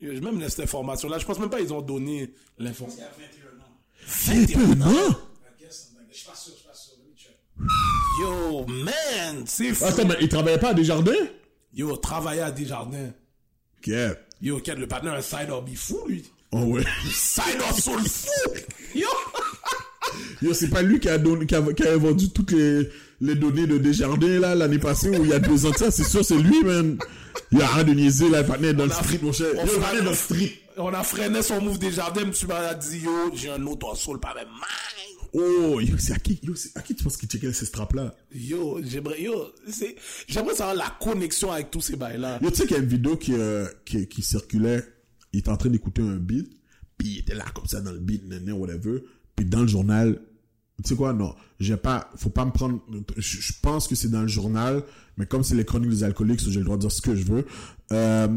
Même 0.01 0.41
laisse 0.41 0.55
cette 0.55 0.65
information-là. 0.65 1.19
Je 1.19 1.27
pense 1.27 1.39
même 1.39 1.51
pas 1.51 1.59
qu'ils 1.59 1.73
ont 1.73 1.83
donné 1.83 2.33
l'information. 2.59 3.03
C'est 4.07 4.33
un 4.33 4.47
peu, 4.47 4.75
non? 4.75 5.15
Je 6.11 6.17
suis 6.17 6.27
pas 6.27 6.35
sûr, 6.35 6.53
je 6.55 6.59
suis 6.59 6.67
pas 6.67 6.75
sûr. 6.75 6.95
Yo, 8.21 8.67
man, 8.67 9.45
c'est 9.47 9.75
fou. 9.75 9.85
Attends, 9.85 10.07
mais 10.07 10.17
il 10.21 10.29
travaillait 10.29 10.59
pas 10.59 10.71
à 10.71 10.75
Desjardins? 10.75 11.13
Yo, 11.75 11.97
travailler 11.97 12.43
à 12.43 12.51
Desjardins. 12.51 13.11
Ok. 13.79 13.93
Yo, 14.41 14.61
quel 14.61 14.79
le 14.79 14.87
partenaire 14.87 15.15
un 15.15 15.23
side 15.23 15.51
hobby 15.51 15.75
fou, 15.75 16.05
lui. 16.07 16.25
Oh 16.53 16.63
ouais. 16.63 16.85
Side 17.11 17.61
hustle 17.71 18.09
fou. 18.09 18.51
Yo. 18.95 19.09
Yo, 20.41 20.55
c'est 20.55 20.71
pas 20.71 20.83
lui 20.83 21.01
qui 21.01 21.09
a, 21.09 21.19
donné, 21.19 21.45
qui 21.47 21.55
a, 21.55 21.63
qui 21.73 21.83
a 21.83 21.97
vendu 21.97 22.31
toutes 22.31 22.53
les, 22.53 22.89
les 23.21 23.35
données 23.35 23.67
de 23.67 23.79
Desjardins, 23.79 24.39
là, 24.39 24.55
l'année 24.55 24.79
passée, 24.79 25.11
ou 25.19 25.25
il 25.25 25.31
y 25.31 25.33
a 25.33 25.39
deux 25.39 25.67
ans 25.67 25.71
de 25.71 25.77
ça, 25.77 25.91
c'est 25.91 26.05
sûr, 26.05 26.25
c'est 26.25 26.39
lui, 26.39 26.63
man. 26.65 26.99
Il 27.53 27.59
y 27.59 27.63
a 27.63 27.67
rien 27.67 27.85
de 27.85 27.93
niaiser, 27.93 28.29
là, 28.29 28.43
le 28.43 28.47
partenaire 28.47 28.75
dans 28.75 28.85
le 28.85 28.91
street, 28.91 29.19
mon 29.23 29.33
cher. 29.33 29.49
fera- 29.53 29.81
partenaire 29.81 30.05
dans 30.05 30.11
le 30.11 30.17
street. 30.17 30.53
On 30.77 30.89
a 30.95 31.03
freiné 31.03 31.43
son 31.43 31.61
move 31.61 31.79
Desjardins, 31.79 32.25
monsieur 32.27 32.47
m'a 32.47 32.75
dit, 32.75 32.99
yo, 33.01 33.11
j'ai 33.35 33.51
un 33.51 33.67
autre 33.67 33.93
hustle 33.95 34.21
pas 34.21 34.35
même. 34.35 34.47
Oh, 35.35 35.79
yo, 35.81 35.97
c'est 35.99 36.13
à 36.15 36.19
qui, 36.19 36.39
yo, 36.43 36.55
c'est 36.55 36.77
à 36.77 36.81
qui 36.81 36.95
tu 36.95 37.05
penses 37.05 37.17
qu'il 37.17 37.29
checkait 37.29 37.53
ces 37.53 37.67
straps-là? 37.67 38.15
Yo, 38.35 38.81
j'aimerais, 38.83 39.21
yo, 39.21 39.49
c'est, 39.69 39.97
j'aimerais 40.27 40.55
savoir 40.55 40.75
la 40.77 40.97
connexion 41.01 41.53
avec 41.53 41.71
tous 41.71 41.81
ces 41.83 41.97
bails-là. 41.97 42.39
Yo, 42.43 42.51
tu 42.51 42.57
sais 42.57 42.63
qu'il 42.67 42.77
y 42.77 42.81
a 42.81 42.83
une 42.83 42.89
vidéo 42.89 43.17
qui, 43.17 43.35
euh, 43.35 43.67
qui, 43.85 44.07
qui 44.09 44.23
circulait, 44.23 44.83
il 45.33 45.41
était 45.41 45.51
en 45.51 45.57
train 45.59 45.69
d'écouter 45.69 46.01
un 46.01 46.17
beat, 46.17 46.49
puis 46.97 47.09
il 47.09 47.19
était 47.19 47.35
là 47.35 47.45
comme 47.55 47.67
ça 47.67 47.81
dans 47.81 47.93
le 47.93 47.99
beat, 47.99 48.27
nan, 48.27 48.43
nan, 48.45 48.55
whatever, 48.55 49.03
puis 49.37 49.45
dans 49.45 49.61
le 49.63 49.67
journal, 49.69 50.19
tu 50.83 50.91
sais 50.91 50.95
quoi, 50.95 51.13
non, 51.13 51.35
j'ai 51.59 51.77
pas, 51.77 52.09
faut 52.17 52.31
pas 52.31 52.45
me 52.45 52.53
prendre, 52.53 52.81
je, 53.17 53.53
pense 53.61 53.89
que 53.89 53.97
c'est 53.97 54.11
dans 54.11 54.23
le 54.23 54.29
journal, 54.29 54.85
mais 55.17 55.27
comme 55.27 55.43
c'est 55.43 55.57
les 55.57 55.65
chroniques 55.65 55.91
des 55.91 56.05
alcooliques, 56.05 56.41
j'ai 56.49 56.59
le 56.59 56.65
droit 56.65 56.77
de 56.77 56.83
dire 56.83 56.93
ce 56.93 57.01
que 57.01 57.17
je 57.17 57.25
veux, 57.25 57.45
euh, 57.93 58.29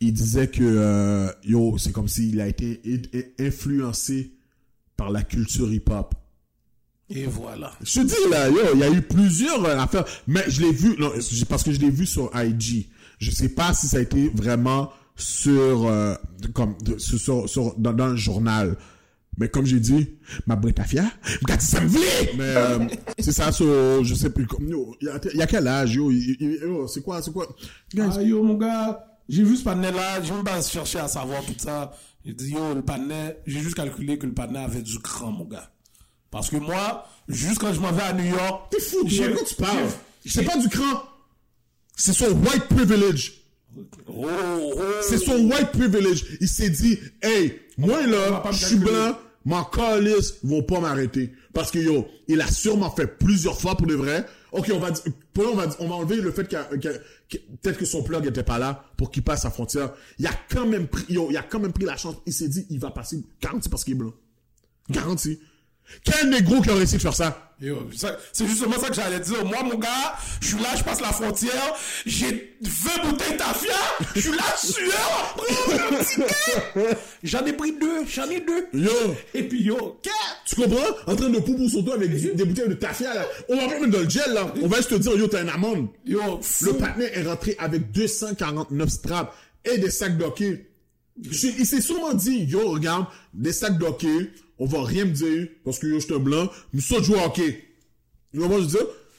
il 0.00 0.12
disait 0.14 0.48
que, 0.48 0.62
euh, 0.62 1.30
yo, 1.44 1.76
c'est 1.76 1.92
comme 1.92 2.08
s'il 2.08 2.40
a 2.40 2.48
été 2.48 2.80
influencé 3.38 4.32
par 4.96 5.10
la 5.10 5.22
culture 5.22 5.72
hip-hop. 5.72 6.14
Et 7.10 7.26
voilà. 7.26 7.72
Je 7.82 8.00
te 8.00 8.06
dis 8.06 8.30
là, 8.30 8.48
yo, 8.48 8.58
il 8.72 8.80
y 8.80 8.84
a 8.84 8.90
eu 8.90 9.02
plusieurs 9.02 9.62
euh, 9.64 9.76
affaires, 9.76 10.06
mais 10.26 10.44
je 10.48 10.62
l'ai 10.62 10.72
vu, 10.72 10.96
non, 10.98 11.12
parce 11.50 11.62
que 11.62 11.72
je 11.72 11.80
l'ai 11.80 11.90
vu 11.90 12.06
sur 12.06 12.30
IG. 12.34 12.88
Je 13.18 13.30
sais 13.30 13.50
pas 13.50 13.74
si 13.74 13.88
ça 13.88 13.98
a 13.98 14.00
été 14.00 14.30
vraiment 14.34 14.90
sur, 15.16 15.86
euh, 15.86 16.14
comme, 16.54 16.76
sur, 16.96 17.20
sur, 17.20 17.48
sur- 17.48 17.74
dans, 17.78 17.92
dans 17.92 18.08
le 18.08 18.16
journal. 18.16 18.76
Mais 19.38 19.48
comme 19.48 19.64
j'ai 19.64 19.80
dit, 19.80 20.10
ma 20.46 20.56
bretafia, 20.56 21.04
regarde 21.42 21.60
ça 21.62 21.80
me! 21.80 21.88
Mais, 22.36 22.42
euh, 22.42 22.78
c'est 23.18 23.32
ça, 23.32 23.50
sur, 23.50 24.04
je 24.04 24.14
sais 24.14 24.28
plus, 24.30 24.46
comme, 24.46 24.68
yo, 24.68 24.94
il 25.00 25.08
y 25.34 25.36
y 25.38 25.42
a 25.42 25.46
quel 25.46 25.66
âge, 25.66 25.94
yo, 25.94 26.10
il- 26.10 26.36
il- 26.38 26.58
yo, 26.62 26.86
c'est 26.86 27.00
quoi, 27.02 27.22
c'est 27.22 27.32
quoi? 27.32 27.48
Guys, 27.94 28.10
Ah, 28.18 28.22
yo, 28.22 28.42
mon 28.42 28.54
gars, 28.54 29.02
j'ai 29.28 29.42
vu 29.42 29.56
ce 29.56 29.64
panel-là, 29.64 30.22
j'ai 30.22 30.32
même 30.32 30.44
pas 30.44 30.60
cherché 30.60 30.98
à 30.98 31.08
savoir 31.08 31.42
tout 31.46 31.54
ça. 31.56 31.92
J'ai 32.26 32.34
dit, 32.34 32.50
yo, 32.52 32.74
le 32.74 32.82
panel, 32.82 33.36
j'ai 33.46 33.60
juste 33.60 33.74
calculé 33.74 34.18
que 34.18 34.26
le 34.26 34.34
panel 34.34 34.56
avait 34.64 34.82
du 34.82 34.98
cran, 34.98 35.30
mon 35.32 35.44
gars. 35.46 35.70
Parce 36.30 36.50
que 36.50 36.56
moi, 36.56 37.06
juste 37.28 37.58
quand 37.58 37.72
je 37.72 37.80
m'en 37.80 37.92
vais 37.92 38.02
à 38.02 38.12
New 38.12 38.24
York, 38.24 38.70
t'es 38.70 38.80
fou, 38.80 38.98
j'ai- 39.06 39.32
quoi 39.32 39.42
tu 39.44 39.54
parles? 39.54 39.88
C'est 40.26 40.44
pas 40.44 40.58
du 40.58 40.68
cran. 40.68 41.02
C'est 41.96 42.12
son 42.12 42.26
white 42.32 42.64
privilege. 42.68 43.32
Oh, 44.06 44.26
oh. 44.28 44.80
C'est 45.02 45.18
son 45.18 45.48
white 45.50 45.72
privilege. 45.72 46.24
Il 46.40 46.48
s'est 46.48 46.68
dit, 46.70 46.98
hey, 47.22 47.60
moi 47.78 48.06
là, 48.06 48.42
je 48.50 48.56
suis 48.66 48.76
blanc, 48.76 49.16
mon 49.44 49.64
calice 49.64 50.34
vont 50.42 50.62
pas 50.62 50.80
m'arrêter. 50.80 51.32
Parce 51.52 51.70
que 51.70 51.78
yo, 51.78 52.06
il 52.28 52.40
a 52.40 52.46
sûrement 52.46 52.90
fait 52.90 53.06
plusieurs 53.06 53.60
fois 53.60 53.76
pour 53.76 53.86
de 53.86 53.94
vrai. 53.94 54.24
Ok, 54.52 54.70
on 54.74 54.78
va 54.78 54.90
on 55.38 55.54
va, 55.54 55.66
on 55.78 55.88
va 55.88 55.94
enlever 55.96 56.16
le 56.16 56.30
fait 56.30 56.46
qu'il 56.46 56.58
a- 56.58 56.64
qu'il- 57.28 57.40
peut-être 57.62 57.78
que 57.78 57.84
son 57.86 58.02
plug 58.02 58.26
était 58.26 58.42
pas 58.42 58.58
là 58.58 58.84
pour 58.96 59.10
qu'il 59.10 59.22
passe 59.22 59.42
sa 59.42 59.50
frontière. 59.50 59.92
Il 60.18 60.26
a 60.26 60.32
quand 60.50 60.66
même 60.66 60.86
pris, 60.88 61.04
yo, 61.08 61.28
il 61.30 61.36
a 61.36 61.42
quand 61.42 61.58
même 61.60 61.72
pris 61.72 61.84
la 61.86 61.96
chance. 61.96 62.16
Il 62.26 62.32
s'est 62.32 62.48
dit, 62.48 62.66
il 62.70 62.78
va 62.78 62.90
passer, 62.90 63.22
garanti 63.40 63.68
parce 63.68 63.84
qu'il 63.84 63.94
est 63.94 63.96
blanc. 63.96 64.12
Garanti. 64.90 65.38
Quel 66.04 66.30
négro 66.30 66.60
qui 66.60 66.70
aurait 66.70 66.78
réussi 66.78 66.96
de 66.96 67.02
faire 67.02 67.14
ça? 67.14 67.48
C'est 68.32 68.46
justement 68.48 68.76
ça 68.80 68.88
que 68.88 68.94
j'allais 68.94 69.20
dire. 69.20 69.44
Moi, 69.44 69.62
mon 69.62 69.76
gars, 69.78 70.16
je 70.40 70.48
suis 70.48 70.56
là, 70.56 70.74
je 70.76 70.82
passe 70.82 71.00
la 71.00 71.12
frontière, 71.12 71.74
j'ai 72.04 72.56
20 72.60 73.08
bouteilles 73.08 73.36
tafia, 73.36 73.74
je 74.16 74.20
suis 74.20 74.30
là, 74.30 74.56
sueur. 74.56 75.36
J'en 77.22 77.46
ai 77.46 77.52
pris 77.52 77.72
deux, 77.80 78.04
j'en 78.12 78.28
ai 78.28 78.40
deux. 78.40 78.66
Yo, 78.74 78.90
Et 79.34 79.44
puis, 79.44 79.62
yo, 79.62 80.00
qu'est-ce? 80.02 80.54
Tu 80.56 80.60
comprends? 80.60 80.82
En 81.06 81.14
train 81.14 81.28
de 81.28 81.38
poupou 81.38 81.68
sur 81.68 81.84
toi 81.84 81.94
avec 81.94 82.10
des 82.34 82.44
bouteilles 82.44 82.68
de 82.68 82.74
tafia, 82.74 83.14
là. 83.14 83.24
On 83.48 83.56
va 83.56 83.68
pas 83.68 83.78
mettre 83.78 83.92
dans 83.92 84.00
le 84.00 84.10
gel, 84.10 84.32
là. 84.32 84.52
On 84.60 84.66
va 84.66 84.78
juste 84.78 84.90
te 84.90 84.94
dire, 84.96 85.16
yo, 85.16 85.28
t'as 85.28 85.42
une 85.42 85.48
amende. 85.48 85.86
Yo, 86.04 86.40
Le 86.62 86.72
partenaire 86.72 87.16
est 87.16 87.22
rentré 87.22 87.54
avec 87.60 87.92
249 87.92 88.88
straps 88.88 89.32
et 89.64 89.78
des 89.78 89.90
sacs 89.90 90.18
d'hockey. 90.18 90.66
Il 91.22 91.66
s'est 91.66 91.80
sûrement 91.80 92.14
dit, 92.14 92.44
yo, 92.44 92.70
regarde, 92.70 93.06
des 93.34 93.52
sacs 93.52 93.78
d'hockey, 93.78 94.32
on 94.62 94.66
va 94.66 94.84
rien 94.84 95.06
me 95.06 95.10
dire, 95.10 95.48
parce 95.64 95.80
que 95.80 95.88
yo, 95.88 95.98
je 95.98 96.04
suis 96.04 96.14
un 96.14 96.20
blanc, 96.20 96.48
nous 96.72 96.80
sommes 96.80 97.02
jouer 97.02 97.18
hockey. 97.24 97.64
Tu 98.32 98.38
vois, 98.38 98.46
moi, 98.46 98.60
je 98.60 98.66
dis, 98.66 98.76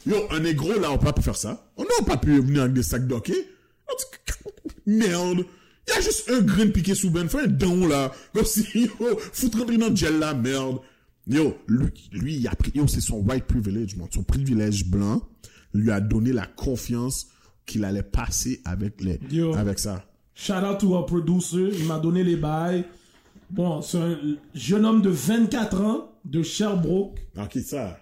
yo, 0.07 0.15
un 0.31 0.39
négro, 0.39 0.71
là, 0.79 0.89
on 0.89 0.97
peut 0.97 1.11
pas 1.11 1.21
faire 1.21 1.35
ça. 1.35 1.69
On 1.75 1.83
n'a 1.83 2.05
pas 2.07 2.15
pu 2.15 2.39
venir 2.39 2.61
avec 2.61 2.73
des 2.73 2.81
sacs 2.81 3.05
dit, 3.05 3.13
Merde. 4.85 5.45
Il 5.85 5.93
y 5.93 5.97
a 5.97 5.99
juste 5.99 6.31
un 6.31 6.39
grain 6.39 6.69
piqué 6.69 6.95
sous 6.95 7.09
ben, 7.09 7.27
fais 7.27 7.41
un 7.41 7.47
don, 7.47 7.87
là. 7.87 8.13
Comme 8.33 8.45
si, 8.45 8.65
yo, 9.01 9.19
foutre 9.33 9.59
rentrer 9.59 9.77
dans 9.77 9.89
le 9.89 9.95
gel, 9.97 10.17
là, 10.17 10.33
merde. 10.33 10.79
Yo, 11.27 11.57
lui, 11.67 11.87
lui, 12.13 12.35
il 12.35 12.47
a 12.47 12.55
pris, 12.55 12.71
yo, 12.73 12.87
c'est 12.87 13.01
son 13.01 13.17
white 13.17 13.43
privilege, 13.43 13.97
son 14.13 14.23
privilège 14.23 14.85
blanc, 14.85 15.27
lui 15.73 15.91
a 15.91 15.99
donné 15.99 16.31
la 16.31 16.45
confiance 16.45 17.27
qu'il 17.65 17.83
allait 17.83 18.01
passer 18.01 18.61
avec 18.63 19.01
les, 19.01 19.19
Yo. 19.29 19.53
avec 19.55 19.77
ça. 19.77 20.05
Shout 20.35 20.53
out 20.53 20.79
to 20.79 20.95
our 20.95 21.05
producer, 21.05 21.69
il 21.77 21.85
m'a 21.85 21.99
donné 21.99 22.23
les 22.23 22.37
bails. 22.37 22.85
Bon, 23.53 23.81
c'est 23.81 23.99
un 23.99 24.17
jeune 24.55 24.85
homme 24.85 25.01
de 25.01 25.09
24 25.09 25.81
ans, 25.81 26.11
de 26.25 26.41
Sherbrooke. 26.41 27.19
Ah, 27.37 27.45
qui 27.47 27.61
ça? 27.61 27.99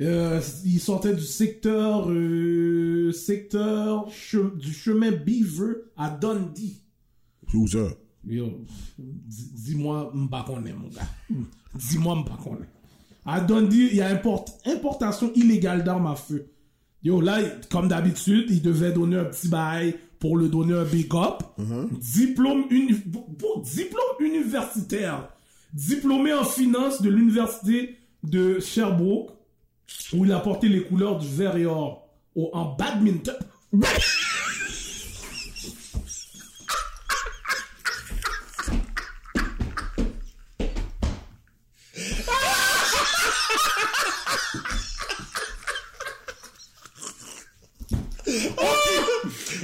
Euh, 0.00 0.40
il 0.64 0.78
sortait 0.80 1.14
du 1.14 1.22
secteur, 1.22 2.10
euh, 2.10 3.12
secteur 3.12 4.08
che- 4.10 4.56
du 4.58 4.72
chemin 4.72 5.12
Beaver 5.12 5.74
à 5.96 6.10
Dundee. 6.10 6.82
Où 7.54 7.66
ça? 7.68 7.86
Dis-moi, 8.98 10.10
m'pas 10.14 10.42
connaît, 10.44 10.72
mon 10.72 10.88
gars. 10.88 11.08
Dis-moi, 11.74 12.16
m'pas 12.16 12.36
connaît. 12.42 12.68
À 13.24 13.40
Dundee, 13.40 13.88
il 13.92 13.96
y 13.96 14.00
a 14.02 14.08
import- 14.08 14.44
importation 14.66 15.32
illégale 15.34 15.82
d'armes 15.84 16.08
à 16.08 16.16
feu. 16.16 16.46
Yo, 17.02 17.20
là, 17.20 17.38
comme 17.70 17.88
d'habitude, 17.88 18.46
il 18.50 18.60
devait 18.62 18.92
donner 18.92 19.16
un 19.16 19.24
petit 19.24 19.48
bail 19.48 19.94
pour 20.24 20.38
le 20.38 20.48
donner 20.48 20.72
un 20.72 20.84
big 20.84 21.14
up. 21.14 21.42
Diplôme, 22.00 22.64
uni- 22.70 22.94
pour- 22.94 23.26
pour 23.36 23.60
diplôme 23.60 24.16
universitaire. 24.20 25.28
Diplômé 25.74 26.32
en 26.32 26.44
finance 26.44 27.02
de 27.02 27.10
l'université 27.10 27.98
de 28.22 28.58
Sherbrooke, 28.58 29.32
où 30.14 30.24
il 30.24 30.32
a 30.32 30.40
porté 30.40 30.70
les 30.70 30.82
couleurs 30.84 31.18
du 31.18 31.28
vert 31.28 31.58
et 31.58 31.66
or 31.66 32.08
au- 32.34 32.48
en 32.54 32.74
badminton. 32.74 33.34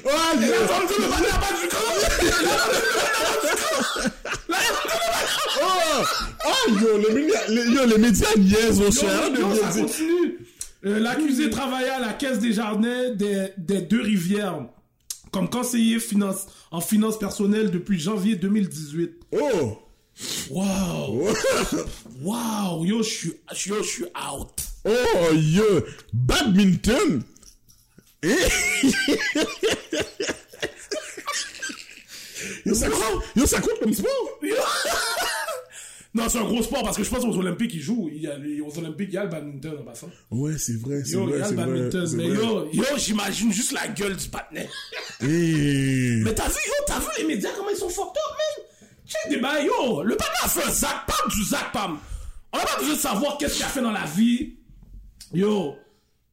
Ah, 0.05 0.35
yo! 0.41 0.53
Oh! 5.63 6.05
Ah, 6.45 6.65
yo, 6.81 6.99
les 7.51 7.65
médias, 7.65 7.85
les, 7.85 7.91
yo, 7.91 7.97
les 7.97 7.99
médias 7.99 8.37
niaisent, 8.37 8.81
mon 8.81 8.91
cher. 8.91 9.23
Ça 9.61 9.81
continue. 9.81 10.39
Euh, 10.87 10.99
L'accusé 10.99 11.51
travaillait 11.51 11.91
à 11.91 12.01
la 12.01 12.13
caisse 12.15 12.39
des 12.39 12.53
jardins 12.55 13.11
des, 13.15 13.49
des 13.59 13.83
deux 13.83 14.01
rivières 14.01 14.67
comme 15.31 15.49
conseiller 15.49 16.01
finance, 16.01 16.47
en 16.71 16.81
finances 16.81 17.19
personnelles 17.19 17.71
depuis 17.71 17.99
janvier 18.01 18.37
2018. 18.37 19.13
Oh! 19.33 19.79
Wow! 20.51 21.29
Wow! 22.23 22.85
Yo, 22.85 23.03
je 23.03 23.09
suis, 23.09 23.33
yo, 23.67 23.83
je 23.83 23.89
suis 23.89 24.05
out. 24.05 24.51
Oh, 24.85 25.33
yo! 25.35 25.85
Badminton! 26.13 27.23
Eh? 28.23 28.29
yo, 32.67 32.75
ça 32.75 32.91
compte, 32.91 33.23
yo, 33.37 33.47
ça 33.47 33.61
compte 33.61 33.79
comme 33.81 33.95
sport? 33.95 34.41
Non, 36.13 36.29
c'est 36.29 36.39
un 36.39 36.45
gros 36.45 36.61
sport 36.63 36.83
parce 36.83 36.97
que 36.97 37.05
je 37.05 37.11
pense 37.11 37.25
aux 37.25 37.37
Olympiques, 37.39 37.73
ils 37.75 37.81
jouent. 37.81 38.11
Il 38.13 38.21
y 38.23 38.27
a, 38.27 38.35
aux 38.67 38.79
Olympiques, 38.79 39.11
il 39.11 39.15
y 39.15 39.17
a 39.19 39.25
le 39.25 39.31
badminton 39.31 39.79
en 39.81 39.85
passant. 39.85 40.09
Ouais, 40.33 40.59
c'est 40.59 40.77
vrai, 40.81 41.03
c'est 41.05 41.13
Yo, 41.13 41.29
il 41.29 41.31
y 41.31 41.33
vrai, 41.39 41.43
a 41.43 41.51
le 41.51 41.55
vrai. 41.55 41.67
badminton. 41.67 42.07
c'est 42.09 42.17
Mais 42.17 42.29
vrai. 42.31 42.45
yo, 42.45 42.69
yo, 42.73 42.85
j'imagine 42.97 43.53
juste 43.53 43.71
la 43.73 43.87
gueule 43.89 44.17
du 44.17 44.29
patinet. 44.29 44.69
Eh. 45.23 46.21
Mais 46.25 46.35
t'as 46.35 46.49
vu, 46.49 46.55
yo, 46.67 46.73
t'as 46.87 46.99
vu 46.99 47.07
les 47.19 47.25
médias 47.27 47.51
comment 47.57 47.71
ils 47.71 47.77
sont 47.77 47.89
fucked 47.89 48.09
up, 48.09 48.37
man? 48.39 48.67
Check 49.07 49.31
des 49.31 49.37
bails, 49.41 49.67
yo. 49.67 50.03
Le 50.03 50.17
patinet 50.17 50.37
a 50.43 50.49
fait 50.49 50.69
un 50.69 50.73
zac, 50.73 51.07
parle 51.07 51.31
du 51.31 51.45
zac, 51.45 51.73
pam. 51.73 51.99
On 52.53 52.57
n'a 52.59 52.65
pas 52.65 52.79
besoin 52.79 52.95
de 52.95 52.99
savoir 52.99 53.39
qu'est-ce 53.39 53.55
qu'il 53.57 53.65
a 53.65 53.69
fait 53.69 53.83
dans 53.83 53.93
la 53.93 54.05
vie. 54.07 54.55
Yo. 55.33 55.77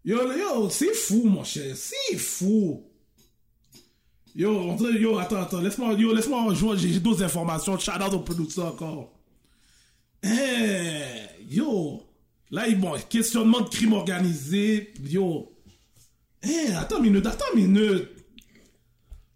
Yo, 0.04 0.32
yo, 0.34 0.70
c'est 0.72 0.94
fou, 0.94 1.24
mon 1.26 1.44
cher. 1.44 1.76
C'est 1.76 2.18
fou. 2.18 2.84
Yo, 4.36 4.50
on 4.56 4.76
dirait- 4.76 5.00
yo, 5.00 5.18
attends, 5.20 5.42
attends. 5.42 5.62
Laisse-moi, 5.62 5.94
yo, 5.94 6.14
laisse-moi 6.14 6.54
jouer. 6.54 6.78
J'ai 6.78 7.00
d'autres 7.00 7.24
informations. 7.24 7.78
Shout 7.78 7.92
out 7.92 8.14
au 8.14 8.20
producteur 8.20 8.68
encore. 8.68 9.14
Eh, 10.24 11.46
yo. 11.50 12.04
Là, 12.52 12.68
il- 12.68 12.80
bon, 12.80 12.94
questionnement 13.10 13.62
de 13.62 13.70
crime 13.70 13.94
organisé. 13.94 14.94
Yo. 15.04 15.52
Eh, 16.44 16.74
attends 16.74 16.98
une 16.98 17.04
minute, 17.12 17.26
attends 17.26 17.46
une 17.56 17.68
minute. 17.72 18.08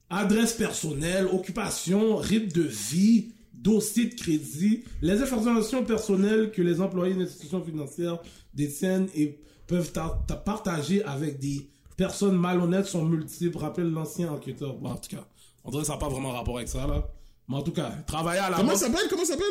Adresse 0.10 0.54
personnelle, 0.54 1.26
occupation, 1.32 2.18
rythme 2.18 2.52
de 2.52 2.64
vie, 2.64 3.32
dossier 3.54 4.08
de 4.08 4.16
crédit, 4.16 4.84
les 5.02 5.22
informations 5.22 5.86
personnelles 5.86 6.52
que 6.52 6.62
les 6.62 6.82
employés 6.82 7.14
d'une 7.14 7.24
institution 7.24 7.64
financière 7.64 8.20
détiennent 8.54 9.08
et 9.16 9.40
peuvent 9.68 9.92
ta- 9.94 10.22
ta- 10.28 10.36
partager 10.36 11.02
avec 11.06 11.40
des 11.40 11.70
personnes 11.96 12.36
malhonnêtes 12.36 12.88
sont 12.88 13.06
multiples, 13.06 13.58
rappelle 13.58 13.90
l'ancien 13.90 14.32
enquêteur. 14.34 14.74
Bon, 14.76 14.90
en 14.90 14.96
tout 14.96 15.16
cas, 15.16 15.26
on 15.64 15.70
dirait 15.72 15.84
que 15.84 15.88
ça 15.88 15.94
n'a 15.94 16.00
pas 16.00 16.10
vraiment 16.10 16.32
rapport 16.32 16.58
avec 16.58 16.68
ça, 16.68 16.86
là. 16.88 17.08
Mais 17.48 17.56
en 17.56 17.62
tout 17.62 17.72
cas, 17.72 17.92
travailler 18.06 18.40
à 18.42 18.50
la 18.50 18.58
Comment 18.58 18.72
ça 18.76 18.88
s'appelle? 18.88 19.08
Comment 19.10 19.24
ça 19.24 19.34
s'appelle? 19.34 19.46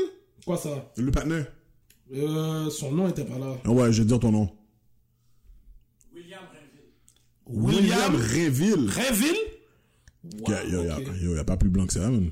Quoi 0.44 0.56
ça? 0.56 0.92
Le 0.96 1.10
partenaire. 1.10 1.46
euh, 2.14 2.70
Son 2.70 2.92
nom 2.92 3.08
était 3.08 3.24
pas 3.24 3.38
là. 3.38 3.56
Ah 3.64 3.70
ouais, 3.70 3.92
je 3.92 4.02
vais 4.02 4.08
dire 4.08 4.18
ton 4.20 4.32
nom. 4.32 4.48
William 6.14 6.40
Renville. 7.46 7.76
William 7.76 8.14
Réville. 8.16 8.88
Réville 8.90 9.36
Yo, 10.46 10.54
yo, 10.70 10.82
yo, 10.84 10.92
ok. 10.92 11.06
yo, 11.22 11.34
y 11.34 11.38
a 11.38 11.44
pas 11.44 11.56
plus 11.56 11.70
blanc 11.70 11.86
que 11.86 11.92
ça, 11.94 12.00
man. 12.00 12.30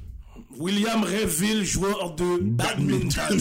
William 0.59 1.03
Réville, 1.05 1.65
joueur 1.65 2.15
de 2.17 2.39
badminton. 2.43 3.41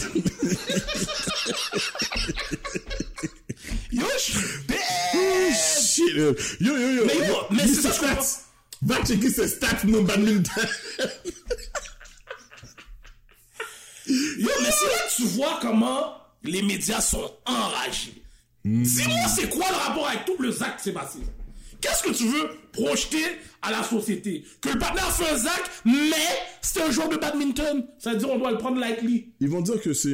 Yo, 3.92 4.04
je 4.16 4.20
suis 4.22 4.38
bête. 4.66 5.54
Shit, 5.82 6.14
yo, 6.16 6.34
yo, 6.60 6.76
yo. 6.78 6.88
yo. 6.94 7.04
Mais 7.06 7.26
yo, 7.28 7.34
mais 7.50 7.66
c'est 7.66 7.82
ça, 7.82 7.90
je. 7.92 8.86
Va 8.86 9.04
checker 9.04 9.30
ses 9.30 9.48
stats 9.48 9.84
non 9.86 10.02
badminton. 10.02 10.64
Yo, 14.08 14.48
mais 14.62 14.70
c'est 14.70 14.86
là 14.86 14.98
que 15.08 15.16
tu 15.16 15.22
vois 15.36 15.58
comment 15.60 16.14
les 16.44 16.62
médias 16.62 17.00
sont 17.00 17.30
enragés. 17.46 18.22
Dis-moi, 18.64 19.28
c'est 19.34 19.48
quoi 19.48 19.66
le 19.70 19.76
rapport 19.76 20.08
avec 20.08 20.24
tout 20.24 20.36
le 20.40 20.52
s'est 20.52 20.92
passé? 20.92 21.20
Qu'est-ce 21.80 22.02
que 22.02 22.10
tu 22.10 22.26
veux 22.26 22.48
projeter 22.72 23.22
à 23.62 23.70
la 23.70 23.84
société? 23.84 24.44
Que 24.60 24.70
le 24.70 24.78
partenaire 24.78 25.12
fait 25.12 25.30
un 25.30 25.36
Zach, 25.36 25.62
mais 25.84 26.26
c'est 26.60 26.82
un 26.82 26.90
joueur 26.90 27.08
de 27.08 27.16
badminton. 27.16 27.86
Ça 27.98 28.12
veut 28.12 28.18
dire 28.18 28.30
on 28.30 28.38
doit 28.38 28.50
le 28.50 28.58
prendre 28.58 28.80
lightly. 28.80 29.32
Ils 29.40 29.48
vont 29.48 29.60
dire 29.60 29.80
que 29.80 29.92
c'est, 29.92 30.10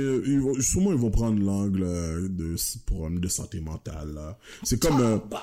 sûrement 0.61 0.93
ils 0.93 0.99
vont 0.99 1.11
prendre 1.11 1.43
l'angle 1.43 1.83
euh, 1.83 2.29
de 2.29 2.55
problème 2.85 3.19
de 3.19 3.29
santé 3.29 3.61
mentale. 3.61 4.37
C'est 4.63 4.81
comme, 4.81 5.01
euh, 5.01 5.17
Bah, 5.31 5.43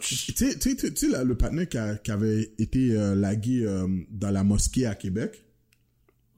tu 0.00 0.14
sais, 0.34 1.24
le 1.24 1.34
partenaire 1.34 1.68
qui, 2.02 2.10
avait 2.10 2.50
été 2.58 2.92
euh, 2.92 3.14
lagué 3.14 3.62
euh, 3.64 3.86
dans 4.10 4.30
la 4.30 4.44
mosquée 4.44 4.86
à 4.86 4.94
Québec. 4.94 5.44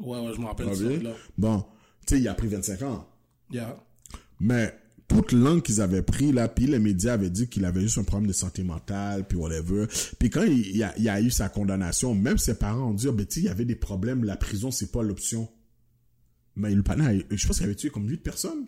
Ouais, 0.00 0.18
ouais, 0.18 0.32
je 0.34 0.40
me 0.40 0.46
rappelle 0.46 0.68
Ah 0.70 0.76
de 0.76 0.96
ça. 0.96 1.02
Là. 1.02 1.10
Bon, 1.36 1.64
tu 2.06 2.14
sais, 2.14 2.20
il 2.20 2.28
a 2.28 2.34
pris 2.34 2.48
25 2.48 2.82
ans. 2.82 3.06
Yeah. 3.50 3.76
Mais 4.40 4.74
toute 5.08 5.32
l'angle 5.32 5.62
qu'ils 5.62 5.80
avaient 5.80 6.02
pris 6.02 6.32
là, 6.32 6.48
puis 6.48 6.66
les 6.66 6.78
médias 6.78 7.14
avaient 7.14 7.30
dit 7.30 7.48
qu'il 7.48 7.64
avait 7.64 7.80
juste 7.80 7.98
un 7.98 8.04
problème 8.04 8.28
de 8.28 8.32
santé 8.32 8.62
mentale, 8.62 9.26
puis 9.26 9.36
whatever. 9.36 9.86
Puis 10.18 10.30
quand 10.30 10.42
il, 10.42 10.66
il 10.74 10.82
a, 10.82 10.94
il 10.98 11.08
a 11.08 11.20
eu 11.20 11.30
sa 11.30 11.48
condamnation, 11.48 12.14
même 12.14 12.38
ses 12.38 12.54
parents 12.54 12.90
ont 12.90 12.94
dit, 12.94 13.08
Ah, 13.08 13.12
ben 13.12 13.26
tu 13.26 13.34
sais, 13.34 13.40
il 13.40 13.46
y 13.46 13.48
avait 13.48 13.64
des 13.64 13.76
problèmes, 13.76 14.24
la 14.24 14.36
prison 14.36 14.70
c'est 14.70 14.90
pas 14.92 15.02
l'option. 15.02 15.48
Mais 16.56 16.74
le 16.74 16.82
panneau, 16.82 17.22
je 17.30 17.46
pense 17.46 17.56
qu'il 17.56 17.66
avait 17.66 17.74
tué 17.74 17.90
comme 17.90 18.08
8 18.08 18.18
personnes. 18.18 18.66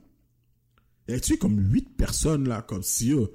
Il 1.08 1.12
avait 1.12 1.20
tué 1.20 1.36
comme 1.36 1.58
8 1.58 1.96
personnes 1.96 2.48
là, 2.48 2.62
comme 2.62 2.82
si, 2.82 3.12
oh, 3.14 3.32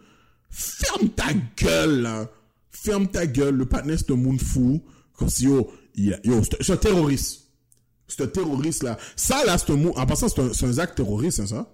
ferme 0.49 1.09
ta 1.09 1.33
gueule 1.57 2.01
là, 2.01 2.29
ferme 2.71 3.07
ta 3.07 3.25
gueule, 3.25 3.55
le 3.55 3.65
panneau 3.65 3.95
c'est 3.97 4.11
un 4.11 4.15
monde 4.15 4.41
fou, 4.41 4.83
comme 5.13 5.29
si, 5.29 5.47
oh, 5.47 5.69
il 5.95 6.19
yo, 6.23 6.41
c'est 6.43 6.71
un 6.73 6.77
terroriste. 6.77 7.46
C'est 8.07 8.21
un 8.21 8.27
terroriste 8.27 8.83
là. 8.83 8.97
Ça 9.15 9.43
là, 9.45 9.57
c'est 9.57 9.71
un 9.71 9.75
mot, 9.75 9.93
en 9.97 10.05
passant, 10.05 10.27
c'est 10.29 10.65
un, 10.65 10.77
acte 10.77 10.95
terroriste, 10.95 11.39
hein, 11.41 11.47
ça? 11.47 11.73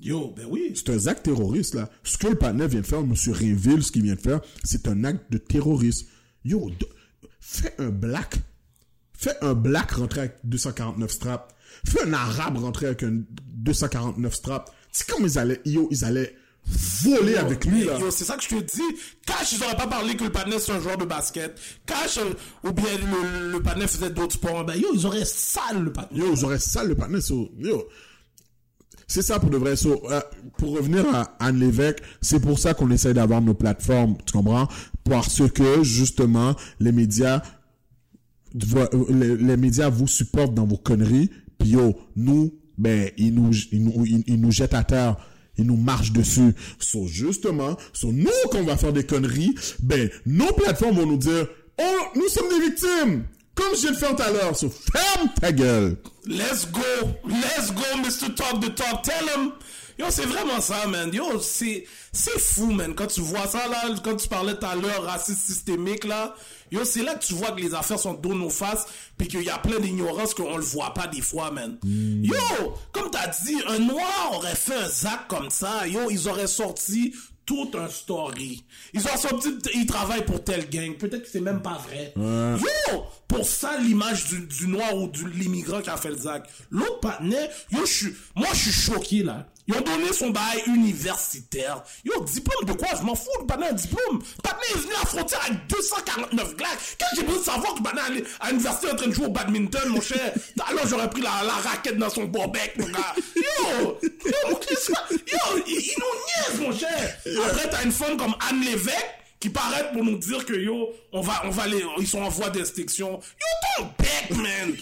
Yo, 0.00 0.32
ben 0.36 0.46
oui. 0.48 0.72
C'est 0.74 0.90
un 0.90 1.06
acte 1.06 1.24
terroriste, 1.24 1.74
là. 1.74 1.90
Ce 2.04 2.18
que 2.18 2.28
le 2.28 2.34
partenaire 2.36 2.68
vient 2.68 2.80
de 2.80 2.86
faire, 2.86 3.00
M. 3.00 3.14
Réville, 3.28 3.82
ce 3.82 3.90
qu'il 3.90 4.02
vient 4.02 4.14
de 4.14 4.20
faire, 4.20 4.40
c'est 4.62 4.86
un 4.88 5.04
acte 5.04 5.32
de 5.32 5.38
terrorisme. 5.38 6.06
Yo, 6.44 6.70
de- 6.70 6.88
fais 7.40 7.74
un 7.78 7.90
black. 7.90 8.38
Fais 9.12 9.34
un 9.42 9.54
black 9.54 9.92
rentrer 9.92 10.20
avec 10.20 10.36
249 10.44 11.10
straps. 11.10 11.54
Fais 11.84 12.02
un 12.02 12.12
arabe 12.12 12.58
rentrer 12.58 12.86
avec 12.86 13.02
un 13.02 13.22
249 13.54 14.34
straps. 14.34 14.70
C'est 14.92 15.08
comme 15.08 15.24
ils 15.24 15.38
allaient, 15.38 15.60
yo, 15.64 15.88
ils 15.90 16.04
allaient 16.04 16.36
voler 17.04 17.36
avec 17.36 17.64
lui, 17.64 17.84
là. 17.84 17.98
C'est 18.10 18.24
ça 18.24 18.36
que 18.36 18.42
je 18.42 18.48
te 18.48 18.54
dis. 18.76 18.82
Cash, 19.26 19.52
ils 19.52 19.62
auraient 19.64 19.76
pas 19.76 19.86
parlé 19.86 20.16
que 20.16 20.24
le 20.24 20.30
partenaire 20.30 20.60
c'est 20.60 20.72
un 20.72 20.80
joueur 20.80 20.98
de 20.98 21.04
basket. 21.04 21.58
Cash, 21.86 22.18
euh, 22.18 22.34
ou 22.68 22.72
bien 22.72 22.84
le, 22.98 23.52
le 23.52 23.62
partenaire 23.62 23.88
faisait 23.90 24.10
d'autres 24.10 24.34
sports. 24.34 24.64
Ben 24.64 24.74
yo, 24.76 24.88
ils 24.94 25.06
auraient 25.06 25.24
sale 25.24 25.84
le 25.84 25.92
partenaire. 25.92 26.26
Yo, 26.26 26.36
j'aurais 26.36 26.58
ça 26.58 26.84
le 26.84 26.94
partenaire 26.94 27.22
sur, 27.22 27.48
yo. 27.58 27.84
C'est 29.06 29.22
ça 29.22 29.38
pour 29.40 29.48
de 29.48 29.56
vrai. 29.56 29.74
So, 29.76 30.02
euh, 30.10 30.20
pour 30.58 30.76
revenir 30.76 31.06
à 31.14 31.34
Anne 31.40 31.58
Lévesque, 31.60 32.00
c'est 32.20 32.40
pour 32.40 32.58
ça 32.58 32.74
qu'on 32.74 32.90
essaie 32.90 33.14
d'avoir 33.14 33.40
nos 33.40 33.54
plateformes, 33.54 34.16
tu 34.26 34.32
comprends? 34.32 34.68
Parce 35.04 35.48
que, 35.48 35.82
justement, 35.82 36.54
les 36.78 36.92
médias, 36.92 37.40
vo- 38.54 39.06
les, 39.08 39.36
les 39.36 39.56
médias 39.56 39.88
vous 39.88 40.06
supportent 40.06 40.52
dans 40.54 40.66
vos 40.66 40.76
conneries, 40.76 41.30
puis 41.58 41.70
yo, 41.70 41.98
nous, 42.16 42.52
ben, 42.76 43.10
ils 43.16 43.34
nous, 43.34 43.50
ils 43.72 43.82
nous, 43.82 44.04
ils, 44.04 44.24
ils 44.26 44.40
nous 44.40 44.52
jettent 44.52 44.74
à 44.74 44.84
terre. 44.84 45.16
Ils 45.58 45.66
nous 45.66 45.76
marchent 45.76 46.12
dessus. 46.12 46.54
So, 46.78 47.06
justement, 47.06 47.76
sur 47.92 48.12
nous, 48.12 48.30
quand 48.50 48.58
on 48.58 48.64
va 48.64 48.76
faire 48.76 48.92
des 48.92 49.04
conneries, 49.04 49.54
ben, 49.80 50.08
nos 50.24 50.52
plateformes 50.52 50.96
vont 50.96 51.06
nous 51.06 51.16
dire, 51.16 51.48
oh, 51.78 51.98
nous 52.14 52.28
sommes 52.28 52.48
des 52.48 52.66
victimes! 52.66 53.24
Comme 53.54 53.74
je 53.74 53.88
de 53.88 53.94
faire 53.94 54.14
tout 54.14 54.22
à 54.22 54.30
l'heure. 54.30 54.56
So, 54.56 54.70
ferme 54.70 55.28
ta 55.40 55.50
gueule! 55.50 55.96
Let's 56.26 56.70
go, 56.70 56.80
let's 57.26 57.72
go, 57.72 57.82
Mr. 58.02 58.32
Talk 58.34 58.60
the 58.60 58.72
Talk, 58.72 59.02
tell 59.02 59.26
him. 59.26 59.52
Yo, 59.98 60.06
c'est 60.10 60.26
vraiment 60.26 60.60
ça, 60.60 60.86
man. 60.86 61.12
Yo, 61.12 61.40
c'est, 61.40 61.84
c'est 62.12 62.38
fou, 62.38 62.70
man. 62.70 62.94
Quand 62.94 63.08
tu 63.08 63.20
vois 63.20 63.46
ça, 63.48 63.66
là, 63.68 63.82
quand 64.04 64.14
tu 64.16 64.28
parlais 64.28 64.54
tout 64.56 64.66
à 64.66 64.76
l'heure, 64.76 65.02
racisme 65.02 65.40
systémique, 65.40 66.04
là, 66.04 66.34
yo, 66.70 66.84
c'est 66.84 67.02
là 67.02 67.14
que 67.16 67.24
tu 67.24 67.34
vois 67.34 67.50
que 67.50 67.60
les 67.60 67.74
affaires 67.74 67.98
sont 67.98 68.14
dos 68.14 68.34
nos 68.34 68.50
faces, 68.50 68.86
puis 69.16 69.26
qu'il 69.26 69.42
y 69.42 69.50
a 69.50 69.58
plein 69.58 69.80
d'ignorance 69.80 70.34
qu'on 70.34 70.56
le 70.56 70.62
voit 70.62 70.94
pas 70.94 71.08
des 71.08 71.20
fois, 71.20 71.50
man. 71.50 71.78
Yo, 71.84 72.36
comme 72.92 73.10
t'as 73.10 73.26
dit, 73.44 73.56
un 73.66 73.80
noir 73.80 74.30
aurait 74.34 74.54
fait 74.54 74.76
un 74.76 74.88
zac 74.88 75.26
comme 75.28 75.50
ça, 75.50 75.86
yo, 75.88 76.10
ils 76.10 76.28
auraient 76.28 76.46
sorti 76.46 77.14
tout 77.44 77.70
un 77.74 77.88
story. 77.88 78.62
Ils 78.92 79.00
ont 79.00 79.16
sorti, 79.16 79.48
ils 79.74 79.86
travaillent 79.86 80.24
pour 80.26 80.44
telle 80.44 80.68
gang. 80.68 80.94
Peut-être 80.98 81.22
que 81.22 81.28
c'est 81.28 81.40
même 81.40 81.62
pas 81.62 81.78
vrai. 81.88 82.12
Yo, 82.16 83.04
pour 83.26 83.44
ça, 83.46 83.78
l'image 83.78 84.26
du, 84.26 84.46
du 84.46 84.68
noir 84.68 84.94
ou 84.94 85.08
de 85.08 85.24
l'immigrant 85.28 85.80
qui 85.80 85.88
a 85.90 85.96
fait 85.96 86.10
le 86.10 86.18
zac. 86.18 86.46
L'autre 86.70 87.00
partenaire, 87.00 87.48
yo, 87.72 87.80
je 87.86 87.90
suis, 87.92 88.14
moi, 88.36 88.48
je 88.52 88.70
suis 88.70 88.72
choqué, 88.92 89.22
là. 89.22 89.46
Ils 89.68 89.74
ont 89.76 89.80
donné 89.82 90.12
son 90.14 90.30
bail 90.30 90.62
universitaire. 90.66 91.82
Yo, 92.04 92.24
diplôme 92.24 92.64
de 92.64 92.72
quoi? 92.72 92.88
Je 92.98 93.02
m'en 93.02 93.14
fous, 93.14 93.28
le 93.40 93.46
partenaire, 93.46 93.74
diplôme. 93.74 94.22
Partenaire 94.42 94.70
est 94.76 94.78
venu 94.78 94.94
à 94.94 95.00
la 95.00 95.06
frontière 95.06 95.40
avec 95.46 95.66
249 95.68 96.56
glaces. 96.56 96.70
Qu'est-ce 96.98 97.10
que 97.10 97.16
j'ai 97.16 97.22
besoin 97.26 97.38
de 97.40 97.44
savoir 97.44 97.74
que 97.74 97.80
est 97.82 98.24
à 98.40 98.48
l'université 98.50 98.90
en 98.90 98.96
train 98.96 99.06
de 99.08 99.12
jouer 99.12 99.26
au 99.26 99.30
badminton, 99.30 99.88
mon 99.90 100.00
cher? 100.00 100.32
Alors, 100.68 100.86
j'aurais 100.86 101.10
pris 101.10 101.20
la, 101.20 101.42
la 101.44 101.52
raquette 101.52 101.98
dans 101.98 102.08
son 102.10 102.24
bobec, 102.24 102.74
mon 102.78 102.86
gars. 102.88 103.14
Yo! 103.36 103.98
Yo, 104.24 104.32
mon 104.50 104.54
qu'est-ce 104.56 104.86
que- 104.90 105.14
yo, 105.14 105.62
ils, 105.66 105.72
ils 105.74 105.94
nous 105.98 106.56
niaisent, 106.56 106.60
mon 106.60 106.76
cher. 106.78 107.16
Après, 107.46 107.68
t'as 107.68 107.82
une 107.84 107.92
femme 107.92 108.16
comme 108.16 108.34
Anne 108.48 108.60
Lévesque 108.62 109.06
qui 109.40 109.50
paraît 109.50 109.92
pour 109.92 110.04
nous 110.04 110.18
dire 110.18 110.44
que 110.44 110.54
yo, 110.54 110.88
on 111.12 111.20
va, 111.20 111.42
on 111.44 111.50
va 111.50 111.66
les, 111.66 111.84
ils 111.98 112.06
sont 112.08 112.20
en 112.20 112.28
voie 112.28 112.50
d'extinction. 112.50 113.20
Yo, 113.20 113.46
ton 113.76 113.84
bec, 113.96 114.36
man! 114.36 114.74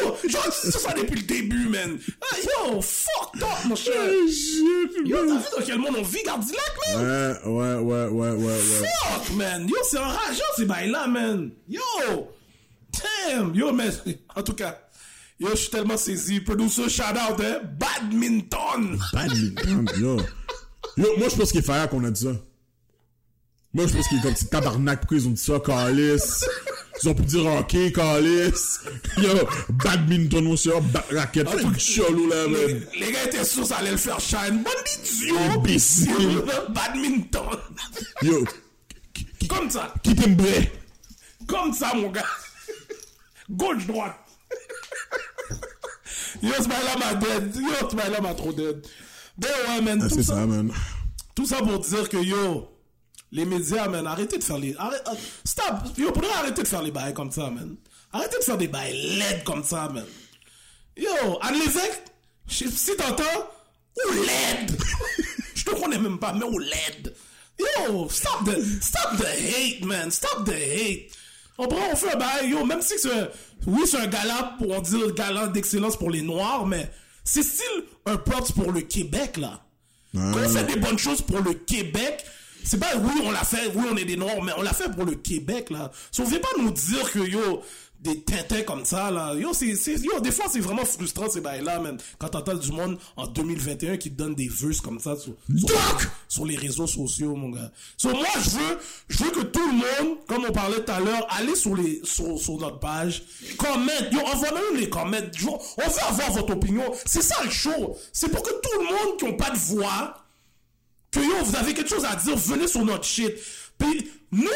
Yo, 0.00 0.16
j'en 0.28 0.38
dis 0.38 0.70
ça 0.70 0.92
depuis 0.92 1.16
le 1.16 1.26
début, 1.26 1.68
man! 1.68 1.98
Ah, 2.20 2.36
yo, 2.42 2.80
fuck 2.80 3.32
up, 3.42 3.64
mon 3.64 3.74
cher! 3.74 3.92
Yo, 5.04 5.16
t'as 5.16 5.34
vu 5.34 5.44
dans 5.58 5.66
quel 5.66 5.78
monde 5.78 5.96
on 5.98 6.02
vit, 6.02 6.22
Gardilac, 6.24 6.74
man? 6.86 7.04
Ouais, 7.04 7.34
ouais, 7.44 7.74
ouais, 7.74 8.06
ouais, 8.06 8.30
ouais, 8.30 8.46
ouais. 8.46 8.58
Fuck, 8.58 9.36
man! 9.36 9.68
Yo, 9.68 9.76
c'est 9.90 9.98
enrageant, 9.98 10.44
ces 10.56 10.64
bails-là, 10.64 11.08
man! 11.08 11.50
Yo! 11.68 11.80
Damn! 13.26 13.52
Yo, 13.52 13.72
mais, 13.72 13.90
en 14.36 14.42
tout 14.42 14.54
cas, 14.54 14.78
yo, 15.40 15.48
je 15.50 15.56
suis 15.56 15.70
tellement 15.70 15.96
saisi. 15.96 16.38
Producer, 16.38 16.88
shout 16.88 17.02
out, 17.02 17.40
hein? 17.40 17.62
Badminton! 17.80 18.96
Badminton, 19.12 19.90
yo. 19.98 20.20
Yo, 20.96 21.16
moi, 21.18 21.28
je 21.28 21.34
pense 21.34 21.50
qu'il 21.50 21.58
est 21.58 21.64
faillant 21.64 21.88
qu'on 21.88 22.04
a 22.04 22.10
dit 22.12 22.22
ça. 22.22 22.36
Moi, 23.74 23.86
je 23.88 23.92
pense 23.96 24.06
qu'il 24.08 24.18
est 24.18 24.22
comme 24.22 24.34
petit 24.34 24.46
tabarnak. 24.46 25.00
Pourquoi 25.00 25.16
ils 25.18 25.26
ont 25.26 25.30
dit 25.32 25.42
ça, 25.42 25.58
calice? 25.58 26.44
Ils 27.02 27.08
ont 27.08 27.14
pu 27.14 27.22
dire 27.24 27.44
hockey, 27.46 27.90
calice. 27.92 28.80
Yo, 29.18 29.30
badminton, 29.70 30.44
mon 30.44 30.56
cher, 30.56 30.80
ba 30.80 31.04
raquette. 31.10 31.48
Fais 31.48 31.62
une 31.62 31.76
cholou, 31.78 32.28
là, 32.28 32.46
Les, 32.46 32.74
man. 32.74 32.86
les 33.00 33.12
gars 33.12 33.24
étaient 33.24 33.44
sûrs 33.44 33.66
ça 33.66 33.78
allait 33.78 33.90
le 33.90 33.96
faire 33.96 34.20
shine. 34.20 34.62
Bon 34.62 34.70
idiot! 35.02 35.36
Imbécile. 35.54 36.44
Badminton! 36.72 37.58
Yo, 38.22 38.44
Comme 39.48 39.68
ça! 39.68 39.92
qui? 40.04 40.14
Comme 41.48 41.72
ça, 41.72 41.92
mon 41.94 42.10
gars. 42.10 42.22
Gauche, 43.50 43.86
droite. 43.86 44.14
Yo, 46.42 46.52
ce 46.58 46.68
bail-là 46.68 46.96
m'a 46.98 47.14
dead. 47.14 47.56
Yo, 47.56 47.90
ce 47.90 47.96
bail-là 47.96 48.20
m'a 48.20 48.34
trop 48.34 48.52
dead. 48.52 48.86
Ben 49.36 49.48
ouais, 49.68 49.82
man. 49.82 50.00
Ah, 50.00 50.08
tout, 50.08 50.14
c'est 50.14 50.22
ça, 50.22 50.34
ça, 50.34 50.46
man. 50.46 50.72
tout 51.34 51.44
ça 51.46 51.56
pour 51.56 51.80
dire 51.80 52.08
que 52.08 52.16
yo, 52.18 52.68
Les 53.34 53.44
médias, 53.44 53.88
man, 53.88 54.06
arrêtez 54.06 54.38
de 54.38 54.44
faire 54.44 54.58
les... 54.58 54.76
Arrête, 54.76 55.02
euh, 55.08 55.14
stop! 55.44 55.74
Yo, 55.98 56.06
faudrait 56.14 56.32
arrêter 56.34 56.62
de 56.62 56.68
faire 56.68 56.82
les 56.82 56.92
bails 56.92 57.12
comme 57.12 57.32
ça, 57.32 57.50
man. 57.50 57.74
Arrêtez 58.12 58.38
de 58.38 58.44
faire 58.44 58.56
des 58.56 58.68
bails 58.68 59.18
laides 59.18 59.42
comme 59.42 59.64
ça, 59.64 59.88
man. 59.92 60.06
Yo, 60.96 61.10
Anne 61.42 61.56
si 62.46 62.96
t'entends, 62.96 63.50
ou 64.06 64.12
laide! 64.12 64.78
Je 65.56 65.64
te 65.64 65.70
connais 65.70 65.98
même 65.98 66.20
pas, 66.20 66.32
mais 66.32 66.44
ou 66.44 66.60
laide! 66.60 67.12
Yo, 67.58 68.08
stop 68.08 68.44
the, 68.44 68.56
stop 68.80 69.16
the 69.18 69.26
hate, 69.26 69.84
man. 69.84 70.12
Stop 70.12 70.44
the 70.44 70.52
hate. 70.52 71.10
On 71.58 71.66
prend, 71.66 71.90
on 71.92 71.96
fait 71.96 72.14
un 72.14 72.16
bail, 72.16 72.50
yo, 72.50 72.64
même 72.64 72.82
si 72.82 72.96
c'est 72.98 73.30
oui, 73.66 73.82
c'est 73.84 73.98
un 73.98 74.06
gala 74.06 74.54
pour, 74.58 74.70
on 74.70 74.80
dit 74.80 74.98
le 74.98 75.10
gala 75.10 75.48
d'excellence 75.48 75.96
pour 75.96 76.10
les 76.10 76.22
Noirs, 76.22 76.66
mais 76.66 76.88
c'est 77.24 77.42
style 77.42 77.84
un 78.06 78.16
props 78.16 78.52
pour 78.52 78.70
le 78.70 78.82
Québec, 78.82 79.38
là. 79.38 79.60
Quand 80.12 80.36
on 80.36 80.48
fait 80.48 80.64
des 80.64 80.76
bonnes 80.76 80.98
choses 80.98 81.22
pour 81.22 81.40
le 81.40 81.54
Québec, 81.54 82.24
c'est 82.64 82.78
pas, 82.78 82.96
oui, 82.96 83.22
on 83.24 83.30
l'a 83.30 83.44
fait, 83.44 83.70
oui, 83.74 83.84
on 83.90 83.96
est 83.96 84.04
des 84.04 84.16
Noirs, 84.16 84.42
mais 84.42 84.52
on 84.56 84.62
l'a 84.62 84.72
fait 84.72 84.90
pour 84.90 85.04
le 85.04 85.14
Québec, 85.14 85.70
là. 85.70 85.90
Si 86.10 86.20
on 86.20 86.24
vient 86.24 86.40
pas 86.40 86.48
nous 86.58 86.70
dire 86.70 87.10
que, 87.12 87.18
yo, 87.18 87.62
des 88.00 88.20
tintins 88.20 88.62
comme 88.62 88.84
ça, 88.84 89.10
là, 89.10 89.34
yo, 89.34 89.52
c'est, 89.54 89.74
yo, 90.02 90.20
des 90.20 90.30
fois, 90.30 90.44
c'est 90.50 90.60
vraiment 90.60 90.84
frustrant, 90.84 91.28
ces 91.28 91.40
bails-là, 91.40 91.80
man. 91.80 91.98
Quand 92.18 92.28
t'entends 92.28 92.54
du 92.54 92.70
monde 92.70 92.98
en 93.16 93.26
2021 93.26 93.96
qui 93.96 94.10
te 94.10 94.16
donne 94.16 94.34
des 94.34 94.48
vœux 94.48 94.72
comme 94.82 94.98
ça 94.98 95.16
sur, 95.16 95.32
sur, 95.56 95.78
sur 96.28 96.44
les 96.44 96.56
réseaux 96.56 96.86
sociaux, 96.86 97.34
mon 97.34 97.48
gars. 97.48 97.70
So, 97.96 98.10
moi, 98.10 98.26
je 98.42 98.50
veux, 98.50 98.78
je 99.08 99.24
veux 99.24 99.30
que 99.30 99.40
tout 99.40 99.66
le 99.66 99.72
monde, 99.74 100.18
comme 100.26 100.44
on 100.46 100.52
parlait 100.52 100.84
tout 100.84 100.92
à 100.92 101.00
l'heure, 101.00 101.26
allez 101.30 101.56
sur 101.56 101.74
les, 101.74 102.00
sur, 102.04 102.38
sur 102.38 102.58
notre 102.58 102.78
page, 102.78 103.24
commente, 103.56 104.12
yo, 104.12 104.20
envoie-nous 104.20 104.78
les 104.78 104.88
comments, 104.90 105.16
Yo, 105.40 105.58
on 105.78 105.88
veut 105.88 106.02
avoir 106.06 106.32
votre 106.32 106.52
opinion. 106.52 106.92
C'est 107.06 107.22
ça 107.22 107.42
le 107.42 107.50
show. 107.50 107.96
C'est 108.12 108.28
pour 108.28 108.42
que 108.42 108.50
tout 108.50 108.80
le 108.80 108.84
monde 108.84 109.18
qui 109.18 109.24
n'a 109.24 109.32
pas 109.32 109.50
de 109.50 109.58
voix, 109.58 110.23
vous 111.20 111.56
avez 111.56 111.74
quelque 111.74 111.90
chose 111.90 112.04
à 112.04 112.16
dire, 112.16 112.36
venez 112.36 112.66
sur 112.66 112.84
notre 112.84 113.04
shit. 113.04 113.32
Puis 113.78 114.10
nous, 114.32 114.48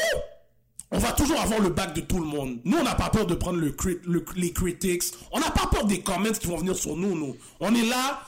on 0.90 0.98
va 0.98 1.12
toujours 1.12 1.40
avoir 1.40 1.60
le 1.60 1.70
bac 1.70 1.94
de 1.94 2.00
tout 2.00 2.18
le 2.18 2.26
monde. 2.26 2.58
Nous, 2.64 2.76
on 2.76 2.84
n'a 2.84 2.94
pas 2.94 3.10
peur 3.10 3.26
de 3.26 3.34
prendre 3.34 3.60
les 3.60 4.52
critics. 4.52 5.02
On 5.32 5.40
n'a 5.40 5.50
pas 5.50 5.66
peur 5.66 5.84
des 5.84 6.00
comments 6.00 6.32
qui 6.32 6.46
vont 6.46 6.56
venir 6.56 6.76
sur 6.76 6.96
nous, 6.96 7.14
nous. 7.14 7.36
On 7.60 7.74
est 7.74 7.86
là, 7.86 8.22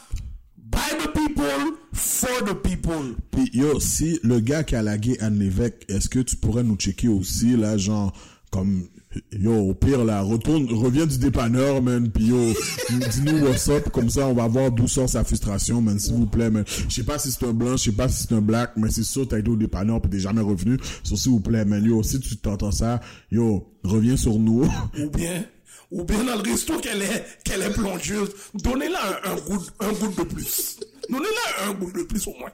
by 0.57 0.79
the 0.99 1.09
people, 1.13 1.79
for 1.93 2.45
the 2.45 2.55
people. 2.55 3.17
Puis 3.31 3.51
yo, 3.53 3.81
si 3.81 4.21
le 4.23 4.41
gars 4.41 4.63
qui 4.63 4.77
a 4.77 4.83
lagué 4.83 5.17
Anne 5.21 5.39
Lévesque, 5.39 5.85
est-ce 5.89 6.09
que 6.09 6.21
tu 6.21 6.37
pourrais 6.37 6.63
nous 6.63 6.77
checker 6.77 7.09
aussi, 7.09 7.57
là, 7.57 7.79
genre, 7.79 8.13
comme, 8.51 8.89
yo, 9.33 9.53
au 9.53 9.75
pire, 9.75 10.05
là, 10.05 10.23
retourne, 10.23 10.67
reviens 10.73 11.07
du 11.07 11.19
dépanneur, 11.19 11.83
man, 11.83 12.11
puis 12.11 12.27
yo, 12.27 12.55
dis-nous 12.91 13.47
what's 13.47 13.69
up, 13.69 13.91
comme 13.91 14.11
ça, 14.11 14.27
on 14.27 14.35
va 14.35 14.47
voir 14.47 14.71
d'où 14.71 14.87
sort 14.87 15.09
sa 15.09 15.25
frustration, 15.25 15.81
man, 15.81 15.99
s'il 15.99 16.15
vous 16.15 16.27
plaît, 16.27 16.51
man. 16.51 16.65
Je 16.67 16.95
sais 16.95 17.03
pas 17.03 17.19
si 17.19 17.33
c'est 17.33 17.45
un 17.45 17.53
blanc, 17.53 17.77
je 17.77 17.85
sais 17.85 17.93
pas 17.93 18.09
si 18.09 18.27
c'est 18.27 18.35
un 18.35 18.41
black, 18.41 18.73
mais 18.77 18.91
c'est 18.91 19.03
sûr, 19.03 19.27
t'as 19.27 19.39
été 19.39 19.51
au 19.51 19.57
dépanneur, 19.57 20.01
puis 20.01 20.11
t'es 20.11 20.21
jamais 20.21 20.43
revenu. 20.43 20.79
So, 21.03 21.17
s'il 21.17 21.33
vous 21.33 21.41
plaît, 21.41 21.65
man, 21.65 21.85
yo, 21.85 22.03
si 22.03 22.21
tu 22.21 22.37
t'entends 22.37 22.73
ça, 22.73 23.01
yo, 23.31 23.73
reviens 23.83 24.17
sur 24.17 24.39
nous. 24.39 24.65
Ou 24.99 25.11
bien, 25.11 25.45
ou 25.91 26.05
bien 26.05 26.23
dans 26.23 26.37
le 26.37 26.51
resto 26.51 26.79
qu'elle 26.79 27.03
est, 27.03 27.25
qu'elle 27.45 27.63
est 27.63 27.73
plongeuse. 27.73 28.31
Donnez-la 28.55 29.01
un, 29.25 29.33
un 29.33 29.37
goût, 29.37 29.67
un 29.81 29.93
goût 29.93 30.09
de 30.09 30.23
plus. 30.23 30.79
Donnez-la 31.09 31.69
un 31.69 31.75
goût 31.75 31.91
de 31.91 32.03
plus 32.03 32.27
au 32.29 32.35
moins. 32.39 32.51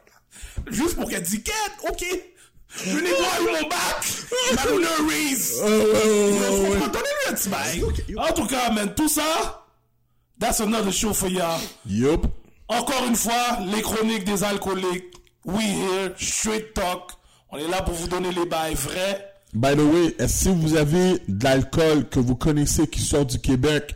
Juste 0.71 0.95
pour 0.95 1.09
qu'elle 1.09 1.23
dise, 1.23 1.43
ok. 1.89 2.05
Négro 2.87 3.01
a 3.01 3.41
eu 3.41 3.47
mon 3.47 3.69
bac. 3.69 4.05
M'a 4.55 4.65
donné 4.65 4.87
un 4.87 5.09
raise. 5.09 5.63
Bail. 7.49 7.85
En 8.17 8.33
tout 8.33 8.47
cas, 8.47 8.71
man, 8.71 8.93
tout 8.95 9.09
ça, 9.09 9.67
that's 10.39 10.61
another 10.61 10.93
show 10.93 11.13
for 11.13 11.29
y'all. 11.29 11.61
Yup. 11.87 12.27
Encore 12.69 13.05
une 13.07 13.17
fois, 13.17 13.59
les 13.73 13.83
chroniques 13.83 14.25
des 14.25 14.43
alcooliques. 14.43 15.05
We 15.45 15.65
here, 15.65 16.13
straight 16.19 16.75
talk. 16.75 17.13
On 17.51 17.59
est 17.59 17.69
là 17.69 17.83
pour 17.83 17.95
vous 17.95 18.09
donner 18.09 18.33
les 18.33 18.47
bails 18.47 18.75
vrais. 18.75 19.33
By 19.55 19.75
the 19.75 19.81
way, 19.81 20.13
que 20.19 20.49
vous 20.51 20.77
avez 20.77 21.19
de 21.29 21.45
l'alcool 21.45 22.09
que 22.09 22.19
vous 22.19 22.35
connaissez 22.35 22.87
qui 22.89 23.01
sort 23.01 23.25
du 23.25 23.39
Québec, 23.39 23.95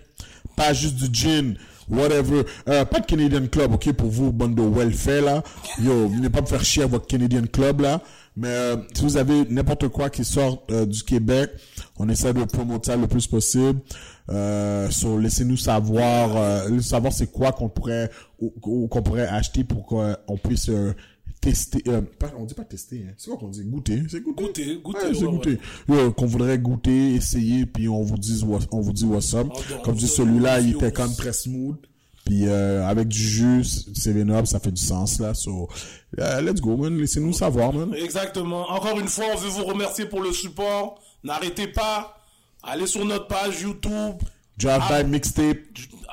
pas 0.57 0.73
juste 0.73 0.95
du 0.95 1.09
gin, 1.13 1.57
whatever, 1.89 2.45
euh, 2.69 2.85
pas 2.85 3.01
de 3.01 3.07
Canadian 3.07 3.47
Club, 3.49 3.75
ok, 3.75 3.93
pour 3.93 4.09
vous, 4.09 4.33
bande 4.33 4.55
de 4.55 4.63
welfare 4.63 5.23
là, 5.23 5.43
yo, 5.83 6.09
venez 6.09 6.31
pas 6.31 6.41
me 6.41 6.47
faire 6.47 6.65
chier 6.65 6.83
avec 6.83 6.93
votre 6.93 7.07
Canadian 7.09 7.43
Club 7.53 7.81
là, 7.81 8.01
mais 8.37 8.49
euh, 8.49 8.77
si 8.95 9.03
vous 9.03 9.17
avez 9.17 9.45
n'importe 9.51 9.89
quoi 9.89 10.09
qui 10.09 10.25
sort 10.25 10.63
euh, 10.71 10.87
du 10.87 11.03
Québec, 11.03 11.51
on 12.03 12.09
essaie 12.09 12.33
de 12.33 12.43
promouvoir 12.45 12.81
ça 12.85 12.97
le 12.97 13.07
plus 13.07 13.27
possible. 13.27 13.81
Euh, 14.31 14.89
so, 14.91 15.19
laissez-nous 15.19 15.57
savoir, 15.57 16.37
euh, 16.37 16.81
savoir 16.81 17.13
c'est 17.13 17.31
quoi 17.31 17.53
qu'on 17.53 17.69
pourrait 17.69 18.11
ou- 18.41 18.53
ou 18.63 18.89
qu'on 18.89 19.03
pourrait 19.03 19.27
acheter 19.27 19.65
pour 19.65 19.85
qu'on 19.87 20.37
puisse 20.43 20.69
euh, 20.69 20.93
tester. 21.41 21.83
euh, 21.89 22.01
on 22.39 22.45
dit 22.45 22.55
pas 22.55 22.65
tester, 22.65 23.05
hein. 23.09 23.13
c'est 23.19 23.29
quoi 23.31 23.39
qu'on 23.39 23.49
dit? 23.49 23.65
Goûter, 23.65 24.03
c'est 24.09 24.21
goûter. 24.23 24.43
Goûter, 24.45 24.77
goûter, 24.83 24.99
Ouais, 25.07 25.15
c'est 25.15 25.25
ouais, 25.25 25.31
goûter. 25.33 26.13
Qu'on 26.17 26.27
voudrait 26.27 26.59
goûter, 26.59 27.15
essayer, 27.15 27.67
puis 27.67 27.89
on 27.89 28.03
vous 28.03 28.19
dit 28.19 28.43
what- 28.45 28.61
on 28.73 28.81
vous 28.81 28.93
dit 28.93 29.05
what's 29.05 29.35
up. 29.35 29.49
donc, 29.49 29.83
Comme 29.83 29.95
je 29.97 30.01
dis, 30.01 30.09
celui-là, 30.09 30.61
il 30.61 30.71
était 30.77 30.93
quand 30.93 31.07
même 31.07 31.17
très 31.17 31.33
smooth. 31.33 31.77
Puis 32.27 32.47
euh, 32.47 32.87
avec 32.87 33.09
du 33.09 33.19
jus, 33.19 33.65
7-Up, 33.95 34.47
ça 34.47 34.61
fait 34.61 34.71
du 34.71 34.81
sens 34.83 35.19
là. 35.19 35.33
So, 35.35 35.69
let's 36.19 36.61
go, 36.61 36.77
man. 36.77 36.97
Laissez-nous 36.97 37.33
savoir, 37.33 37.73
man. 37.73 37.93
Exactement. 37.95 38.71
Encore 38.71 39.01
une 39.01 39.09
fois, 39.09 39.25
on 39.35 39.37
veut 39.39 39.49
vous 39.49 39.65
remercier 39.65 40.05
pour 40.05 40.21
le 40.21 40.31
support. 40.33 41.01
N'arrêtez 41.23 41.67
pas. 41.69 42.19
Allez 42.63 42.87
sur 42.87 43.05
notre 43.05 43.27
page 43.27 43.61
YouTube. 43.63 44.17
Drive 44.57 44.83
Ah. 44.89 45.03
by 45.03 45.09
mixtape. 45.11 45.59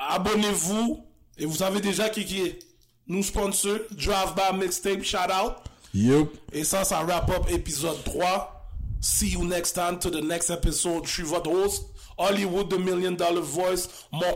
Abonnez-vous. 0.08 1.04
Et 1.38 1.46
vous 1.46 1.56
savez 1.56 1.80
déjà 1.80 2.08
qui, 2.08 2.24
qui 2.24 2.40
est 2.42 2.58
nous 3.06 3.22
sponsor. 3.22 3.78
Drive 3.90 4.34
by 4.34 4.56
Mixtape. 4.58 5.02
Shout 5.02 5.30
out. 5.32 5.54
Yup. 5.94 6.30
Et 6.52 6.64
ça, 6.64 6.84
ça 6.84 7.02
wrap 7.04 7.30
up 7.30 7.48
épisode 7.50 8.02
3. 8.04 8.54
See 9.00 9.30
you 9.30 9.44
next 9.44 9.74
time 9.74 9.98
to 10.00 10.10
the 10.10 10.22
next 10.22 10.50
episode. 10.50 11.06
Je 11.06 11.12
suis 11.12 11.22
votre 11.22 11.50
host, 11.50 11.84
Hollywood, 12.18 12.68
the 12.68 12.78
Million 12.78 13.12
Dollar 13.12 13.42
Voice. 13.42 13.88
Mon 14.12 14.34